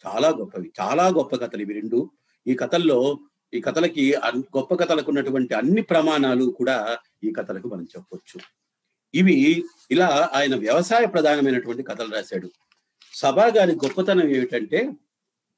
చాలా 0.07 0.30
గొప్పవి. 0.30 0.72
చాలా 0.82 1.07
గొప్ప 1.07 1.36
కథలు 1.36 1.62
ఇవి 1.62 1.74
రెండు. 1.74 2.12
ఈ 2.47 2.55
కథల్లో 2.55 3.20
ఈ 3.53 3.62
కథలకి 3.62 4.14
అన్- 4.14 4.57
గొప్ప 4.57 4.76
కథలకు 4.76 5.09
ఉన్నటువంటి 5.09 5.53
అన్ని 5.53 5.82
ప్రమాణాలు 5.82 6.45
కూడా 6.45 6.97
ఈ 7.24 7.34
కథలకు 7.34 7.68
మనం 7.68 7.84
చెప్పొచ్చు. 7.84 8.61
ఇవి 9.16 9.64
ఇలా 9.91 10.32
ఆయన 10.34 10.55
వ్యవసాయ 10.55 11.05
ప్రధానమైనటువంటి 11.05 11.84
కథలు 11.84 12.12
రాశాడు. 12.14 12.51
సభా 13.14 13.45
గారి 13.45 13.72
గొప్పతనం 13.72 14.30
ఏమిటంటే 14.30 14.91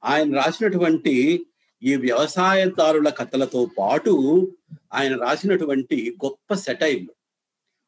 ఆయన 0.04 0.34
రాసినటువంటి 0.34 1.46
ఈ 1.82 1.96
వ్యవసాయదారుల 1.96 3.08
కథలతో 3.08 3.70
పాటు 3.78 4.12
ఆయన 4.94 5.16
రాసినటువంటి 5.16 6.16
గొప్ప 6.24 6.54
సెటైల్ 6.54 7.06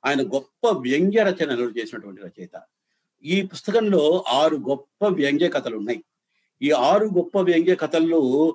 ఆయన 0.04 0.22
గొప్ప 0.22 0.66
వ్యంగ్య 0.66 1.22
రచనలు 1.22 1.70
చేసినటువంటి 1.70 2.22
రచయిత. 2.22 2.62
ఈ 3.24 3.42
పుస్తకంలో 3.42 4.24
ఆరు 4.28 4.56
గొప్ప 4.56 5.06
వ్యంగ్య 5.06 5.48
కథలు 5.48 5.76
ఉన్నాయి. 5.76 6.04
ఈ 6.62 6.70
ఆరు 6.70 7.04
గొప్ప 7.04 7.38
వ్యంగ్య 7.38 7.74
కథల్లో 7.74 8.54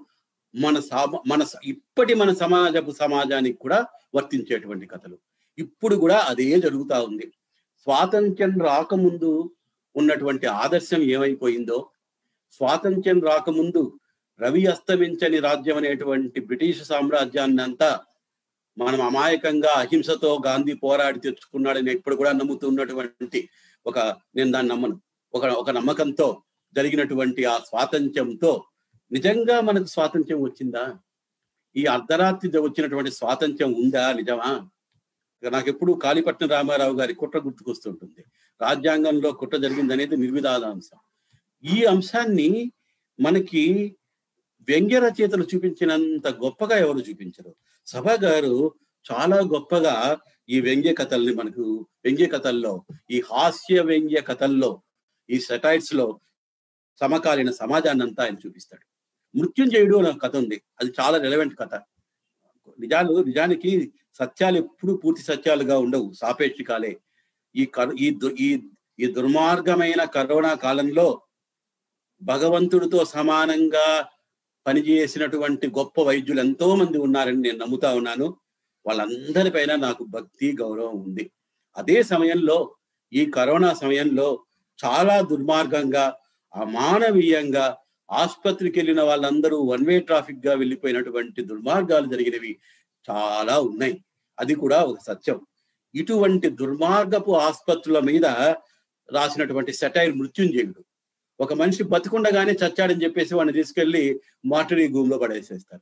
మన 0.56 0.80
సామ 0.80 1.20
మన 1.28 1.46
ఇప్పటి 1.64 2.14
మన 2.14 2.34
సమాజపు 2.34 2.92
సమాజానికి 2.92 3.58
కూడా 3.58 3.88
వర్తించేటువంటి 4.16 4.86
కథలు. 4.86 5.18
ఇప్పుడు 5.58 5.96
కూడా 5.96 6.18
అదే 6.22 6.60
జరుగుతా 6.60 7.02
ఉంది. 7.02 7.28
స్వాతంత్ర్యం 7.88 8.62
రాకముందు 8.62 9.54
ఉన్నటువంటి 9.96 10.48
ఆదర్శం 10.48 11.02
ఏమైపోయిందో 11.04 11.90
స్వాతంత్ర్యం 12.54 13.22
రాకముందు 13.22 14.00
రవి 14.40 14.66
అస్తమించని 14.66 15.40
రాజ్యం 15.40 15.78
అనేటువంటి 15.78 16.40
బ్రిటిష్ 16.40 16.84
సామ్రాజ్యాన్ని 16.84 17.62
అంతా 17.62 18.06
మనం 18.78 19.02
అమాయకంగా 19.02 19.70
అహింసతో 19.70 20.42
గాంధీ 20.46 20.74
పోరాడి 20.74 21.20
తెచ్చుకున్నాడని 21.20 21.92
ఇప్పుడు 21.92 22.16
కూడా 22.16 22.32
నమ్ముతున్నటువంటి 22.32 23.50
ఒక 23.86 24.00
నేను 24.36 24.52
దాన్ని 24.52 24.72
నమ్మను 24.72 25.02
ఒక 25.34 25.46
ఒక 25.46 25.70
నమ్మకంతో 25.70 26.44
జరిగినటువంటి 26.76 27.46
ఆ 27.46 27.60
స్వాతంత్ర్యంతో 27.60 28.66
నిజంగా 29.12 29.62
మనకు 29.62 29.86
స్వాతంత్ర్యం 29.86 30.42
వచ్చిందా? 30.44 30.96
ఈ 31.76 31.86
అర్ధరాత్రి 31.86 32.60
వచ్చినటువంటి 32.60 33.12
స్వాతంత్ర్యం 33.12 33.74
ఉందా 33.74 34.14
నిజమా? 34.14 34.50
నాకు 35.50 35.70
ఎప్పుడు 35.70 35.94
కాళీపట్నం 35.94 36.50
రామారావు 36.50 36.98
గారి 36.98 37.14
కుట్ర 37.14 37.40
గుర్తుకొస్తుంటుంది. 37.40 38.26
రాజ్యాంగంలో 38.62 39.32
కుట్ర 39.32 39.58
జరిగింది 39.58 39.94
అనేది 39.94 40.18
నిర్విధాన 40.18 40.66
అంశం. 40.66 40.98
ఈ 41.76 41.84
అంశాన్ని 41.84 42.72
మనకి 43.20 43.96
వ్యంగ్య 44.68 45.00
రచయితలు 45.00 45.48
చూపించినంత 45.56 46.28
గొప్పగా 46.28 46.78
ఎవరు 46.78 46.98
చూపించరు? 46.98 47.56
సభ 47.86 48.10
గారు 48.10 48.74
చాలా 49.12 49.36
గొప్పగా 49.36 50.18
ఈ 50.50 50.62
వ్యంగ్య 50.62 50.94
కథల్ని 50.94 51.34
మనకు 51.34 51.88
వ్యంగ్య 52.06 52.26
కథల్లో 52.26 52.86
ఈ 53.12 53.22
హాస్య 53.22 53.82
వ్యంగ్య 53.82 54.22
కథల్లో 54.22 54.82
ఈ 55.30 55.40
సెటైట్స్లో 55.40 56.20
సమకాలీన 57.00 57.52
సమాజాన్ని 57.52 58.04
అంతా 58.04 58.24
ఆయన 58.24 58.36
చూపిస్తాడు. 58.46 58.92
మృత్యుంజయుడు 59.38 59.98
అనే 59.98 60.20
కథ 60.24 60.36
ఉంది. 60.36 60.62
అది 60.82 60.94
చాలా 61.00 61.18
రెలవెంట్ 61.18 61.60
కథ. 61.60 61.76
నిజాలు 62.80 63.24
నిజానికి 63.24 63.94
సత్యాలు 64.14 64.58
ఎప్పుడు 64.58 64.94
పూర్తి 64.94 65.24
సత్యాలుగా 65.24 65.78
ఉండవు 65.78 66.12
సాపేక్షికాలే. 66.14 66.98
ఈ 67.56 67.68
ఈ 68.00 68.08
ఈ 68.40 68.50
ఈ 69.00 69.06
దుర్మార్గమైన 69.12 70.04
కరోనా 70.04 70.54
కాలంలో 70.54 71.22
భగవంతుడితో 72.22 73.06
సమానంగా 73.06 74.10
పనిచేసినటువంటి 74.68 75.68
గొప్ప 75.68 76.02
వైద్యులు 76.02 76.40
ఎంతో 76.40 76.76
మంది 76.76 76.98
ఉన్నారని 76.98 77.38
నేను 77.38 77.58
నమ్ముతా 77.58 77.96
ఉన్నాను. 77.96 78.38
వాళ్ళందరిపైన 78.86 79.76
నాకు 79.76 80.04
భక్తి 80.04 80.58
గౌరవం 80.62 80.96
ఉంది. 81.04 81.32
అదే 81.78 82.04
సమయంలో 82.04 82.76
ఈ 83.14 83.26
కరోనా 83.26 83.74
సమయంలో 83.74 84.44
చాలా 84.86 85.22
దుర్మార్గంగా 85.22 86.06
అమానవీయంగా 86.54 87.78
ఆసుపత్రికి 88.10 88.80
వెళ్ళిన 88.80 89.02
వాళ్ళందరూ 89.02 89.58
వన్ 89.58 89.86
వే 89.86 90.00
ట్రాఫిక్గా 90.00 90.54
వెళ్ళిపోయినటువంటి 90.54 91.42
దుర్మార్గాలు 91.44 92.08
జరిగినవి. 92.08 92.58
చాలా 93.10 93.60
ఉన్నాయి. 93.60 94.04
అది 94.40 94.56
కూడా 94.56 94.84
ఒక 94.84 95.00
సత్యం. 95.08 95.40
ఇటువంటి 95.96 96.50
దుర్మార్గపు 96.50 97.32
ఆసుపత్రుల 97.32 98.00
మీద 98.00 98.26
రాసినటువంటి 99.12 99.74
సెటైర్ 99.74 100.16
మృత్యుంజయుడు. 100.16 100.84
ఒక 101.40 101.54
మనిషి 101.54 101.84
బతికుండగానే 101.84 102.52
చచ్చాడని 102.52 103.04
చెప్పేసి 103.04 103.36
వాడిని 103.36 103.54
తీసుకెళ్ళి 103.54 104.22
మాటరీ 104.46 104.88
గూమ్లో 104.88 105.18
పడేసేస్తారు. 105.18 105.82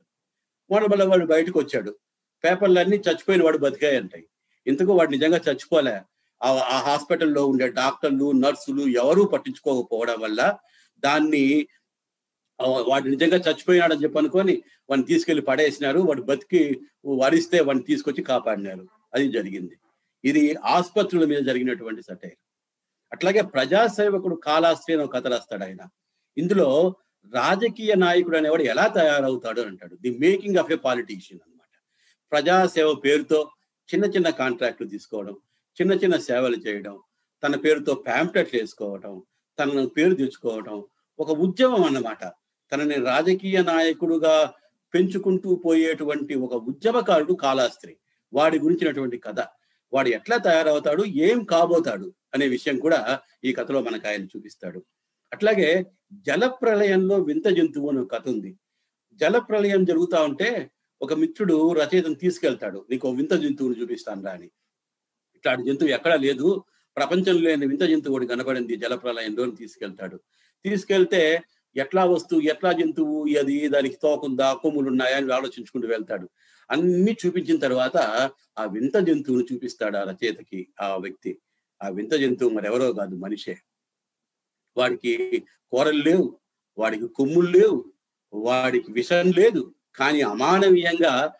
వాడు 0.70 0.86
మళ్ళీ 0.86 1.06
వాడు 1.06 1.26
బయటకు 1.26 1.58
వచ్చాడు 1.58 1.96
పేపర్లన్నీ 2.44 2.96
చచ్చిపోయిన 2.96 3.44
వాడు 3.44 3.58
బతికాయి 3.58 3.96
అంటాయి 3.96 4.26
ఇంతకు 4.66 4.92
వాడు 4.92 5.10
నిజంగా 5.10 5.40
చచ్చిపోలే. 5.48 6.00
ఆ 6.42 6.78
హాస్పిటల్లో 6.86 7.46
ఉండే 7.46 7.68
డాక్టర్లు 7.68 8.32
నర్సులు 8.32 8.82
ఎవరూ 8.82 9.24
పట్టించుకోకపోవడం 9.24 10.20
వల్ల 10.20 10.56
దాన్ని 10.98 11.66
వాడు 12.62 13.08
నిజంగా 13.08 13.36
చచ్చిపోయినాడని 13.36 14.02
చెప్పి 14.02 14.18
అనుకొని 14.18 14.62
వాడిని 14.90 15.06
తీసుకెళ్ళి 15.06 15.42
పడేసినారు. 15.42 15.98
వాడు 15.98 16.22
బతికి 16.22 16.80
వరిస్తే 17.06 17.60
వాడిని 17.60 17.84
తీసుకొచ్చి 17.84 18.22
కాపాడినారు. 18.22 18.88
అది 19.14 19.32
జరిగింది. 19.32 19.78
ఇది 20.24 20.56
ఆసుపత్రుల 20.64 21.24
మీద 21.24 21.38
జరిగినటువంటి 21.38 22.02
సటైర్. 22.02 22.38
అట్లాగే 23.12 23.42
ప్రజాసేవకుడు 23.42 24.34
కాలాస్త్రి 24.34 24.94
అని 24.96 25.08
కథ 25.08 25.26
రాస్తాడు 25.26 25.64
ఆయన. 25.64 25.88
ఇందులో 26.38 26.94
రాజకీయ 27.34 27.94
నాయకుడు 27.94 28.36
అనేవాడు 28.36 28.62
ఎలా 28.62 28.86
తయారవుతాడు 28.86 29.60
అంటాడు. 29.60 29.94
The 29.94 30.18
making 30.18 30.56
of 30.56 30.72
a 30.72 30.76
politician 30.76 31.40
అనమాట 31.46 31.74
ప్రజాసేవ 32.32 32.94
పేరుతో 32.94 33.50
చిన్న 33.94 34.06
చిన్న 34.06 34.30
కాంట్రాక్టులు 34.30 34.88
తీసుకోవడం 34.88 35.36
చిన్న 35.80 35.92
చిన్న 35.92 36.16
సేవలు 36.16 36.56
చేయడం 36.56 36.98
తన 37.44 37.56
పేరుతో 37.56 37.94
ప్యాంప్లెట్లు 37.94 38.60
వేసుకోవడం 38.60 39.22
తన 39.58 39.84
పేరు 39.84 40.14
తెచ్చుకోవటం 40.14 40.84
ఒక 41.18 41.30
ఉద్యమం 41.30 41.84
అన్నమాట. 41.84 42.32
తనని 42.72 42.94
రాజకీయ 42.94 43.62
నాయకుడుగా 43.62 44.52
పెంచుకుంటూ 44.94 45.54
పోయేటువంటి 45.54 46.34
ఒక 46.34 46.54
ఉద్యమకారుడు 46.54 47.32
కాళాస్త్రి 47.32 47.96
వాడి 48.32 48.58
గురించినటువంటి 48.58 49.18
కథ. 49.18 49.40
వాడు 49.92 50.08
ఎట్లా 50.08 50.36
తయారవుతాడు? 50.36 51.04
ఏం 51.04 51.44
కాబోతాడు? 51.44 52.14
అనే 52.34 52.48
విషయం 52.48 52.78
కూడా 52.78 53.20
ఈ 53.44 53.52
కథలో 53.52 53.82
మనకు 53.82 54.08
ఆయన 54.08 54.24
చూపిస్తాడు. 54.24 54.84
అట్లాగే 55.32 55.86
జల 56.12 56.46
ప్రళయంలో 56.46 57.16
వింత 57.16 57.48
జంతువు 57.48 57.90
అనే 57.90 58.04
కథ 58.04 58.28
ఉంది. 58.28 58.56
జల 59.14 59.38
ప్రళయం 59.38 59.84
జరుగుతా 59.84 60.22
ఉంటే 60.22 60.70
ఒక 61.02 61.12
మిత్రుడు 61.12 61.72
రచయితను 61.72 62.14
తీసుకెళ్తాడు. 62.14 62.86
నీకు 62.90 63.10
వింత 63.10 63.34
జంతువుని 63.34 63.80
చూపిస్తాను 63.80 64.24
రా 64.24 64.32
అని. 64.32 64.50
ఇట్లాంటి 65.34 65.68
జంతువు 65.68 65.88
ఎక్కడా 65.88 66.14
లేదు. 66.14 66.64
ప్రపంచంలో 66.96 67.40
లేని 67.40 67.66
వింత 67.66 67.82
జంతువుడు 67.82 68.26
కనబడింది 68.26 68.76
జల 68.76 68.94
ప్రళయంలో 68.94 69.50
తీసుకెళ్తాడు. 69.50 70.20
తీసుకెళ్తే 70.64 71.42
ఎట్లా 71.76 72.04
వస్తువు 72.04 72.40
ఎట్లా 72.40 72.72
జంతువు 72.72 73.38
అది 73.38 73.68
దానికి 73.68 73.98
తోకుందా 74.02 74.54
కొమ్ములు 74.54 74.88
ఉన్నాయా 74.88 75.16
అని 75.16 75.32
ఆలోచించుకుంటూ 75.32 75.88
వెళ్తాడు. 75.88 76.30
అన్ని 76.70 77.16
చూపించిన 77.26 77.58
తర్వాత 77.58 77.96
ఆ 78.58 78.64
వింత 78.64 78.96
జంతువుని 78.98 79.54
చూపిస్తాడు 79.54 79.96
ఆ 79.96 80.02
రచయితకి 80.02 80.68
ఆ 80.80 80.96
వ్యక్తి. 80.96 81.38
ఆ 81.82 81.88
వింత 81.88 82.12
జంతువు 82.12 82.50
మరి 82.50 82.66
ఎవరో 82.66 82.92
కాదు 82.92 83.16
మనిషే. 83.16 83.56
వాడికి 84.76 85.42
కూరలు 85.72 86.02
లేవు 86.02 86.38
వాడికి 86.78 87.06
కొమ్ములు 87.08 87.58
లేవు 87.58 87.92
వాడికి 88.32 88.92
విషం 88.92 89.30
లేదు. 89.30 89.74
కానీ 89.96 90.20
అమానవీయంగా 90.20 91.32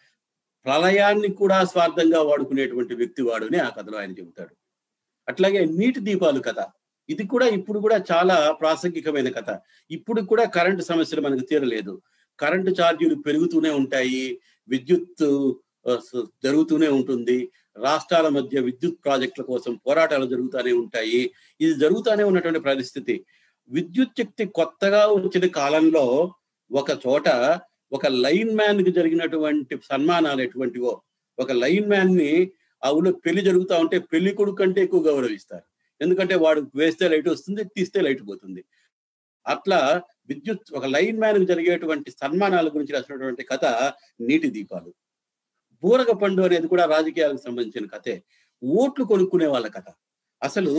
ప్రళయాన్ని 0.65 1.29
కూడా 1.35 1.65
స్వార్థంగా 1.65 2.23
వాడుకునేటువంటి 2.23 2.95
వ్యక్తి 2.95 3.23
వాడుని 3.23 3.59
ఆ 3.59 3.69
కథలో 3.69 3.99
ఆయన 3.99 4.13
చెబుతాడు. 4.13 4.55
అట్లాగే 5.29 5.65
నీటి 5.65 6.01
దీపాలు 6.01 6.41
కథ 6.41 6.59
ఇది 7.13 7.25
కూడా 7.33 7.47
ఇప్పుడు 7.59 7.79
కూడా 7.85 7.97
చాలా 8.11 8.37
ప్రాసంగికమైన 8.61 9.29
కథ. 9.39 9.51
ఇప్పుడు 9.91 10.21
కూడా 10.33 10.45
కరెంటు 10.57 10.83
సమస్యలు 10.91 11.23
మనకు 11.27 11.45
తీరలేదు. 11.51 11.95
కరెంటు 12.39 12.71
ఛార్జీలు 12.81 13.17
పెరుగుతూనే 13.27 13.71
ఉంటాయి. 13.81 14.25
విద్యుత్ 14.69 15.25
జరుగుతూనే 16.45 16.89
ఉంటుంది. 16.99 17.39
రాష్ట్రాల 17.87 18.29
మధ్య 18.37 18.61
విద్యుత్ 18.69 18.99
ప్రాజెక్టుల 19.05 19.45
కోసం 19.51 19.73
పోరాటాలు 19.87 20.27
జరుగుతూనే 20.33 20.73
ఉంటాయి. 20.83 21.21
ఇది 21.65 21.73
జరుగుతూనే 21.83 22.25
ఉన్నటువంటి 22.31 22.61
పరిస్థితి. 22.71 23.15
విద్యుత్ 23.71 24.19
శక్తి 24.21 24.45
కొత్తగా 24.59 25.01
వచ్చిన 25.17 25.47
కాలంలో 25.61 26.05
ఒక 26.71 26.91
చోట 27.05 27.29
ఒక 27.97 28.07
లైన్ 28.25 28.53
మ్యాన్కి 28.59 28.91
జరిగినటువంటి 28.99 29.75
సన్మానాలు 29.91 30.43
ఎటువంటివో 30.47 30.93
ఒక 31.39 31.53
లైన్ 31.63 31.89
మ్యాన్ని 31.93 32.33
ఆ 32.83 32.91
ఊళ్ళో 32.97 33.11
పెళ్ళి 33.25 33.43
జరుగుతూ 33.49 33.75
ఉంటే 33.85 33.97
పెళ్ళి 34.13 34.31
కొడుకు 34.39 34.59
కంటే 34.61 34.81
ఎక్కువ 34.87 35.01
గౌరవిస్తారు. 35.09 35.67
ఎందుకంటే 36.01 36.35
వాడు 36.45 36.61
వేస్తే 36.81 37.07
లైట్ 37.13 37.29
వస్తుంది 37.29 37.63
తీస్తే 37.77 38.01
లైట్ 38.07 38.23
పోతుంది. 38.29 38.63
అట్లా 39.47 39.81
విద్యుత్ 40.31 40.69
ఒక 40.79 40.87
లైన్ 40.97 41.19
మ్యాన్ 41.23 41.47
జరిగేటువంటి 41.51 42.11
సన్మానాల 42.21 42.69
గురించి 42.75 42.95
రాసినటువంటి 42.97 43.43
కథ 43.53 43.65
నీటి 44.29 44.49
దీపాలు. 44.57 44.91
బూరగ 45.83 46.11
పండు 46.23 46.43
అనేది 46.49 46.69
కూడా 46.73 46.85
రాజకీయాలకు 46.95 47.43
సంబంధించిన 47.47 47.87
కథే. 47.95 48.15
ఓట్లు 48.63 49.05
కొనుక్కునే 49.05 49.47
వాళ్ళ 49.55 49.69
కథ. 49.77 49.89
అసలు 50.43 50.75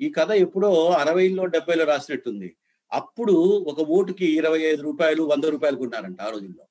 ఈ 0.00 0.08
కథ 0.18 0.30
ఎప్పుడో 0.44 0.70
అరవైలో 1.02 1.44
డెబ్బైలో 1.54 1.84
రాసినట్టుంది. 1.92 2.48
అప్పుడు 2.92 3.34
ఒక 3.70 3.80
ఓటుకి 3.96 4.26
ఇరవై 4.40 4.60
ఐదు 4.70 4.82
రూపాయలు 4.88 5.22
వంద 5.32 5.44
రూపాయలు 5.54 5.76
కొన్నారంట 5.82 6.20
ఆ 6.26 6.30
రోజుల్లో. 6.34 6.64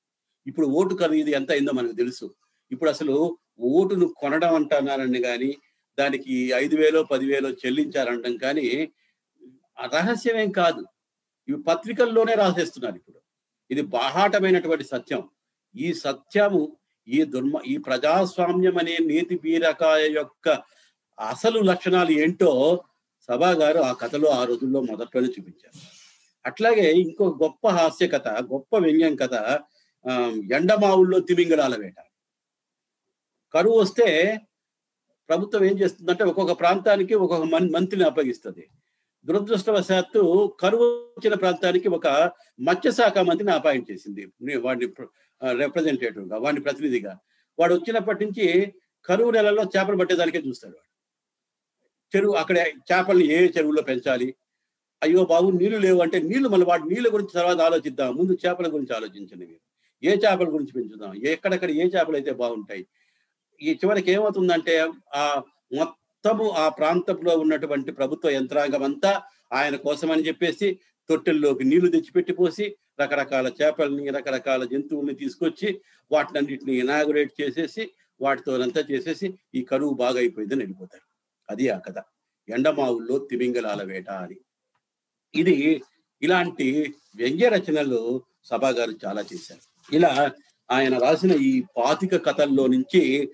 ఇప్పుడు 0.48 0.68
ఓటు 0.80 0.94
ఖరీదు 1.02 1.32
ఎంత 1.40 1.50
అయిందో 1.56 1.74
మనకు 1.80 1.96
తెలుసు. 2.02 2.26
ఇప్పుడు 2.72 2.90
అసలు 2.90 3.16
ఓటును 3.72 4.06
కొనడం 4.22 4.54
అంటున్నారని 4.60 5.20
కానీ 5.28 5.50
దానికి 6.00 6.36
ఐదు 6.56 6.76
వేలో 6.76 7.04
పదివేలో 7.04 7.50
చెల్లించారంటాం 7.50 8.36
కానీ 8.38 8.68
రహస్యమేం 9.94 10.52
కాదు. 10.52 10.84
ఇవి 11.48 11.60
పత్రికల్లోనే 11.64 12.34
రాసేస్తున్నారు 12.34 12.96
ఇప్పుడు. 12.96 13.20
ఇది 13.72 13.82
బాహాటమైనటువంటి 13.82 14.84
సత్యం. 14.84 15.22
ఈ 15.76 15.94
సత్యము 15.94 16.64
ఈ 17.08 17.20
దుర్మ 17.24 17.56
ఈ 17.68 17.78
ప్రజాస్వామ్యం 17.78 18.78
అనే 18.78 18.98
నీతి 19.02 19.36
పీరకాయ 19.36 20.04
యొక్క 20.16 20.50
అసలు 21.20 21.60
లక్షణాలు 21.60 22.12
ఏంటో 22.12 22.52
సభా 23.30 23.50
గారు 23.52 23.80
ఆ 23.80 23.92
కథలో 23.94 24.30
ఆ 24.30 24.44
రోజుల్లో 24.44 24.80
మొదట్లోనే 24.82 25.28
చూపించారు. 25.28 25.78
అట్లాగే 26.46 26.88
ఇంకో 26.94 27.26
గొప్ప 27.44 27.68
హాస్య 27.68 28.08
కథ 28.08 28.28
గొప్ప 28.28 28.78
వ్యంగ్యం 28.78 29.16
కథ 29.16 29.36
ఎండమావుల్లో 30.54 31.20
తిమింగళాల 31.20 31.76
వేట. 31.76 32.00
కరువు 33.54 33.78
వస్తే 33.80 34.08
ప్రభుత్వం 35.30 35.64
ఏం 35.66 35.76
చేస్తుందంటే 35.80 36.24
ఒక్కొక్క 36.24 36.54
ప్రాంతానికి 36.62 37.14
ఒక్కొక్క 37.16 37.46
మంత్రిని 37.76 38.06
అప్పగిస్తుంది. 38.06 38.64
దురదృష్టవశాత్తు 39.26 40.22
కరువు 40.62 40.86
వచ్చిన 41.18 41.34
ప్రాంతానికి 41.34 41.88
ఒక 41.98 42.08
మత్స్యశాఖ 42.60 43.18
మంత్రిని 43.30 43.54
అపాయింట్ 43.54 43.92
చేసింది. 43.92 44.24
వాడిని 44.66 44.88
రిప్రజెంటేటివ్గా 45.62 46.38
వాడిని 46.38 46.62
ప్రతినిధిగా. 46.62 47.14
వాడు 47.60 47.74
వచ్చినప్పటి 47.74 48.20
నుంచి 48.26 48.46
కరువు 49.06 49.32
నెలలో 49.32 49.64
చేపలు 49.76 49.98
పట్టేదానికే 49.98 50.42
చూస్తాడు 50.48 50.76
వాడు. 50.76 50.90
చెరువు 52.14 52.34
అక్కడ 52.42 52.58
చేపల్ని 52.90 53.26
ఏ 53.36 53.38
చెరువులో 53.58 53.82
పెంచాలి? 53.82 54.28
అయ్యో 55.04 55.22
బాబు 55.32 55.48
నీళ్ళు 55.52 55.80
లేవు 55.86 56.00
అంటే 56.02 56.18
నీళ్ళు 56.22 56.50
మళ్ళీ 56.50 56.66
వాడి 56.66 56.84
నీళ్ళ 56.92 57.08
గురించి 57.14 57.34
తర్వాత 57.34 57.60
ఆలోచిద్దాం. 57.68 58.12
ముందు 58.16 58.34
చేపల 58.44 58.68
గురించి 58.76 58.94
ఆలోచించండి 58.96 59.46
మీరు. 59.52 59.64
ఏ 60.04 60.12
చేపల 60.24 60.48
గురించి 60.56 60.74
పెంచుదాం? 60.78 61.14
ఎక్కడెక్కడ 61.34 61.72
ఏ 61.82 61.86
చేపలు 61.96 62.18
అయితే 62.20 62.32
బాగుంటాయి? 62.42 62.84
ఈ 63.62 63.72
చివరికి 63.74 64.12
ఏమవుతుందంటే 64.12 64.92
ఆ 65.16 65.44
మొత్తము 65.74 66.50
ఆ 66.50 66.70
ప్రాంతంలో 66.70 67.38
ఉన్నటువంటి 67.38 67.92
ప్రభుత్వ 67.92 68.30
యంత్రాంగం 68.30 68.84
అంతా 68.84 69.22
ఆయన 69.54 69.76
కోసమని 69.76 70.28
చెప్పేసి 70.28 70.80
తొట్టెల్లోకి 71.10 71.64
నీళ్ళు 71.64 71.92
తెచ్చిపెట్టి 71.92 72.34
పోసి 72.34 72.76
రకరకాల 73.02 73.52
చేపల్ని 73.62 74.10
రకరకాల 74.10 74.64
జంతువుల్ని 74.64 75.16
తీసుకొచ్చి 75.16 75.82
వాటినన్నిటిని 76.12 76.76
ఇనాగురేట్ 76.76 77.42
చేసేసి 77.42 77.92
వాటితోనంతా 78.22 78.84
చేసేసి 78.92 79.34
ఈ 79.56 79.62
కరువు 79.62 79.94
బాగా 79.94 80.18
అయిపోయిందని 80.18 80.60
వెళ్ళిపోతారు. 80.60 81.08
అది 81.50 81.70
ఆ 81.70 81.78
కథ. 81.78 82.04
ఎండమావుల్లో 82.50 83.18
తిమింగలాల 83.18 83.84
వేట 83.84 84.10
అని. 84.10 84.36
ఇది 85.36 85.82
ఇలాంటి 86.22 86.94
వ్యంగ్య 87.16 87.50
రచనలు 87.50 88.22
సభా 88.46 88.70
గారు 88.70 88.92
చాలా 89.06 89.22
చేశారు. 89.22 89.96
ఇలా 89.96 90.32
ఆయన 90.72 90.98
రాసిన 90.98 91.32
ఈ 91.32 91.64
పాతిక 91.78 92.26
కథల్లో 92.26 92.68
నుంచి 92.68 93.32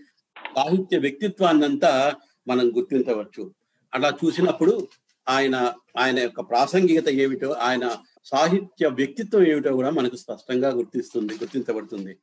సాహిత్య 0.59 0.97
వ్యక్తిత్వాన్నంతా 0.97 2.15
మనం 2.47 2.65
గుర్తించవచ్చు. 2.77 3.51
అలా 3.93 4.09
చూసినప్పుడు 4.25 4.87
ఆయన 5.27 5.55
ఆయన 5.97 6.19
యొక్క 6.19 6.41
ప్రాసంగికత 6.41 7.09
ఏమిటో 7.09 7.49
ఆయన 7.51 7.85
సాహిత్య 8.25 8.87
వ్యక్తిత్వం 8.87 9.43
ఏమిటో 9.47 9.71
కూడా 9.73 9.89
మనకు 9.89 10.15
స్పష్టంగా 10.15 10.69
గుర్తిస్తుంది 10.69 11.33
గుర్తించబడుతుంది. 11.33 12.13